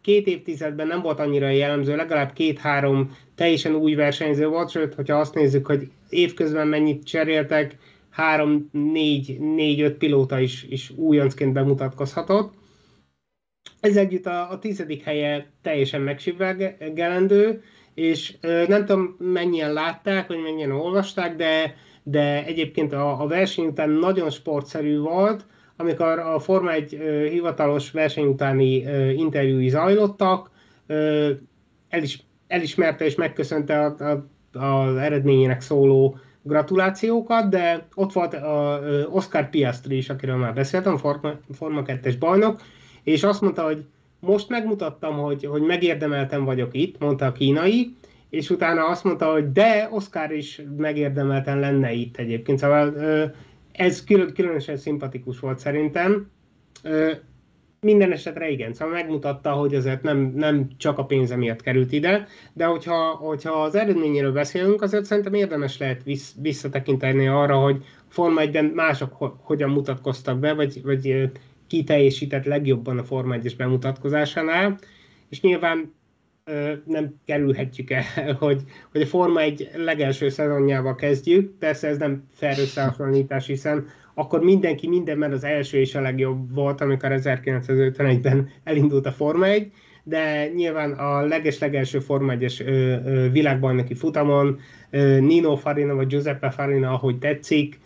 két 0.05 0.26
évtizedben 0.26 0.86
nem 0.86 1.02
volt 1.02 1.20
annyira 1.20 1.48
jellemző, 1.48 1.96
legalább 1.96 2.32
két-három 2.32 3.16
teljesen 3.34 3.74
új 3.74 3.94
versenyző 3.94 4.46
volt, 4.46 4.70
sőt, 4.70 4.94
hogyha 4.94 5.18
azt 5.18 5.34
nézzük, 5.34 5.66
hogy 5.66 5.90
évközben 6.09 6.68
mennyit 6.68 7.05
cseréltek, 7.05 7.76
három, 8.11 8.68
négy, 8.72 9.40
négy, 9.40 9.80
öt 9.80 9.96
pilóta 9.96 10.38
is, 10.38 10.62
is 10.62 10.90
újoncként 10.90 11.52
bemutatkozhatott. 11.52 12.55
Ez 13.80 13.96
együtt 13.96 14.26
a, 14.26 14.50
a 14.50 14.59
tizedik 14.59 15.02
helye 15.02 15.50
teljesen 15.62 16.00
megsüvegelendő, 16.00 17.62
és 17.94 18.36
nem 18.40 18.84
tudom 18.84 19.16
mennyien 19.18 19.72
látták, 19.72 20.26
vagy 20.26 20.42
mennyien 20.42 20.70
olvasták, 20.70 21.36
de, 21.36 21.76
de 22.02 22.44
egyébként 22.44 22.92
a, 22.92 23.22
a 23.22 23.26
verseny 23.26 23.66
után 23.66 23.90
nagyon 23.90 24.30
sportszerű 24.30 24.98
volt, 24.98 25.46
amikor 25.77 26.18
a 26.18 26.39
Forma 26.39 26.72
1 26.72 26.99
hivatalos 27.31 27.91
verseny 27.91 28.27
utáni 28.27 28.75
interjúi 29.16 29.68
zajlottak, 29.68 30.51
el 31.89 32.03
is, 32.03 32.22
elismerte 32.47 33.05
és 33.05 33.14
megköszönte 33.14 33.81
a, 33.81 34.05
a, 34.05 34.25
az 34.59 34.97
eredményének 34.97 35.61
szóló 35.61 36.18
gratulációkat, 36.43 37.49
de 37.49 37.87
ott 37.95 38.12
volt 38.12 38.35
a 38.35 38.81
Oscar 39.11 39.51
Piastri 39.51 39.97
is, 39.97 40.11
akiről 40.11 40.37
már 40.37 40.55
beszéltem, 40.55 40.97
Forma, 40.97 41.33
Forma 41.53 41.83
2-es 41.87 42.14
bajnok, 42.18 42.61
és 43.03 43.22
azt 43.22 43.41
mondta, 43.41 43.62
hogy 43.62 43.85
most 44.20 44.49
megmutattam, 44.49 45.16
hogy, 45.16 45.45
hogy 45.45 45.62
megérdemeltem 45.62 46.45
vagyok 46.45 46.75
itt, 46.75 46.99
mondta 46.99 47.27
a 47.27 47.33
kínai, 47.33 47.95
és 48.31 48.51
utána 48.51 48.87
azt 48.87 49.05
mondta, 49.05 49.33
hogy 49.33 49.53
de 49.53 49.89
Oscar 49.91 50.33
is 50.33 50.62
megérdemelten 50.77 51.59
lenne 51.59 51.93
itt 51.93 52.16
egyébként. 52.16 52.59
Szóval 52.59 52.95
ez 53.77 54.05
különösen 54.35 54.77
szimpatikus 54.77 55.41
volt 55.41 55.59
szerintem. 55.59 56.31
Minden 57.81 58.12
esetre 58.12 58.51
igen, 58.51 58.72
szóval 58.72 58.95
megmutatta, 58.95 59.53
hogy 59.53 59.75
azért 59.75 60.03
nem, 60.03 60.33
nem 60.37 60.68
csak 60.77 60.99
a 60.99 61.05
pénze 61.05 61.37
miatt 61.37 61.62
került 61.62 61.93
ide, 61.93 62.27
de 62.53 62.64
hogyha, 62.64 63.11
hogyha 63.11 63.62
az 63.62 63.75
eredményéről 63.75 64.33
beszélünk, 64.33 64.83
azért 64.83 65.05
szerintem 65.05 65.35
érdemes 65.35 65.79
lehet 65.79 66.03
vissz, 66.03 66.35
visszatekinteni 66.41 67.27
arra, 67.27 67.57
hogy 67.57 67.85
Forma 68.09 68.41
1 68.41 68.72
mások 68.72 69.12
hogyan 69.43 69.70
mutatkoztak 69.70 70.39
be, 70.39 70.53
vagy, 70.53 70.83
vagy 70.83 71.31
ki 71.66 71.85
teljesített 71.85 72.45
legjobban 72.45 72.99
a 72.99 73.05
Forma 73.05 73.35
1 73.35 73.57
bemutatkozásánál, 73.57 74.79
és 75.29 75.41
nyilván 75.41 75.95
nem 76.84 77.14
kerülhetjük 77.24 77.90
el, 77.90 78.03
hogy, 78.38 78.62
hogy 78.92 79.01
a 79.01 79.07
Forma 79.07 79.40
egy 79.40 79.70
legelső 79.74 80.28
szezonjával 80.28 80.95
kezdjük, 80.95 81.59
persze 81.59 81.88
ez 81.88 81.99
nem 81.99 82.24
fair 82.32 82.59
összehasonlítás, 82.59 83.47
hiszen 83.47 83.86
akkor 84.14 84.40
mindenki 84.42 84.88
mindenben 84.88 85.32
az 85.32 85.45
első 85.45 85.78
és 85.78 85.95
a 85.95 86.01
legjobb 86.01 86.55
volt, 86.55 86.80
amikor 86.80 87.11
1951-ben 87.12 88.49
elindult 88.64 89.07
a 89.07 89.12
Forma 89.12 89.47
1, 89.47 89.72
de 90.03 90.49
nyilván 90.49 90.92
a 90.92 91.20
leges-legelső 91.20 91.99
Forma 91.99 92.34
1-es 92.36 93.28
világbajnoki 93.32 93.95
futamon 93.95 94.61
Nino 95.20 95.57
Farina 95.57 95.95
vagy 95.95 96.07
Giuseppe 96.07 96.51
Farina, 96.51 96.90
ahogy 96.90 97.18
tetszik, 97.18 97.80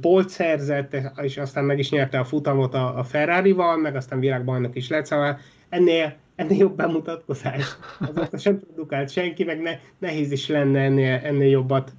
Polt 0.00 0.28
szerzett, 0.28 0.96
és 1.22 1.38
aztán 1.38 1.64
meg 1.64 1.78
is 1.78 1.90
nyerte 1.90 2.18
a 2.18 2.24
futamot 2.24 2.74
a, 2.74 2.98
a 2.98 3.04
Ferrari-val, 3.04 3.76
meg 3.76 3.96
aztán 3.96 4.20
világbajnok 4.20 4.76
is 4.76 4.88
lett, 4.88 5.06
szóval 5.06 5.38
ennél, 5.68 6.16
ennél 6.36 6.58
jobb 6.58 6.76
bemutatkozás. 6.76 7.76
Azóta 8.00 8.36
sem 8.38 8.58
produkált 8.58 9.10
senki, 9.10 9.44
meg 9.44 9.60
ne, 9.60 9.78
nehéz 9.98 10.32
is 10.32 10.48
lenne 10.48 10.80
ennél, 10.80 11.20
ennél 11.22 11.48
jobbat 11.48 11.92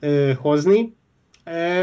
ö, 0.00 0.32
hozni. 0.36 0.94
Ö, 1.44 1.82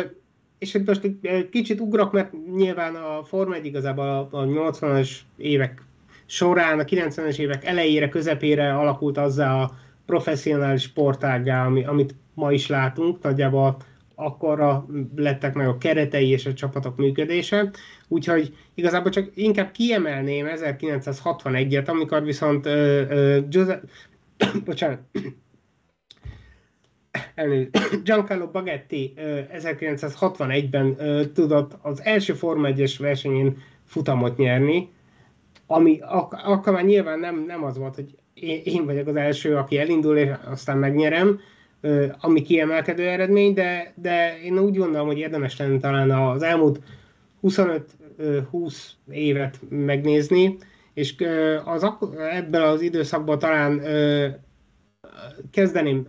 és 0.57 0.73
itt 0.73 0.87
most 0.87 1.03
egy 1.03 1.49
kicsit 1.49 1.79
ugrok, 1.79 2.11
mert 2.11 2.33
nyilván 2.55 2.95
a 2.95 3.23
Forma 3.23 3.55
1 3.55 3.65
igazából 3.65 4.05
a, 4.05 4.27
a 4.31 4.45
80-as 4.45 5.09
évek 5.37 5.83
során, 6.25 6.79
a 6.79 6.83
90-es 6.83 7.37
évek 7.37 7.65
elejére, 7.65 8.09
közepére 8.09 8.75
alakult 8.75 9.17
azzá 9.17 9.61
a 9.61 9.71
professzionális 10.05 10.81
sportágá, 10.81 11.65
ami, 11.65 11.85
amit 11.85 12.15
ma 12.33 12.51
is 12.51 12.67
látunk, 12.67 13.21
nagyjából 13.21 13.77
akkorra 14.19 14.85
lettek 15.15 15.53
meg 15.53 15.67
a 15.67 15.77
keretei 15.77 16.29
és 16.29 16.45
a 16.45 16.53
csapatok 16.53 16.97
működése, 16.97 17.71
úgyhogy 18.07 18.55
igazából 18.73 19.11
csak 19.11 19.31
inkább 19.35 19.71
kiemelném 19.71 20.47
1961-et, 20.49 21.87
amikor 21.87 22.23
viszont 22.23 22.65
uh, 22.65 23.01
uh, 23.09 23.47
Giuseppe, 23.49 23.87
bocsánat, 24.65 24.99
Giancarlo 28.03 28.47
Bagetti 28.47 29.13
uh, 29.17 29.23
1961-ben 29.53 30.85
uh, 30.85 31.31
tudott 31.31 31.77
az 31.81 32.03
első 32.03 32.33
Forma 32.33 32.69
1-es 32.71 32.95
versenyén 32.97 33.57
futamot 33.85 34.37
nyerni, 34.37 34.89
ami 35.67 35.99
ak- 36.01 36.41
akkor 36.43 36.73
már 36.73 36.85
nyilván 36.85 37.19
nem, 37.19 37.43
nem 37.47 37.63
az 37.63 37.77
volt, 37.77 37.95
hogy 37.95 38.15
én, 38.33 38.61
én 38.63 38.85
vagyok 38.85 39.07
az 39.07 39.15
első, 39.15 39.55
aki 39.55 39.77
elindul, 39.77 40.17
és 40.17 40.29
aztán 40.45 40.77
megnyerem, 40.77 41.39
ami 42.19 42.41
kiemelkedő 42.41 43.07
eredmény, 43.07 43.53
de, 43.53 43.93
de 43.95 44.41
én 44.43 44.59
úgy 44.59 44.77
gondolom, 44.77 45.07
hogy 45.07 45.17
érdemes 45.17 45.57
lenne 45.57 45.79
talán 45.79 46.11
az 46.11 46.41
elmúlt 46.41 46.81
25-20 47.43 48.75
évet 49.11 49.59
megnézni, 49.69 50.57
és 50.93 51.15
az, 51.65 51.87
ebből 52.31 52.63
az 52.63 52.81
időszakban 52.81 53.39
talán 53.39 53.81
kezdeném 55.51 56.07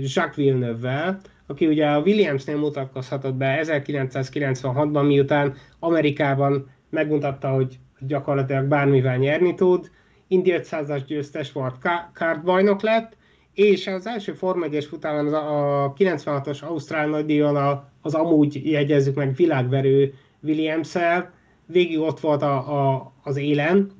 Jacques 0.00 0.36
Villeneuve-vel, 0.36 1.20
aki 1.46 1.66
ugye 1.66 1.86
a 1.86 2.00
Williamsnél 2.00 2.56
mutatkozhatott 2.56 3.34
be 3.34 3.60
1996-ban, 3.62 5.06
miután 5.06 5.54
Amerikában 5.78 6.70
megmutatta, 6.90 7.48
hogy 7.48 7.78
gyakorlatilag 8.00 8.66
bármivel 8.66 9.16
nyerni 9.16 9.54
tud. 9.54 9.90
India 10.28 10.60
500-as 10.60 11.02
győztes 11.06 11.52
volt, 11.52 11.74
kártbajnok 12.14 12.82
lett, 12.82 13.16
és 13.56 13.86
az 13.86 14.06
első 14.06 14.32
Form 14.32 14.62
1 14.62 14.84
futában 14.84 15.34
a 15.34 15.92
96-os 15.92 16.62
Ausztrál 16.62 17.08
nagydíjon 17.08 17.56
az 18.02 18.14
amúgy 18.14 18.70
jegyezzük 18.70 19.14
meg 19.14 19.34
világverő 19.34 20.14
Williams-el, 20.42 21.32
végig 21.66 22.00
ott 22.00 22.20
volt 22.20 22.42
a, 22.42 22.92
a, 22.92 23.12
az 23.22 23.36
élen, 23.36 23.90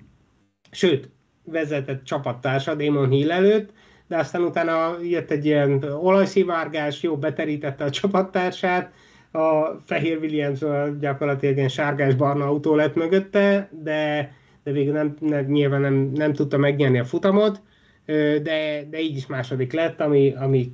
sőt, 0.70 1.10
vezetett 1.44 2.04
csapattársa 2.04 2.74
Damon 2.74 3.10
Hill 3.10 3.32
előtt, 3.32 3.72
de 4.06 4.16
aztán 4.16 4.42
utána 4.42 4.96
jött 5.02 5.30
egy 5.30 5.44
ilyen 5.44 5.82
olajszivárgás, 5.82 7.02
jó 7.02 7.16
beterítette 7.16 7.84
a 7.84 7.90
csapattársát, 7.90 8.92
a 9.32 9.64
fehér 9.84 10.18
Williams 10.18 10.60
gyakorlatilag 11.00 11.56
ilyen 11.56 11.68
sárgás-barna 11.68 12.44
autó 12.44 12.74
lett 12.74 12.94
mögötte, 12.94 13.70
de, 13.82 14.32
de 14.64 14.72
végül 14.72 14.92
nem, 14.92 15.16
nem, 15.20 15.44
nyilván 15.44 15.80
nem, 15.80 16.10
nem 16.14 16.32
tudta 16.32 16.56
megnyerni 16.56 16.98
a 16.98 17.04
futamot, 17.04 17.60
de, 18.06 18.86
de 18.90 19.00
így 19.00 19.16
is 19.16 19.26
második 19.26 19.72
lett, 19.72 20.00
ami, 20.00 20.34
ami 20.38 20.72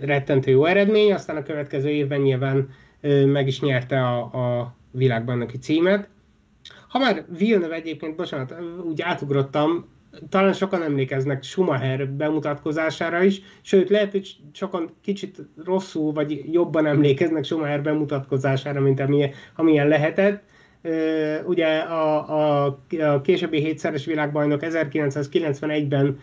rettentő 0.00 0.50
jó 0.50 0.64
eredmény, 0.64 1.12
aztán 1.12 1.36
a 1.36 1.42
következő 1.42 1.88
évben 1.88 2.20
nyilván 2.20 2.68
meg 3.26 3.46
is 3.46 3.60
nyerte 3.60 4.00
a, 4.00 4.18
a 4.58 4.74
világbajnoki 4.90 5.58
címet. 5.58 6.08
Ha 6.88 6.98
már 6.98 7.24
Villeneuve 7.38 7.74
egyébként, 7.74 8.16
bocsánat, 8.16 8.54
úgy 8.84 9.02
átugrottam, 9.02 9.88
talán 10.28 10.52
sokan 10.52 10.82
emlékeznek 10.82 11.42
Schumacher 11.42 12.08
bemutatkozására 12.08 13.22
is, 13.22 13.40
sőt 13.60 13.88
lehet, 13.88 14.10
hogy 14.10 14.36
sokan 14.52 14.90
kicsit 15.00 15.38
rosszul 15.64 16.12
vagy 16.12 16.52
jobban 16.52 16.86
emlékeznek 16.86 17.44
Schumacher 17.44 17.82
bemutatkozására, 17.82 18.80
mint 18.80 19.00
amilyen, 19.00 19.30
amilyen 19.56 19.88
lehetett. 19.88 20.42
Ugye 21.44 21.78
a, 21.78 22.28
a, 22.28 22.78
a 23.00 23.20
későbbi 23.20 23.60
hétszeres 23.60 24.04
világbajnok 24.04 24.60
1991-ben 24.64 26.20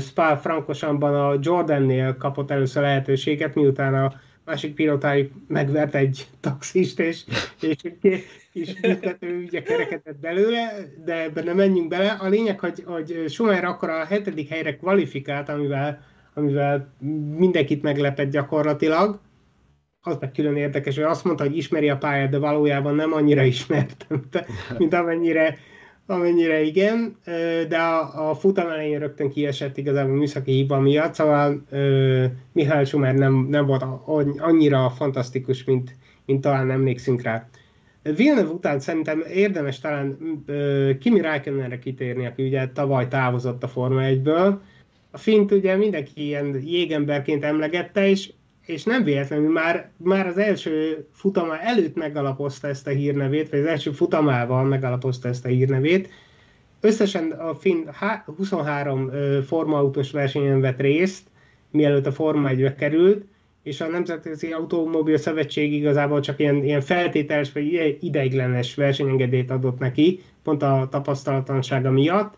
Spa 0.00 0.36
Frankosanban 0.36 1.14
a 1.14 1.38
Jordannél 1.42 2.16
kapott 2.16 2.50
először 2.50 2.82
lehetőséget, 2.82 3.54
miután 3.54 3.94
a 3.94 4.12
másik 4.44 4.74
pilótájuk 4.74 5.32
megvert 5.48 5.94
egy 5.94 6.26
taxist, 6.40 7.00
és, 7.00 7.24
és 7.60 7.76
kis 8.52 8.80
büntető 8.80 9.36
ügye 9.36 9.62
kerekedett 9.62 10.18
belőle, 10.20 10.72
de 11.04 11.22
ebben 11.22 11.44
nem 11.44 11.56
menjünk 11.56 11.88
bele. 11.88 12.10
A 12.20 12.28
lényeg, 12.28 12.60
hogy, 12.60 12.82
hogy 12.86 13.24
Schumacher 13.28 13.64
akkor 13.64 13.88
a 13.90 14.04
hetedik 14.04 14.48
helyre 14.48 14.76
kvalifikált, 14.76 15.48
amivel, 15.48 16.02
amivel 16.34 16.92
mindenkit 17.36 17.82
meglepett 17.82 18.30
gyakorlatilag. 18.30 19.18
Az 20.08 20.16
meg 20.20 20.32
külön 20.32 20.56
érdekes, 20.56 20.94
hogy 20.94 21.04
azt 21.04 21.24
mondta, 21.24 21.44
hogy 21.44 21.56
ismeri 21.56 21.88
a 21.88 21.96
pályát, 21.96 22.30
de 22.30 22.38
valójában 22.38 22.94
nem 22.94 23.12
annyira 23.12 23.42
ismertem, 23.42 24.28
mint 24.78 24.94
amennyire, 24.94 25.56
amennyire 26.06 26.62
igen, 26.62 27.16
de 27.68 27.78
a, 27.78 28.30
a 28.30 28.34
futam 28.34 28.68
elején 28.68 28.98
rögtön 28.98 29.30
kiesett 29.30 29.76
igazából 29.76 30.14
műszaki 30.14 30.52
hiba 30.52 30.80
miatt, 30.80 31.14
szóval 31.14 31.62
uh, 31.70 32.24
Mihály 32.52 32.84
Schumer 32.84 33.14
nem, 33.14 33.46
nem 33.50 33.66
volt 33.66 33.84
annyira 34.38 34.90
fantasztikus, 34.90 35.64
mint, 35.64 35.96
mint 36.26 36.40
talán 36.40 36.70
emlékszünk 36.70 37.22
rá. 37.22 37.48
Villeneuve 38.02 38.52
után 38.52 38.80
szerintem 38.80 39.24
érdemes 39.32 39.80
talán 39.80 40.16
uh, 40.46 40.98
Kimi 40.98 41.20
Räikkönenre 41.20 41.78
kitérni, 41.78 42.26
aki 42.26 42.46
ugye 42.46 42.68
tavaly 42.68 43.08
távozott 43.08 43.62
a 43.62 43.68
Forma 43.68 44.00
1-ből. 44.04 44.54
A 45.10 45.18
fint 45.18 45.52
ugye 45.52 45.76
mindenki 45.76 46.26
ilyen 46.26 46.60
jégemberként 46.64 47.44
emlegette, 47.44 48.08
és, 48.08 48.32
és 48.68 48.84
nem 48.84 49.04
véletlenül 49.04 49.52
már, 49.52 49.90
már 49.96 50.26
az 50.26 50.38
első 50.38 51.06
futama 51.12 51.58
előtt 51.58 51.94
megalapozta 51.94 52.68
ezt 52.68 52.86
a 52.86 52.90
hírnevét, 52.90 53.50
vagy 53.50 53.60
az 53.60 53.66
első 53.66 53.90
futamával 53.90 54.64
megalapozta 54.64 55.28
ezt 55.28 55.44
a 55.44 55.48
hírnevét. 55.48 56.08
Összesen 56.80 57.30
a 57.30 57.54
Finn 57.54 57.88
23 58.36 59.04
uh, 59.04 59.38
formautós 59.42 60.10
versenyen 60.10 60.60
vett 60.60 60.80
részt, 60.80 61.22
mielőtt 61.70 62.06
a 62.06 62.12
Forma 62.12 62.48
1-be 62.52 62.74
került, 62.74 63.24
és 63.62 63.80
a 63.80 63.86
Nemzetközi 63.86 64.52
Automobil 64.52 65.16
Szövetség 65.16 65.72
igazából 65.72 66.20
csak 66.20 66.38
ilyen, 66.38 66.64
ilyen 66.64 66.80
feltételes 66.80 67.52
vagy 67.52 67.96
ideiglenes 68.00 68.74
versenyengedélyt 68.74 69.50
adott 69.50 69.78
neki, 69.78 70.20
pont 70.42 70.62
a 70.62 70.88
tapasztalatlansága 70.90 71.90
miatt. 71.90 72.34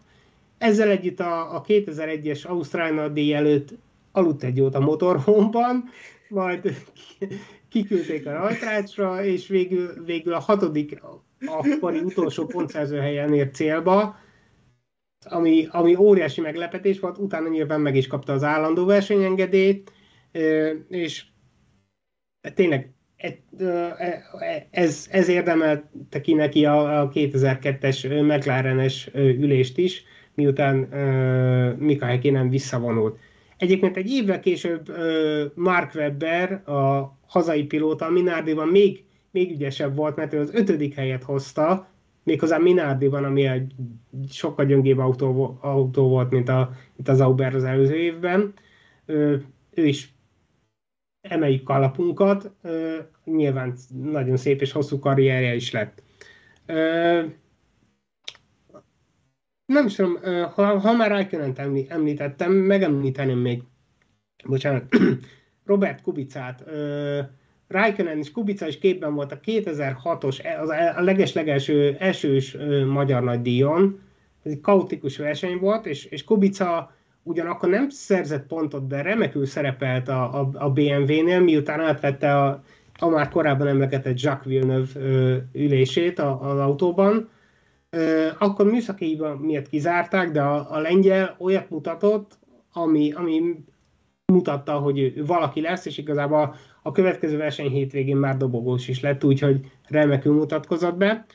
Ezzel 0.58 0.88
együtt 0.88 1.20
a, 1.20 1.54
a 1.54 1.64
2001-es 1.68 2.46
Ausztrál 2.46 3.12
díj 3.12 3.34
előtt 3.34 3.68
aludt 4.12 4.42
egy 4.42 4.56
jót 4.56 4.74
a 4.74 4.80
motorhomban, 4.80 5.84
majd 6.30 6.82
kiküldték 7.68 8.26
a 8.26 8.32
rajtrácsra, 8.32 9.24
és 9.24 9.48
végül, 9.48 10.04
végül 10.04 10.32
a 10.32 10.38
hatodik, 10.38 11.00
akkori 11.46 11.98
utolsó 11.98 12.46
pontszerző 12.46 12.98
helyen 12.98 13.34
ért 13.34 13.54
célba, 13.54 14.16
ami, 15.24 15.66
ami 15.70 15.94
óriási 15.94 16.40
meglepetés 16.40 17.00
volt, 17.00 17.18
utána 17.18 17.48
nyilván 17.48 17.80
meg 17.80 17.96
is 17.96 18.06
kapta 18.06 18.32
az 18.32 18.42
állandó 18.42 18.84
versenyengedélyt, 18.84 19.92
és 20.88 21.24
tényleg 22.54 22.92
e, 23.16 23.38
e, 24.38 24.68
ez, 24.70 25.06
ez 25.10 25.28
érdemelte 25.28 26.20
ki 26.20 26.34
neki 26.34 26.64
a, 26.64 27.00
a 27.00 27.08
2002-es 27.08 28.26
McLaren-es 28.26 29.10
ülést 29.14 29.78
is, 29.78 30.04
miután 30.34 30.76
Mika 31.78 32.06
Häkkinen 32.06 32.48
visszavonult. 32.48 33.18
Egyébként 33.60 33.96
egy 33.96 34.10
évvel 34.10 34.40
később 34.40 34.92
Mark 35.54 35.94
Webber, 35.94 36.68
a 36.68 37.12
hazai 37.26 37.64
pilóta, 37.64 38.06
a 38.06 38.10
Minardiban 38.10 38.68
még, 38.68 39.04
még 39.30 39.50
ügyesebb 39.50 39.96
volt, 39.96 40.16
mert 40.16 40.32
ő 40.32 40.40
az 40.40 40.54
ötödik 40.54 40.94
helyet 40.94 41.22
hozta, 41.22 41.88
méghozzá 42.22 42.58
Minardiban, 42.58 43.24
ami 43.24 43.46
egy 43.46 43.72
sokkal 44.30 44.64
gyöngébb 44.64 44.98
autó, 44.98 45.58
autó 45.60 46.08
volt, 46.08 46.30
mint, 46.30 46.48
a, 46.48 46.72
mint 46.96 47.08
az 47.08 47.20
Auber 47.20 47.54
az 47.54 47.64
előző 47.64 47.94
évben. 47.94 48.52
Ő, 49.06 49.44
ő 49.70 49.86
is 49.86 50.14
emeljük 51.20 51.62
kalapunkat, 51.62 52.50
nyilván 53.24 53.74
nagyon 54.02 54.36
szép 54.36 54.60
és 54.60 54.72
hosszú 54.72 54.98
karrierje 54.98 55.54
is 55.54 55.70
lett. 55.70 56.02
Nem 59.70 59.86
is 59.86 59.94
tudom, 59.94 60.18
ha, 60.54 60.78
ha 60.78 60.92
már 60.92 61.10
Raikkonen 61.10 61.54
említettem, 61.88 62.52
megemlíteném 62.52 63.38
még, 63.38 63.62
bocsánat, 64.44 64.84
Robert 65.70 66.02
Kubicát. 66.02 66.64
Raikkonen 67.68 68.18
és 68.18 68.30
Kubica 68.30 68.66
is 68.66 68.78
képben 68.78 69.14
volt 69.14 69.32
a 69.32 69.40
2006-os, 69.40 70.44
e, 70.44 70.60
az 70.60 70.68
a 70.96 71.00
legeslegelső 71.00 71.96
elsős 71.98 72.56
magyar 72.86 73.22
nagydíjon. 73.22 74.00
Ez 74.42 74.52
egy 74.52 74.60
kaotikus 74.60 75.16
verseny 75.16 75.58
volt, 75.58 75.86
és, 75.86 76.04
és 76.04 76.24
Kubica 76.24 76.92
ugyanakkor 77.22 77.68
nem 77.68 77.88
szerzett 77.88 78.46
pontot, 78.46 78.86
de 78.86 79.02
remekül 79.02 79.46
szerepelt 79.46 80.08
a, 80.08 80.40
a, 80.40 80.50
a 80.52 80.70
BMW-nél, 80.70 81.40
miután 81.40 81.80
átvette 81.80 82.38
a, 82.38 82.62
a 82.98 83.08
már 83.08 83.28
korábban 83.28 83.66
emlegetett 83.66 84.20
Jacques 84.20 84.46
Villeneuve 84.46 85.00
ülését 85.52 86.18
az 86.18 86.58
autóban. 86.58 87.28
Akkor 88.38 88.66
műszaki 88.66 89.20
miatt 89.40 89.68
kizárták, 89.68 90.30
de 90.30 90.42
a, 90.42 90.72
a 90.72 90.78
lengyel 90.78 91.36
olyat 91.38 91.70
mutatott, 91.70 92.38
ami, 92.72 93.12
ami 93.12 93.64
mutatta, 94.32 94.78
hogy 94.78 95.26
valaki 95.26 95.60
lesz, 95.60 95.86
és 95.86 95.98
igazából 95.98 96.54
a 96.82 96.92
következő 96.92 97.36
verseny 97.36 97.68
hétvégén 97.68 98.16
már 98.16 98.36
dobogós 98.36 98.88
is 98.88 99.00
lett, 99.00 99.24
úgyhogy 99.24 99.70
remekül 99.88 100.34
mutatkozott 100.34 100.96
be. 100.96 101.26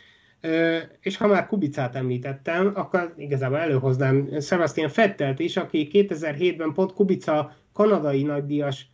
És 0.99 1.17
ha 1.17 1.27
már 1.27 1.47
Kubicát 1.47 1.95
említettem, 1.95 2.71
akkor 2.75 3.13
igazából 3.17 3.57
előhoznám 3.57 4.39
Sebastian 4.39 4.89
Fettelt 4.89 5.39
is, 5.39 5.57
aki 5.57 5.89
2007-ben 5.91 6.73
pont 6.73 6.93
Kubica 6.93 7.55
kanadai 7.73 8.23
nagydíjas 8.23 8.89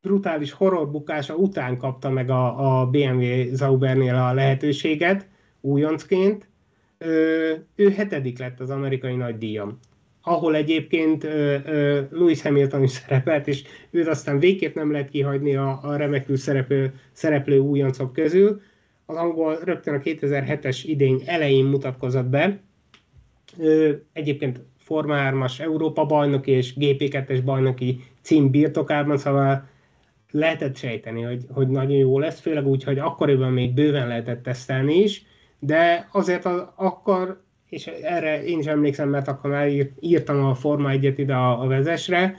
brutális 0.00 0.52
horrorbukása 0.52 1.34
után 1.34 1.78
kapta 1.78 2.10
meg 2.10 2.30
a, 2.30 2.80
a 2.80 2.86
BMW 2.86 3.54
Zaubernél 3.54 4.14
a 4.14 4.32
lehetőséget 4.32 5.28
újoncként. 5.60 6.48
Ő 7.74 7.90
hetedik 7.96 8.38
lett 8.38 8.60
az 8.60 8.70
amerikai 8.70 9.14
nagydíjam 9.14 9.78
ahol 10.26 10.54
egyébként 10.54 11.22
Lewis 12.10 12.42
Hamilton 12.42 12.82
is 12.82 12.90
szerepelt, 12.90 13.48
és 13.48 13.62
őt 13.90 14.08
aztán 14.08 14.38
végképp 14.38 14.74
nem 14.74 14.92
lehet 14.92 15.08
kihagyni 15.08 15.56
a, 15.56 15.78
a 15.82 15.96
remekül 15.96 16.36
szereplő, 16.36 16.94
szereplő 17.12 17.58
újoncok 17.58 18.12
közül 18.12 18.60
az 19.06 19.16
angol 19.16 19.58
rögtön 19.64 19.94
a 19.94 19.98
2007-es 19.98 20.82
idény 20.84 21.22
elején 21.26 21.64
mutatkozott 21.64 22.26
be. 22.26 22.60
Egyébként 24.12 24.60
Forma 24.78 25.14
3-as 25.18 25.60
Európa 25.60 26.06
bajnoki 26.06 26.50
és 26.50 26.74
GP2-es 26.78 27.40
bajnoki 27.44 28.00
cím 28.20 28.50
birtokában, 28.50 29.16
szóval 29.16 29.68
lehetett 30.30 30.76
sejteni, 30.76 31.22
hogy, 31.22 31.44
hogy 31.48 31.68
nagyon 31.68 31.96
jó 31.96 32.18
lesz, 32.18 32.40
főleg 32.40 32.66
úgy, 32.66 32.84
hogy 32.84 32.98
akkoriban 32.98 33.52
még 33.52 33.74
bőven 33.74 34.08
lehetett 34.08 34.42
tesztelni 34.42 34.94
is, 34.94 35.24
de 35.66 36.08
azért 36.12 36.44
az, 36.44 36.64
akkor, 36.74 37.42
és 37.68 37.86
erre 37.86 38.44
én 38.44 38.58
is 38.58 38.66
emlékszem, 38.66 39.08
mert 39.08 39.28
akkor 39.28 39.50
már 39.50 39.68
írtam 40.00 40.44
a 40.44 40.54
Forma 40.54 40.90
1-et 40.92 41.14
ide 41.16 41.34
a, 41.34 41.62
a 41.62 41.66
vezesre, 41.66 42.36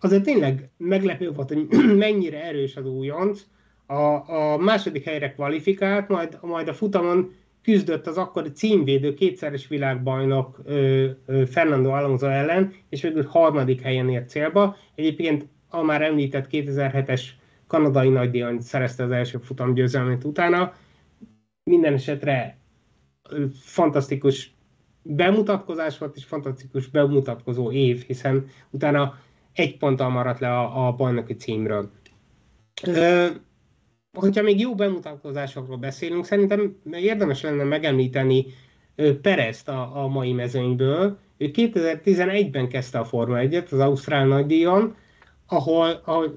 azért 0.00 0.22
tényleg 0.22 0.70
meglepő 0.76 1.30
volt, 1.30 1.48
hogy 1.48 1.66
mennyire 1.96 2.44
erős 2.44 2.76
az 2.76 2.86
újonc, 2.86 3.46
a, 3.86 4.30
a 4.52 4.56
második 4.56 5.04
helyre 5.04 5.32
kvalifikált, 5.32 6.08
majd, 6.08 6.38
majd 6.40 6.68
a 6.68 6.74
futamon 6.74 7.32
küzdött 7.62 8.06
az 8.06 8.16
akkori 8.16 8.50
címvédő, 8.52 9.14
kétszeres 9.14 9.68
világbajnok 9.68 10.62
Fernando 11.46 11.90
Alonso 11.90 12.26
ellen, 12.26 12.72
és 12.88 13.02
végül 13.02 13.24
harmadik 13.24 13.80
helyen 13.80 14.08
ért 14.08 14.28
célba. 14.28 14.76
Egyébként 14.94 15.46
a 15.68 15.82
már 15.82 16.02
említett 16.02 16.46
2007-es 16.50 17.22
kanadai 17.66 18.08
nagydíjon 18.08 18.60
szerezte 18.60 19.04
az 19.04 19.10
első 19.10 19.38
futam 19.38 19.74
győzelmét 19.74 20.24
utána. 20.24 20.72
Minden 21.68 21.94
esetre 21.94 22.58
fantasztikus 23.60 24.54
bemutatkozás 25.02 25.98
volt, 25.98 26.16
és 26.16 26.24
fantasztikus 26.24 26.86
bemutatkozó 26.86 27.72
év, 27.72 28.04
hiszen 28.06 28.46
utána 28.70 29.18
egy 29.52 29.76
ponttal 29.76 30.08
maradt 30.08 30.40
le 30.40 30.58
a, 30.58 30.86
a 30.86 30.92
bajnoki 30.92 31.34
címről. 31.34 31.90
Ö, 32.86 33.26
hogyha 34.12 34.42
még 34.42 34.60
jó 34.60 34.74
bemutatkozásokról 34.74 35.76
beszélünk, 35.76 36.24
szerintem 36.24 36.76
érdemes 36.92 37.42
lenne 37.42 37.64
megemlíteni 37.64 38.46
Perezt 39.22 39.68
a, 39.68 40.02
a 40.02 40.08
mai 40.08 40.32
mezőnyből. 40.32 41.18
Ő 41.36 41.50
2011-ben 41.52 42.68
kezdte 42.68 42.98
a 42.98 43.04
Forma 43.04 43.38
1-et 43.40 43.70
az 43.70 43.78
Ausztrál 43.78 44.26
nagydíjon, 44.26 44.96
ahol, 45.48 45.86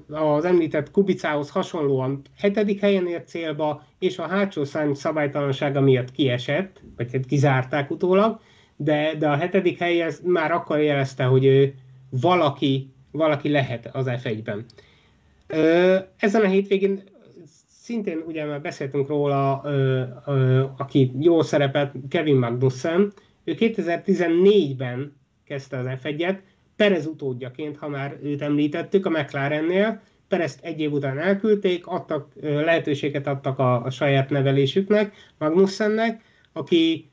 az 0.08 0.44
említett 0.44 0.90
Kubicához 0.90 1.50
hasonlóan 1.50 2.22
hetedik 2.38 2.80
helyen 2.80 3.06
ért 3.06 3.28
célba, 3.28 3.84
és 3.98 4.18
a 4.18 4.26
hátsó 4.26 4.64
szárny 4.64 4.92
szabálytalansága 4.92 5.80
miatt 5.80 6.12
kiesett, 6.12 6.80
vagy 6.96 7.12
hát 7.12 7.26
kizárták 7.26 7.90
utólag, 7.90 8.40
de, 8.76 9.14
de 9.18 9.28
a 9.28 9.36
hetedik 9.36 9.78
hely 9.78 10.06
már 10.22 10.52
akkor 10.52 10.78
jelezte, 10.78 11.24
hogy 11.24 11.44
ő 11.44 11.74
valaki, 12.10 12.90
valaki 13.10 13.48
lehet 13.48 13.88
az 13.92 14.06
F1-ben. 14.08 14.64
Ezen 16.16 16.42
a 16.42 16.48
hétvégén 16.48 17.02
szintén 17.68 18.22
ugye 18.26 18.44
már 18.44 18.60
beszéltünk 18.60 19.08
róla, 19.08 19.60
aki 20.76 21.12
jó 21.20 21.42
szerepet, 21.42 21.92
Kevin 22.08 22.36
Magnussen, 22.36 23.12
ő 23.44 23.56
2014-ben 23.58 25.16
kezdte 25.44 25.78
az 25.78 25.86
F1-et, 25.88 26.38
Perez 26.76 27.06
utódjaként, 27.06 27.76
ha 27.76 27.88
már 27.88 28.18
őt 28.22 28.42
említettük, 28.42 29.06
a 29.06 29.10
McLarennél, 29.10 30.00
Perezt 30.28 30.64
egy 30.64 30.80
év 30.80 30.92
után 30.92 31.18
elküldték, 31.18 31.86
adtak, 31.86 32.28
lehetőséget 32.40 33.26
adtak 33.26 33.58
a, 33.58 33.84
a 33.84 33.90
saját 33.90 34.30
nevelésüknek, 34.30 35.14
Magnussennek, 35.38 36.22
aki 36.52 37.10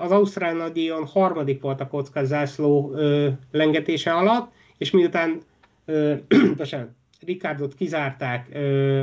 az 0.00 0.10
Ausztrál 0.10 0.54
nagydíjon 0.54 1.06
harmadik 1.06 1.60
volt 1.60 1.80
a 1.80 1.88
kocka 1.88 2.24
zászló 2.24 2.94
lengetése 3.50 4.12
alatt, 4.12 4.52
és 4.78 4.90
miután 4.90 5.40
Ricardot 7.26 7.74
kizárták 7.74 8.48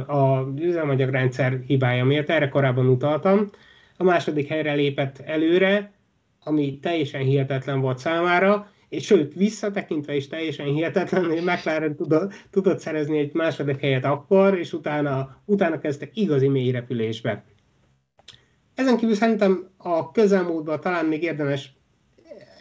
a 0.08 0.48
üzemanyagrendszer 0.58 1.60
hibája 1.68 2.06
miatt, 2.06 2.30
erre 2.30 2.50
korábban 2.50 2.88
utaltam, 2.88 3.50
a 3.98 4.04
második 4.04 4.48
helyre 4.48 4.74
lépett 4.74 5.20
előre, 5.26 5.92
ami 6.44 6.80
teljesen 6.82 7.22
hihetetlen 7.22 7.82
volt 7.82 7.98
számára, 7.98 8.72
és 8.90 9.06
sőt, 9.06 9.34
visszatekintve 9.34 10.16
is 10.16 10.28
teljesen 10.28 10.66
hihetetlen, 10.66 11.26
hogy 11.26 11.44
McLaren 11.44 11.96
tudott, 11.96 12.34
tudott 12.50 12.80
szerezni 12.80 13.18
egy 13.18 13.34
második 13.34 13.80
helyet 13.80 14.06
akkor, 14.06 14.58
és 14.58 14.74
utána, 14.74 15.42
utána 15.46 15.80
kezdtek 15.80 16.12
igazi 16.14 16.48
mély 16.48 16.72
repülésbe. 16.72 17.44
Ezen 18.76 18.98
kívül 18.98 19.16
szerintem 19.16 19.68
a 19.78 20.12
közelmúltban 20.12 20.80
talán 20.80 21.06
még 21.06 21.24
érdemes 21.24 21.74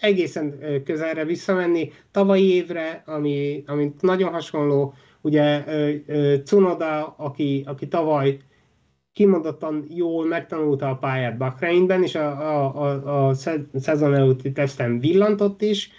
egészen 0.01 0.59
közelre 0.85 1.25
visszamenni, 1.25 1.93
tavalyi 2.11 2.53
évre, 2.53 3.03
ami, 3.07 3.63
ami 3.67 3.95
nagyon 4.01 4.33
hasonló, 4.33 4.95
ugye 5.21 5.65
Cunoda, 6.45 7.15
aki, 7.17 7.65
aki 7.67 7.89
tavaly 7.89 8.39
kimondottan 9.13 9.87
jól 9.89 10.27
megtanulta 10.27 10.89
a 10.89 10.97
pályát 10.97 11.37
Bakreinben, 11.37 12.03
és 12.03 12.15
a, 12.15 12.27
a, 12.29 12.83
a, 12.83 13.29
a 13.29 13.35
szezon 13.75 14.15
előtti 14.15 14.53
teszten 14.53 14.99
villantott 14.99 15.63
is, 15.63 15.91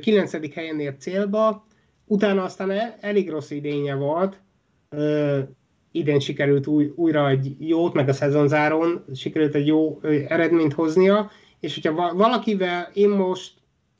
kilencedik 0.00 0.54
helyen 0.54 0.80
ért 0.80 1.00
célba, 1.00 1.66
utána 2.06 2.42
aztán 2.42 2.70
e, 2.70 2.96
elég 3.00 3.30
rossz 3.30 3.50
idénye 3.50 3.94
volt, 3.94 4.40
idén 5.92 6.20
sikerült 6.20 6.66
új, 6.66 6.92
újra 6.94 7.28
egy 7.28 7.56
jót, 7.58 7.92
meg 7.92 8.08
a 8.08 8.12
szezonzáron 8.12 9.04
sikerült 9.14 9.54
egy 9.54 9.66
jó 9.66 10.00
eredményt 10.28 10.72
hoznia, 10.72 11.30
és 11.60 11.74
hogyha 11.74 12.14
valakivel 12.14 12.90
én 12.94 13.08
most 13.08 13.52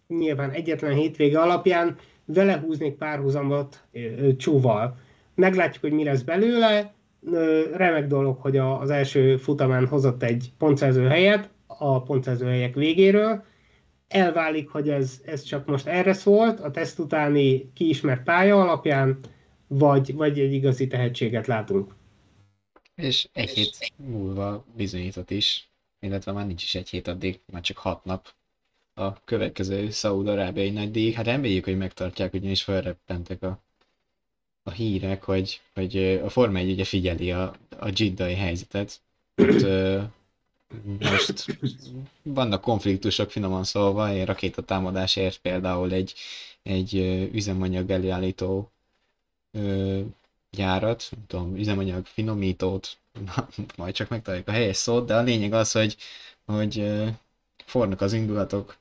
nyilván 0.09 0.51
egyetlen 0.51 0.95
hétvége 0.95 1.41
alapján 1.41 1.97
vele 2.25 2.59
húznék 2.59 2.95
párhuzamot 2.95 3.85
csúval. 4.37 4.97
Meglátjuk, 5.35 5.83
hogy 5.83 5.93
mi 5.93 6.05
lesz 6.05 6.23
belőle. 6.23 6.95
Remek 7.73 8.07
dolog, 8.07 8.41
hogy 8.41 8.57
az 8.57 8.91
első 8.91 9.37
futamán 9.37 9.87
hozott 9.87 10.23
egy 10.23 10.53
pontszerző 10.59 11.07
helyet 11.07 11.51
a 11.67 12.03
pontszerző 12.03 12.47
helyek 12.47 12.75
végéről. 12.75 13.45
Elválik, 14.15 14.69
hogy 14.69 14.89
ez, 14.89 15.21
ez 15.25 15.43
csak 15.43 15.67
most 15.67 15.87
erre 15.87 16.13
szólt, 16.13 16.61
a 16.61 16.71
teszt 16.71 16.99
utáni 16.99 17.73
kiismert 17.73 18.23
pálya 18.23 18.61
alapján, 18.61 19.19
vagy, 19.67 20.15
vagy 20.15 20.39
egy 20.39 20.53
igazi 20.53 20.87
tehetséget 20.87 21.47
látunk. 21.47 21.95
És 22.95 23.29
egy 23.33 23.51
hét 23.51 23.93
múlva 23.97 24.65
bizonyított 24.77 25.31
is, 25.31 25.69
illetve 26.01 26.33
már 26.33 26.47
nincs 26.47 26.63
is 26.63 26.75
egy 26.75 26.89
hét 26.89 27.09
addig, 27.09 27.41
már 27.53 27.63
csak 27.63 27.79
hat 27.79 28.05
nap 28.05 28.35
a 28.95 29.25
következő 29.25 29.91
Szaúd-Arábiai 29.91 30.71
nagy 30.71 30.91
díj. 30.91 31.13
Hát 31.13 31.27
reméljük, 31.27 31.65
hogy 31.65 31.77
megtartják, 31.77 32.35
ugyanis 32.35 32.63
felreppentek 32.63 33.43
a, 33.43 33.63
a 34.63 34.71
hírek, 34.71 35.23
hogy, 35.23 35.61
hogy 35.73 35.97
a 36.25 36.29
Forma 36.29 36.59
1 36.59 36.71
ugye 36.71 36.85
figyeli 36.85 37.33
a, 37.33 37.55
a 37.79 37.91
Jiddai 37.93 38.35
helyzetet. 38.35 39.01
Ott, 39.37 39.63
most 40.99 41.59
vannak 42.23 42.61
konfliktusok 42.61 43.31
finoman 43.31 43.65
szólva, 43.65 44.09
egy 44.09 44.25
rakétatámadásért 44.25 45.39
például 45.39 45.93
egy, 45.93 46.15
egy 46.63 46.95
üzemanyag 47.33 47.91
előállító 47.91 48.71
gyárat, 50.51 51.09
nem 51.11 51.27
tudom, 51.27 51.57
üzemanyag 51.57 52.07
finomítót, 52.07 52.99
majd 53.77 53.95
csak 53.95 54.09
megtaláljuk 54.09 54.49
a 54.49 54.53
helyes 54.53 54.77
szót, 54.77 55.07
de 55.07 55.17
a 55.17 55.23
lényeg 55.23 55.53
az, 55.53 55.73
hogy, 55.73 55.97
hogy 56.47 56.91
fornak 57.65 58.01
az 58.01 58.13
indulatok, 58.13 58.77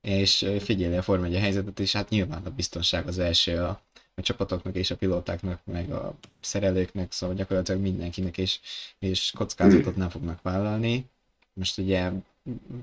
és 0.00 0.50
figyeli 0.60 0.96
a 0.96 1.02
Forma 1.02 1.24
1 1.24 1.34
helyzetet, 1.34 1.80
és 1.80 1.92
hát 1.92 2.08
nyilván 2.08 2.44
a 2.44 2.50
biztonság 2.50 3.06
az 3.06 3.18
első 3.18 3.62
a, 3.62 3.80
a 4.14 4.22
csapatoknak 4.22 4.74
és 4.74 4.90
a 4.90 4.96
pilótáknak, 4.96 5.60
meg 5.64 5.92
a 5.92 6.14
szerelőknek, 6.40 7.12
szóval 7.12 7.36
gyakorlatilag 7.36 7.80
mindenkinek, 7.80 8.38
és, 8.38 8.60
és 8.98 9.32
kockázatot 9.36 9.96
nem 9.96 10.08
fognak 10.08 10.42
vállalni. 10.42 11.06
Most 11.52 11.78
ugye 11.78 12.10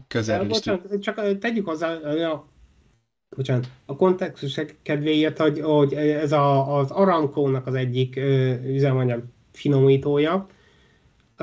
közel... 0.07 0.45
Bocsánat, 0.45 1.01
csak 1.01 1.37
tegyük 1.37 1.65
hozzá, 1.65 1.93
a, 1.93 2.45
bocsánat, 3.35 3.67
a 3.85 3.95
kontextus 3.95 4.59
kedvéért, 4.81 5.37
hogy, 5.37 5.61
hogy 5.61 5.93
ez 5.93 6.31
a, 6.31 6.77
az 6.77 6.91
Aramco-nak 6.91 7.67
az 7.67 7.73
egyik 7.73 8.15
üzemanyag 8.65 9.23
finomítója, 9.51 10.47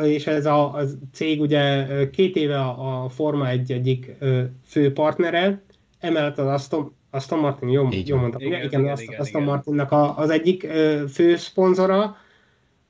és 0.02 0.26
ez 0.26 0.46
a, 0.46 0.74
a 0.74 0.84
cég 1.12 1.40
ugye 1.40 1.86
két 2.10 2.36
éve 2.36 2.60
a, 2.60 3.04
a 3.04 3.08
Forma 3.08 3.48
1 3.48 3.72
egyik 3.72 4.16
fő 4.64 4.92
partnere, 4.92 5.62
emellett 5.98 6.38
az 6.38 6.46
Aston, 6.46 6.92
Aston 7.18 7.38
Martin, 7.38 7.68
jó, 7.68 7.88
jó 8.04 8.16
mondtam, 8.16 8.40
igen, 8.40 8.62
igen, 8.62 8.80
igen, 8.80 8.98
igen, 8.98 9.20
Aston 9.20 9.42
igen. 9.42 9.54
Martinnak 9.54 9.92
a, 9.92 10.18
az 10.18 10.30
egyik 10.30 10.66
fő 11.08 11.36
szponzora, 11.36 12.16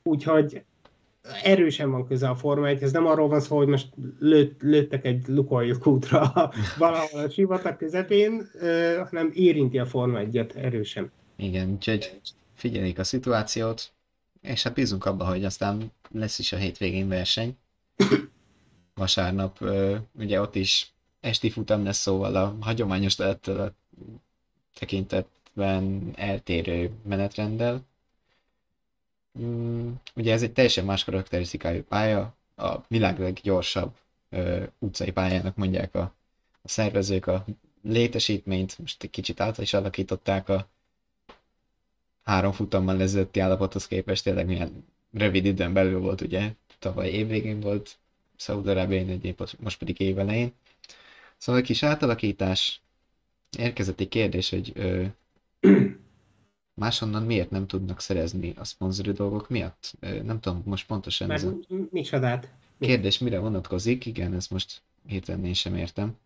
úgyhogy 0.02 0.62
erősen 1.42 1.90
van 1.90 2.06
köze 2.06 2.28
a 2.28 2.34
Forma 2.34 2.66
1 2.66 2.82
ez 2.82 2.92
nem 2.92 3.06
arról 3.06 3.28
van 3.28 3.40
szó, 3.40 3.56
hogy 3.56 3.66
most 3.66 3.88
lőtt, 4.18 4.62
lőttek 4.62 5.04
egy 5.04 5.28
Lukoil 5.28 5.78
kútra 5.78 6.32
valahol 6.78 7.20
a 7.20 7.30
sivatag 7.30 7.76
közepén, 7.76 8.50
hanem 9.10 9.30
érinti 9.34 9.78
a 9.78 9.86
Forma 9.86 10.18
1 10.18 10.36
erősen. 10.54 11.10
Igen, 11.36 11.70
úgyhogy 11.70 12.20
figyeljük 12.54 12.98
a 12.98 13.04
szituációt, 13.04 13.92
és 14.42 14.62
hát 14.62 14.74
bízunk 14.74 15.04
abba, 15.04 15.24
hogy 15.24 15.44
aztán 15.44 15.92
lesz 16.10 16.38
is 16.38 16.52
a 16.52 16.56
hétvégén 16.56 17.08
verseny. 17.08 17.56
Vasárnap 18.94 19.58
ugye 20.18 20.40
ott 20.40 20.54
is 20.54 20.92
esti 21.20 21.50
futam 21.50 21.84
lesz, 21.84 21.98
szóval 21.98 22.36
a 22.36 22.56
hagyományos 22.60 23.16
lehettől 23.16 23.60
a 23.60 23.72
tekintetben 24.78 26.12
eltérő 26.16 26.90
menetrenddel. 27.04 27.84
Mm, 29.38 29.90
ugye 30.14 30.32
ez 30.32 30.42
egy 30.42 30.52
teljesen 30.52 30.84
más 30.84 31.04
karakterisztikájú 31.04 31.82
pálya, 31.82 32.36
a 32.56 32.76
világ 32.88 33.18
leggyorsabb 33.18 33.96
ö, 34.30 34.64
utcai 34.78 35.10
pályának 35.10 35.56
mondják 35.56 35.94
a, 35.94 36.14
a 36.62 36.68
szervezők 36.68 37.26
a 37.26 37.44
létesítményt, 37.82 38.78
most 38.78 39.02
egy 39.02 39.10
kicsit 39.10 39.40
át 39.40 39.58
is 39.58 39.74
alakították 39.74 40.48
a 40.48 40.68
három 42.24 42.52
futammal 42.52 42.96
lezőtti 42.96 43.40
állapothoz 43.40 43.86
képest, 43.86 44.24
tényleg 44.24 44.46
milyen 44.46 44.84
rövid 45.12 45.44
időn 45.44 45.72
belül 45.72 46.00
volt, 46.00 46.20
ugye, 46.20 46.52
tavaly 46.78 47.08
évvégén 47.08 47.60
volt 47.60 47.98
Szaúd-Arábián 48.36 49.08
egy 49.08 49.24
év, 49.24 49.34
most 49.58 49.78
pedig 49.78 50.00
évelején. 50.00 50.52
Szóval 51.38 51.60
egy 51.60 51.66
kis 51.66 51.82
átalakítás. 51.82 52.80
Érkezett 53.58 54.00
egy 54.00 54.08
kérdés, 54.08 54.50
hogy 54.50 54.72
ö, 54.74 55.04
máshonnan 56.74 57.22
miért 57.22 57.50
nem 57.50 57.66
tudnak 57.66 58.00
szerezni 58.00 58.52
a 58.56 58.64
szponzori 58.64 59.12
dolgok 59.12 59.48
miatt? 59.48 59.92
Ö, 60.00 60.22
nem 60.22 60.40
tudom 60.40 60.62
most 60.64 60.86
pontosan. 60.86 61.26
Mert 61.26 61.42
ez 61.42 61.48
a... 61.48 61.56
micsodát? 61.90 62.52
Kérdés 62.80 63.18
mire 63.18 63.38
vonatkozik? 63.38 64.06
Igen, 64.06 64.34
ezt 64.34 64.50
most 64.50 64.82
hirtelen 65.06 65.44
én 65.44 65.54
sem 65.54 65.74
értem. 65.76 66.16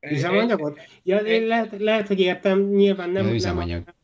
Üzemanyagot? 0.00 0.80
Ja, 1.02 1.20
lehet, 1.46 1.74
lehet, 1.78 2.06
hogy 2.06 2.20
értem, 2.20 2.60
nyilván 2.60 3.10
nem, 3.10 3.26
Ja, 3.26 3.34
üzemanyag. 3.34 3.84
nem 3.84 3.94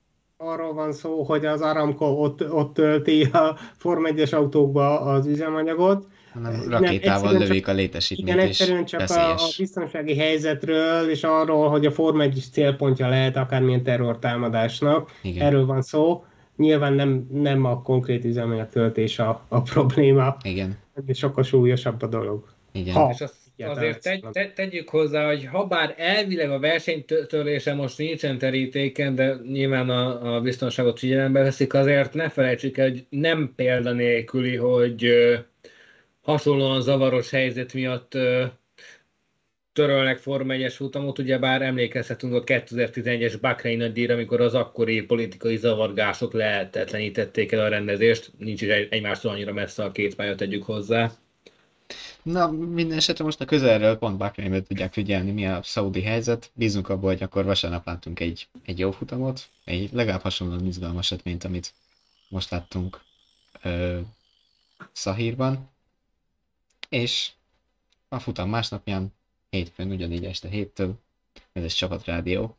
arról 0.41 0.75
van 0.75 0.93
szó, 0.93 1.23
hogy 1.23 1.47
az 1.47 1.61
Aramco 1.61 2.05
ott, 2.07 2.53
ott 2.53 2.75
tölti 2.75 3.23
a 3.23 3.57
Form 3.77 4.05
1-es 4.07 4.35
autókba 4.35 5.01
az 5.01 5.27
üzemanyagot. 5.27 6.07
Hanem 6.33 6.53
Nem, 6.53 6.69
rakétával 6.71 7.13
egyszerűen 7.15 7.41
lövik 7.41 7.65
csak- 7.65 7.75
a 7.75 7.77
létesítményt, 7.77 8.29
Igen, 8.37 8.49
egyszerűen 8.49 8.85
csak 8.85 9.01
a, 9.11 9.33
a 9.33 9.37
biztonsági 9.59 10.17
helyzetről, 10.17 11.11
és 11.11 11.25
arról, 11.25 11.69
hogy 11.69 11.87
a 11.87 11.91
Form 11.91 12.21
1 12.21 12.37
is 12.37 12.49
célpontja 12.51 13.09
lehet 13.09 13.37
akármilyen 13.37 13.83
terrortámadásnak. 13.83 15.11
Igen. 15.23 15.47
Erről 15.47 15.67
van 15.67 15.83
szó. 15.83 16.25
Nyilván 16.57 16.93
nem, 16.93 17.27
nem 17.33 17.65
a 17.65 17.83
konkrét 17.83 18.25
üzemanyag 18.25 18.69
töltés 18.69 19.19
a, 19.19 19.43
a 19.49 19.63
probléma, 19.63 20.37
Igen, 20.43 20.79
de 21.07 21.13
sokkal 21.13 21.43
súlyosabb 21.45 22.03
a 22.03 22.07
dolog. 22.07 22.45
igen. 22.73 22.95
Ha. 22.95 23.11
És 23.13 23.21
azt, 23.21 23.35
Igen, 23.35 23.48
azért 23.67 24.03
tegy, 24.03 24.25
te, 24.33 24.53
tegyük 24.53 24.89
hozzá, 24.89 25.27
hogy 25.27 25.45
ha 25.45 25.67
bár 25.67 25.95
elvileg 25.97 26.51
a 26.51 26.59
versenytörése 26.59 27.75
most 27.75 27.99
nincsen 27.99 28.39
terítéken, 28.39 29.15
de 29.15 29.37
nyilván 29.45 29.91
a, 29.91 30.35
a 30.35 30.41
biztonságot 30.41 30.99
figyelembe 30.99 31.43
veszik, 31.43 31.75
azért 31.75 32.15
ne 32.15 32.29
felejtsük 32.29 32.79
el, 32.79 32.89
hogy 32.89 33.07
nem 33.09 33.53
példanélküli, 33.57 34.57
hogy 34.57 35.05
ö, 35.05 35.37
hasonlóan 36.21 36.83
zavaros 36.83 37.31
helyzet 37.31 37.73
miatt 37.73 38.15
ö, 38.15 38.45
törölnek 39.73 40.19
Forma 40.19 40.55
1-es 40.55 40.75
futamot, 40.77 41.19
ugyebár 41.19 41.63
emlékezhetünk 41.63 42.35
a 42.35 42.45
2011-es 42.45 43.35
Bahrein 43.41 43.79
nagydíjra, 43.79 44.15
amikor 44.15 44.41
az 44.41 44.55
akkori 44.55 45.03
politikai 45.03 45.57
zavargások 45.57 46.33
lehetetlenítették 46.33 47.53
el 47.53 47.61
a 47.61 47.69
rendezést, 47.69 48.33
nincs 48.39 48.63
is 48.63 48.69
egy, 48.69 48.89
egymástól 48.91 49.31
annyira 49.31 49.53
messze 49.53 49.85
a 49.85 49.93
két 49.93 50.15
pálya, 50.15 50.35
tegyük 50.35 50.65
hozzá. 50.65 51.11
Na, 52.29 52.51
minden 52.51 52.97
esetre 52.97 53.25
most 53.25 53.41
a 53.41 53.45
közelről 53.45 53.99
pont 53.99 54.17
Bakreinből 54.17 54.63
tudják 54.63 54.93
figyelni, 54.93 55.31
mi 55.31 55.47
a 55.47 55.63
szaudi 55.63 56.03
helyzet. 56.03 56.51
Bízunk 56.55 56.89
abban, 56.89 57.11
hogy 57.11 57.23
akkor 57.23 57.45
vasárnap 57.45 57.87
látunk 57.87 58.21
egy, 58.21 58.49
egy 58.65 58.79
jó 58.79 58.91
futamot, 58.91 59.51
egy 59.65 59.93
legalább 59.93 60.21
hasonlóan 60.21 60.67
izgalmasat, 60.67 61.25
mint 61.25 61.45
amit 61.45 61.75
most 62.29 62.51
láttunk 62.51 63.01
ö, 63.63 64.01
Szahírban. 64.93 65.71
És 66.89 67.31
a 68.09 68.19
futam 68.19 68.49
másnapján, 68.49 69.13
hétfőn, 69.51 69.91
ugyanígy 69.91 70.25
este 70.25 70.49
héttől, 70.49 70.99
ez 71.53 71.63
egy 71.63 71.73
csapatrádió. 71.73 72.57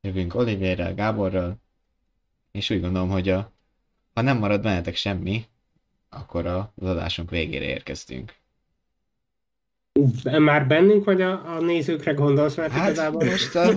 Jövünk 0.00 0.34
Olivérrel, 0.34 0.94
Gáborral, 0.94 1.56
és 2.50 2.70
úgy 2.70 2.80
gondolom, 2.80 3.10
hogy 3.10 3.28
a, 3.28 3.52
ha 4.14 4.20
nem 4.20 4.38
marad 4.38 4.62
bennetek 4.62 4.96
semmi, 4.96 5.46
akkor 6.10 6.46
a- 6.46 6.72
az 6.80 6.88
adásunk 6.88 7.30
végére 7.30 7.64
érkeztünk. 7.64 8.32
Már 10.38 10.66
bennünk, 10.66 11.04
vagy 11.04 11.20
a, 11.22 11.54
a 11.56 11.60
nézőkre 11.60 12.12
gondolsz? 12.12 12.56
Mert 12.56 12.72
Hát 12.72 12.86
igazából 12.90 13.24
most 13.24 13.54
a, 13.56 13.70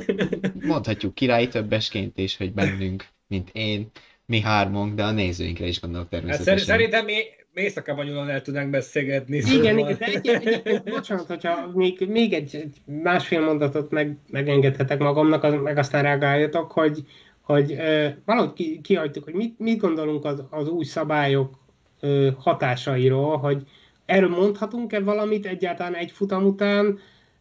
mondhatjuk 0.61 1.13
királyi 1.15 1.47
többesként 1.47 2.17
is, 2.17 2.37
hogy 2.37 2.53
bennünk, 2.53 3.05
mint 3.27 3.49
én, 3.53 3.89
mi 4.25 4.39
hármunk, 4.39 4.95
de 4.95 5.03
a 5.03 5.11
nézőinkre 5.11 5.65
is 5.65 5.79
gondolok 5.81 6.07
Hát 6.11 6.19
természetesen. 6.19 6.57
szer- 6.57 6.67
szerintem 6.69 7.05
mi 7.05 7.13
éjszakában 7.53 8.05
nyugodtan 8.05 8.29
el 8.29 8.41
tudnánk 8.41 8.69
beszélgetni. 8.69 9.35
Igen, 9.37 9.77
szóval- 9.77 9.97
igen, 10.13 10.41
de 10.43 10.61
egy, 10.63 10.83
bocsánat, 10.83 11.27
hogyha 11.27 11.71
még, 11.73 12.07
még 12.09 12.33
egy, 12.33 12.55
egy 12.55 12.81
másfél 12.85 13.41
mondatot 13.41 13.91
meg, 13.91 14.17
megengedhetek 14.29 14.99
magamnak, 14.99 15.43
az, 15.43 15.53
meg 15.63 15.77
aztán 15.77 16.03
reagáljatok, 16.03 16.71
hogy, 16.71 17.03
hogy 17.41 17.71
ö, 17.71 18.07
valahogy 18.25 18.53
ki, 18.53 18.81
kihagytuk, 18.81 19.23
hogy 19.23 19.33
mit, 19.33 19.59
mit 19.59 19.77
gondolunk 19.79 20.25
az, 20.25 20.43
az 20.49 20.67
új 20.67 20.83
szabályok 20.83 21.61
ö, 22.03 22.29
hatásairól, 22.37 23.37
hogy 23.37 23.63
erről 24.05 24.29
mondhatunk-e 24.29 24.99
valamit 24.99 25.45
egyáltalán 25.45 25.95
egy 25.95 26.11
futam 26.11 26.45
után, 26.45 26.99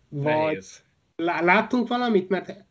vagy 0.08 0.24
Nehéz. 0.34 0.82
lá- 1.16 1.44
láttunk 1.44 1.88
valamit, 1.88 2.28
mert 2.28 2.64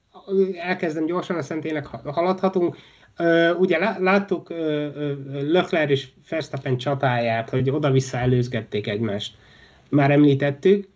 elkezdem 0.62 1.06
gyorsan, 1.06 1.38
aztán 1.38 1.62
tényleg 1.62 1.86
ha- 1.86 2.12
haladhatunk. 2.12 2.78
Ö, 3.18 3.54
ugye 3.54 3.78
lá- 3.78 4.00
láttuk 4.00 4.50
Leclerc 5.42 5.90
és 5.90 6.08
Verstappen 6.30 6.78
csatáját, 6.78 7.50
hogy 7.50 7.70
oda-vissza 7.70 8.18
előzgették 8.18 8.88
egymást. 8.88 9.36
Már 9.90 10.12
említettük. 10.12 10.88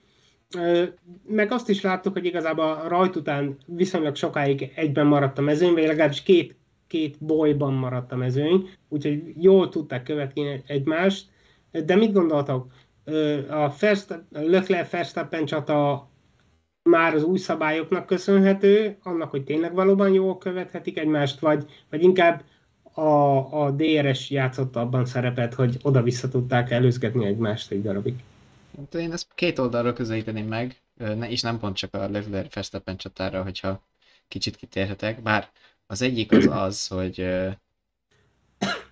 Ö, 0.57 0.83
meg 1.27 1.51
azt 1.51 1.69
is 1.69 1.81
láttuk, 1.81 2.13
hogy 2.13 2.25
igazából 2.25 2.85
rajt 2.87 3.15
után 3.15 3.57
viszonylag 3.65 4.15
sokáig 4.15 4.71
egyben 4.75 5.05
maradt 5.05 5.37
a 5.37 5.41
mezőny, 5.41 5.73
vagy 5.73 5.87
legalábbis 5.87 6.23
két, 6.23 6.55
két 6.87 7.17
bolyban 7.19 7.73
maradt 7.73 8.11
a 8.11 8.15
mezőny, 8.15 8.69
úgyhogy 8.89 9.43
jól 9.43 9.69
tudták 9.69 10.03
követni 10.03 10.63
egymást. 10.67 11.29
De 11.85 11.95
mit 11.95 12.13
gondoltok? 12.13 12.71
A 13.49 13.69
Versta- 13.79 14.23
Leclerc-Verstappen 14.31 15.45
csata 15.45 16.09
már 16.89 17.13
az 17.13 17.23
új 17.23 17.37
szabályoknak 17.37 18.05
köszönhető, 18.05 18.97
annak, 19.03 19.29
hogy 19.29 19.43
tényleg 19.43 19.73
valóban 19.73 20.13
jól 20.13 20.37
követhetik 20.37 20.97
egymást, 20.97 21.39
vagy, 21.39 21.65
vagy 21.89 22.03
inkább 22.03 22.43
a, 22.93 23.63
a 23.63 23.71
DRS 23.71 24.29
játszott 24.29 24.75
abban 24.75 25.05
szerepet, 25.05 25.53
hogy 25.53 25.77
oda-vissza 25.81 26.27
tudták 26.27 26.71
előzgetni 26.71 27.25
egymást 27.25 27.71
egy 27.71 27.81
darabig. 27.81 28.23
Hát 28.77 28.95
Én 28.95 29.11
ezt 29.11 29.27
két 29.35 29.59
oldalról 29.59 29.93
közelíteném 29.93 30.47
meg, 30.47 30.81
és 31.29 31.41
nem 31.41 31.59
pont 31.59 31.75
csak 31.75 31.93
a 31.93 32.09
Leclerc 32.09 32.53
Verstappen 32.53 32.97
csatára, 32.97 33.43
hogyha 33.43 33.81
kicsit 34.27 34.55
kitérhetek, 34.55 35.21
bár 35.21 35.49
az 35.87 36.01
egyik 36.01 36.31
az 36.31 36.47
az, 36.47 36.87
hogy 36.87 37.27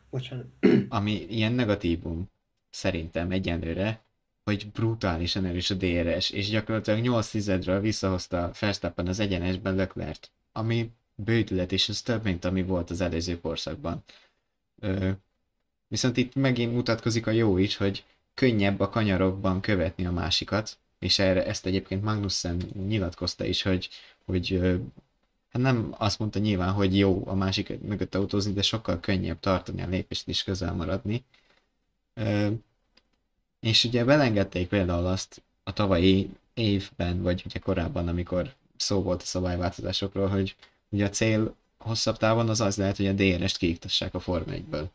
Bocsánat. 0.10 0.46
ami 0.90 1.12
ilyen 1.12 1.52
negatívum 1.54 2.30
szerintem 2.70 3.32
egyenlőre, 3.32 4.02
hogy 4.44 4.72
brutálisan 4.72 5.46
erős 5.46 5.70
a 5.70 5.74
DRS, 5.76 6.30
és 6.30 6.50
gyakorlatilag 6.50 7.00
8 7.02 7.30
tizedről 7.30 7.80
visszahozta 7.80 8.52
Verstappen 8.60 9.08
az 9.08 9.20
egyenesben 9.20 9.76
Leclerc, 9.76 10.28
ami 10.52 10.92
bődület, 11.16 11.72
és 11.72 11.90
ez 11.90 12.02
több, 12.02 12.24
mint 12.24 12.46
ami 12.46 12.64
volt 12.64 12.90
az 12.90 13.02
előző 13.02 13.40
korszakban. 13.40 14.04
Ö, 14.80 15.10
viszont 15.88 16.18
itt 16.18 16.36
megint 16.36 16.74
mutatkozik 16.74 17.28
a 17.28 17.32
jó 17.32 17.58
is, 17.58 17.78
hogy 17.78 18.04
könnyebb 18.34 18.80
a 18.80 18.90
kanyarokban 18.90 19.62
követni 19.62 20.06
a 20.06 20.12
másikat, 20.12 20.78
és 21.00 21.20
erre 21.20 21.46
ezt 21.46 21.66
egyébként 21.66 22.04
Magnussen 22.04 22.62
nyilatkozta 22.88 23.46
is, 23.46 23.62
hogy, 23.62 23.90
hogy 24.26 24.62
hát 25.54 25.62
nem 25.62 25.96
azt 25.98 26.20
mondta 26.20 26.40
nyilván, 26.40 26.72
hogy 26.74 26.98
jó 26.98 27.24
a 27.26 27.34
másik 27.36 27.80
mögött 27.82 28.16
autózni, 28.16 28.54
de 28.54 28.62
sokkal 28.62 29.00
könnyebb 29.00 29.40
tartani 29.40 29.82
a 29.82 29.88
lépést 29.88 30.28
és 30.28 30.44
közel 30.44 30.74
maradni. 30.74 31.24
Ö, 32.14 32.52
és 33.60 33.84
ugye 33.84 34.04
belengedték 34.04 34.68
például 34.68 35.06
azt 35.06 35.42
a 35.64 35.74
tavalyi 35.74 36.30
évben, 36.54 37.22
vagy 37.22 37.44
ugye 37.46 37.60
korábban, 37.60 38.08
amikor 38.08 38.54
szó 38.78 39.02
volt 39.02 39.22
a 39.22 39.26
szabályváltozásokról, 39.26 40.28
hogy 40.28 40.56
ugye 40.90 41.06
a 41.06 41.10
cél 41.10 41.56
hosszabb 41.78 42.18
távon 42.18 42.50
az 42.50 42.62
az 42.62 42.78
lehet, 42.78 42.98
hogy 42.98 43.08
a 43.08 43.14
DRS-t 43.14 43.58
kiiktassák 43.58 44.14
a 44.14 44.20
Forma 44.20 44.54
1-ből. 44.54 44.86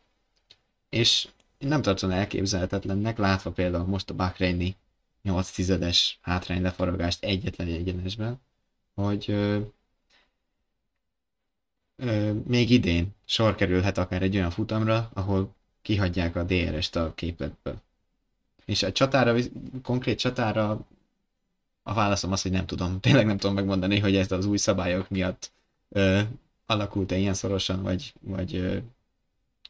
És 0.89 1.27
nem 1.57 1.81
tartom 1.81 2.09
elképzelhetetlennek, 2.09 3.17
látva 3.17 3.51
például 3.51 3.85
most 3.85 4.09
a 4.09 4.13
Bahreini 4.13 4.75
8 5.21 5.51
tizedes 5.51 6.19
hátrány 6.21 6.61
lefaragást 6.61 7.23
egyetlen 7.23 7.67
egyenesben, 7.67 8.39
hogy 8.95 9.35
még 12.47 12.69
idén 12.69 13.15
sor 13.25 13.55
kerülhet 13.55 13.97
akár 13.97 14.21
egy 14.21 14.35
olyan 14.35 14.51
futamra, 14.51 15.09
ahol 15.13 15.55
kihagyják 15.81 16.35
a 16.35 16.43
DRS-t 16.43 16.95
a 16.95 17.13
képletből. 17.15 17.81
És 18.65 18.83
a 18.83 18.91
csatára, 18.91 19.35
konkrét 19.83 20.19
csatára 20.19 20.87
a 21.83 21.93
válaszom 21.93 22.31
az, 22.31 22.41
hogy 22.41 22.51
nem 22.51 22.65
tudom, 22.65 22.99
tényleg 23.01 23.25
nem 23.25 23.37
tudom 23.37 23.55
megmondani, 23.55 23.99
hogy 23.99 24.15
ez 24.15 24.31
az 24.31 24.45
új 24.45 24.57
szabályok 24.57 25.09
miatt 25.09 25.51
ö, 25.89 26.19
alakult-e 26.65 27.17
ilyen 27.17 27.33
szorosan, 27.33 27.81
vagy, 27.83 28.13
vagy, 28.21 28.55
ö, 28.55 28.77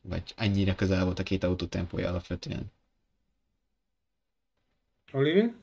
vagy 0.01 0.33
ennyire 0.35 0.75
közel 0.75 1.03
volt 1.03 1.19
a 1.19 1.23
két 1.23 1.43
autó 1.43 1.65
tempója 1.65 2.09
alapvetően. 2.09 2.71
Oliver? 5.11 5.53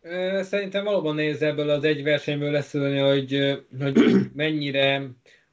Ö, 0.00 0.40
Szerintem 0.42 0.84
valóban 0.84 1.14
nehéz 1.14 1.42
ebből 1.42 1.70
az 1.70 1.84
egy 1.84 2.02
versenyből 2.02 2.50
leszülni, 2.50 2.98
hogy, 2.98 3.62
hogy 3.78 3.96
mennyire 4.34 5.10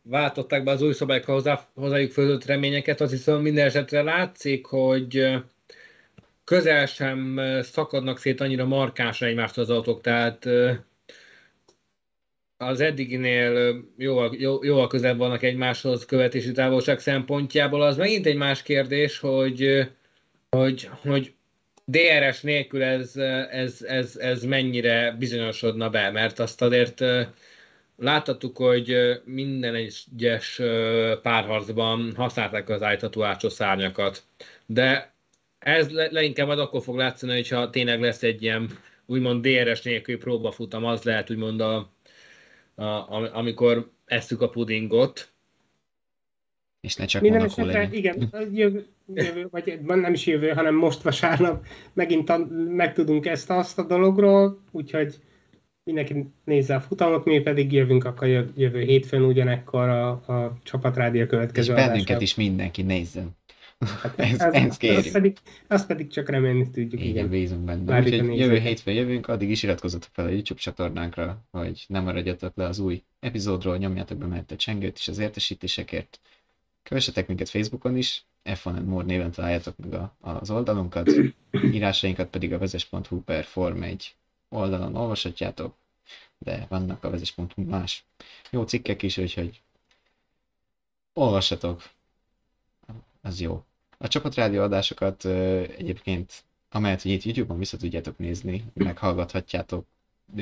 váltották 0.10 0.64
be 0.64 0.72
az 0.72 0.82
új 0.82 0.94
szabályokkal 0.94 1.36
hozzá, 1.36 1.68
hozzájuk 1.74 2.12
fölött 2.12 2.46
reményeket. 2.46 3.02
Azt 3.02 3.12
hiszem 3.12 3.42
minden 3.42 3.66
esetre 3.66 4.02
látszik, 4.02 4.66
hogy 4.66 5.38
közel 6.44 6.86
sem 6.86 7.42
szakadnak 7.62 8.18
szét 8.20 8.42
annyira 8.42 8.66
markánsan 8.66 9.28
egymástól 9.28 9.64
az 9.64 9.70
autók, 9.70 10.02
tehát 10.02 10.48
az 12.58 12.82
eddiginél 12.82 13.82
jóval, 13.98 14.36
jó, 14.38 14.64
jóval 14.64 14.88
közelebb 14.88 15.18
vannak 15.18 15.44
egymáshoz 15.44 16.06
követési 16.06 16.52
távolság 16.52 17.00
szempontjából. 17.00 17.82
Az 17.82 17.98
megint 17.98 18.26
egy 18.26 18.36
más 18.36 18.62
kérdés, 18.62 19.20
hogy, 19.20 19.88
hogy, 20.50 20.90
hogy 21.02 21.34
DRS 21.86 22.42
nélkül 22.42 22.84
ez, 22.84 23.16
ez, 23.52 23.82
ez, 23.82 24.16
ez 24.16 24.44
mennyire 24.44 25.16
bizonyosodna 25.20 25.90
be, 25.90 26.12
mert 26.12 26.40
azt 26.40 26.62
azért 26.62 27.04
Láthattuk, 28.00 28.58
hogy 28.58 28.96
minden 29.24 29.76
egyes 29.76 30.62
párharcban 31.22 32.14
használták 32.16 32.70
az 32.70 32.82
állítható 32.82 33.24
átsó 33.24 33.50
szárnyakat, 33.50 34.24
de 34.66 35.14
ez 35.60 35.92
le, 35.92 36.08
leinkább 36.12 36.48
akkor 36.48 36.82
fog 36.82 36.96
látszani, 36.96 37.34
hogyha 37.34 37.70
tényleg 37.70 38.02
lesz 38.02 38.24
egy 38.24 38.42
ilyen 38.42 38.70
úgymond 39.06 39.48
DRS 39.48 39.82
nélküli 39.82 40.18
próbafutam, 40.18 40.86
az 40.86 41.04
lehet 41.04 41.32
úgymond 41.32 41.62
a, 41.62 41.92
a, 42.76 42.84
a, 42.84 43.30
amikor 43.34 43.92
eszük 44.06 44.42
a 44.42 44.50
pudingot. 44.50 45.32
És 46.82 46.96
ne 46.96 47.06
csak 47.06 47.22
Minden 47.22 47.44
esetre, 47.44 47.66
legyen. 47.66 47.94
igen, 47.94 48.30
jövő, 48.54 48.88
jövő, 49.14 49.48
vagy 49.52 49.80
nem 49.82 50.14
is 50.14 50.26
jövő, 50.26 50.50
hanem 50.50 50.76
most 50.76 51.02
vasárnap 51.02 51.66
megint 51.94 52.32
megtudunk 52.76 53.26
ezt 53.26 53.50
azt 53.50 53.80
a 53.80 53.84
dologról, 53.84 54.64
úgyhogy 54.72 55.16
mindenki 55.94 56.32
nézze 56.44 56.76
a 56.76 56.82
futamot, 56.82 57.26
mi 57.26 57.40
pedig 57.40 57.72
jövünk 57.72 58.06
akkor 58.06 58.28
jövő 58.56 58.82
hétfőn 58.82 59.24
ugyanekkor 59.24 59.90
a, 59.90 60.10
a 60.10 60.60
csapatrádia 60.64 61.28
következő 61.28 61.74
És 61.74 61.80
bennünket 61.80 62.22
is 62.22 62.36
mindenki 62.36 62.82
nézzen. 62.82 63.38
Hát 64.02 64.20
ez, 64.20 64.40
ez, 64.40 64.78
ez 64.80 64.98
Azt 64.98 65.12
pedig, 65.12 65.38
azt 65.68 65.88
pedig 65.88 66.08
csak 66.08 66.30
remélni 66.30 66.70
tudjuk. 66.70 67.02
Igen, 67.02 67.06
igen. 67.06 67.30
bízunk 67.30 67.62
benne. 67.62 68.00
Úgyhogy 68.00 68.38
jövő 68.38 68.58
hétfőn 68.58 68.94
jövünk, 68.94 69.28
addig 69.28 69.50
is 69.50 69.64
iratkozzatok 69.64 70.10
fel 70.14 70.26
a 70.26 70.30
YouTube 70.30 70.60
csatornánkra, 70.60 71.44
hogy 71.52 71.86
nem 71.88 72.04
maradjatok 72.04 72.52
le 72.56 72.66
az 72.66 72.80
új 72.80 73.04
epizódról, 73.20 73.78
nyomjátok 73.78 74.18
be 74.18 74.26
mellett 74.26 74.52
a 74.52 74.56
csengőt 74.56 74.98
is 74.98 75.08
az 75.08 75.20
értesítésekért. 75.20 76.20
Kövessetek 76.84 77.28
minket 77.28 77.50
Facebookon 77.50 77.98
is, 77.98 78.26
F1 78.50 78.86
More 78.86 79.06
néven 79.06 79.32
találjátok 79.32 79.78
meg 79.78 79.94
a, 79.94 80.16
az 80.22 80.52
oldalunkat, 80.52 81.12
írásainkat 81.74 82.30
pedig 82.30 82.54
a 82.54 82.58
vezes.hu 82.58 83.22
per 83.22 83.44
Form 83.44 83.82
1 83.82 84.16
oldalon 84.50 84.96
olvashatjátok, 84.96 85.76
de 86.38 86.66
vannak 86.70 87.04
a 87.04 87.10
vezes.hu 87.10 87.64
más 87.64 88.06
jó 88.50 88.64
cikkek 88.64 89.02
is, 89.02 89.18
úgyhogy 89.18 89.62
olvassatok, 91.14 91.90
az 93.22 93.40
jó. 93.40 93.64
A 93.98 94.08
csapatrádió 94.08 94.62
adásokat 94.62 95.26
egyébként, 95.26 96.44
amelyet 96.70 97.02
hogy 97.02 97.12
itt 97.12 97.24
YouTube-on 97.24 97.58
vissza 97.58 97.78
tudjátok 97.78 98.18
nézni, 98.18 98.66
meghallgathatjátok, 98.74 99.86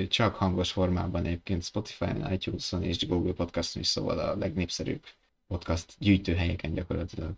csak 0.07 0.35
hangos 0.35 0.71
formában 0.71 1.25
egyébként 1.25 1.63
Spotify-on, 1.63 2.31
iTunes-on 2.31 2.83
és 2.83 3.07
Google 3.07 3.33
Podcast-on 3.33 3.81
is, 3.81 3.87
szóval 3.87 4.19
a 4.19 4.35
legnépszerűbb 4.35 5.03
podcast 5.47 5.93
gyűjtőhelyeken 5.99 6.73
gyakorlatilag. 6.73 7.31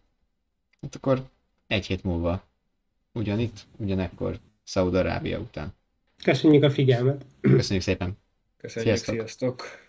Hát 0.81 0.95
akkor 0.95 1.29
egy 1.67 1.85
hét 1.85 2.03
múlva 2.03 2.43
ugyanitt, 3.11 3.65
ugyanekkor 3.77 4.39
Szaúd-Arábia 4.63 5.39
után. 5.39 5.73
Köszönjük 6.23 6.63
a 6.63 6.69
figyelmet! 6.69 7.25
Köszönjük 7.41 7.83
szépen! 7.83 8.17
Köszönjük, 8.57 8.95
sziasztok! 8.95 9.15
sziasztok. 9.15 9.88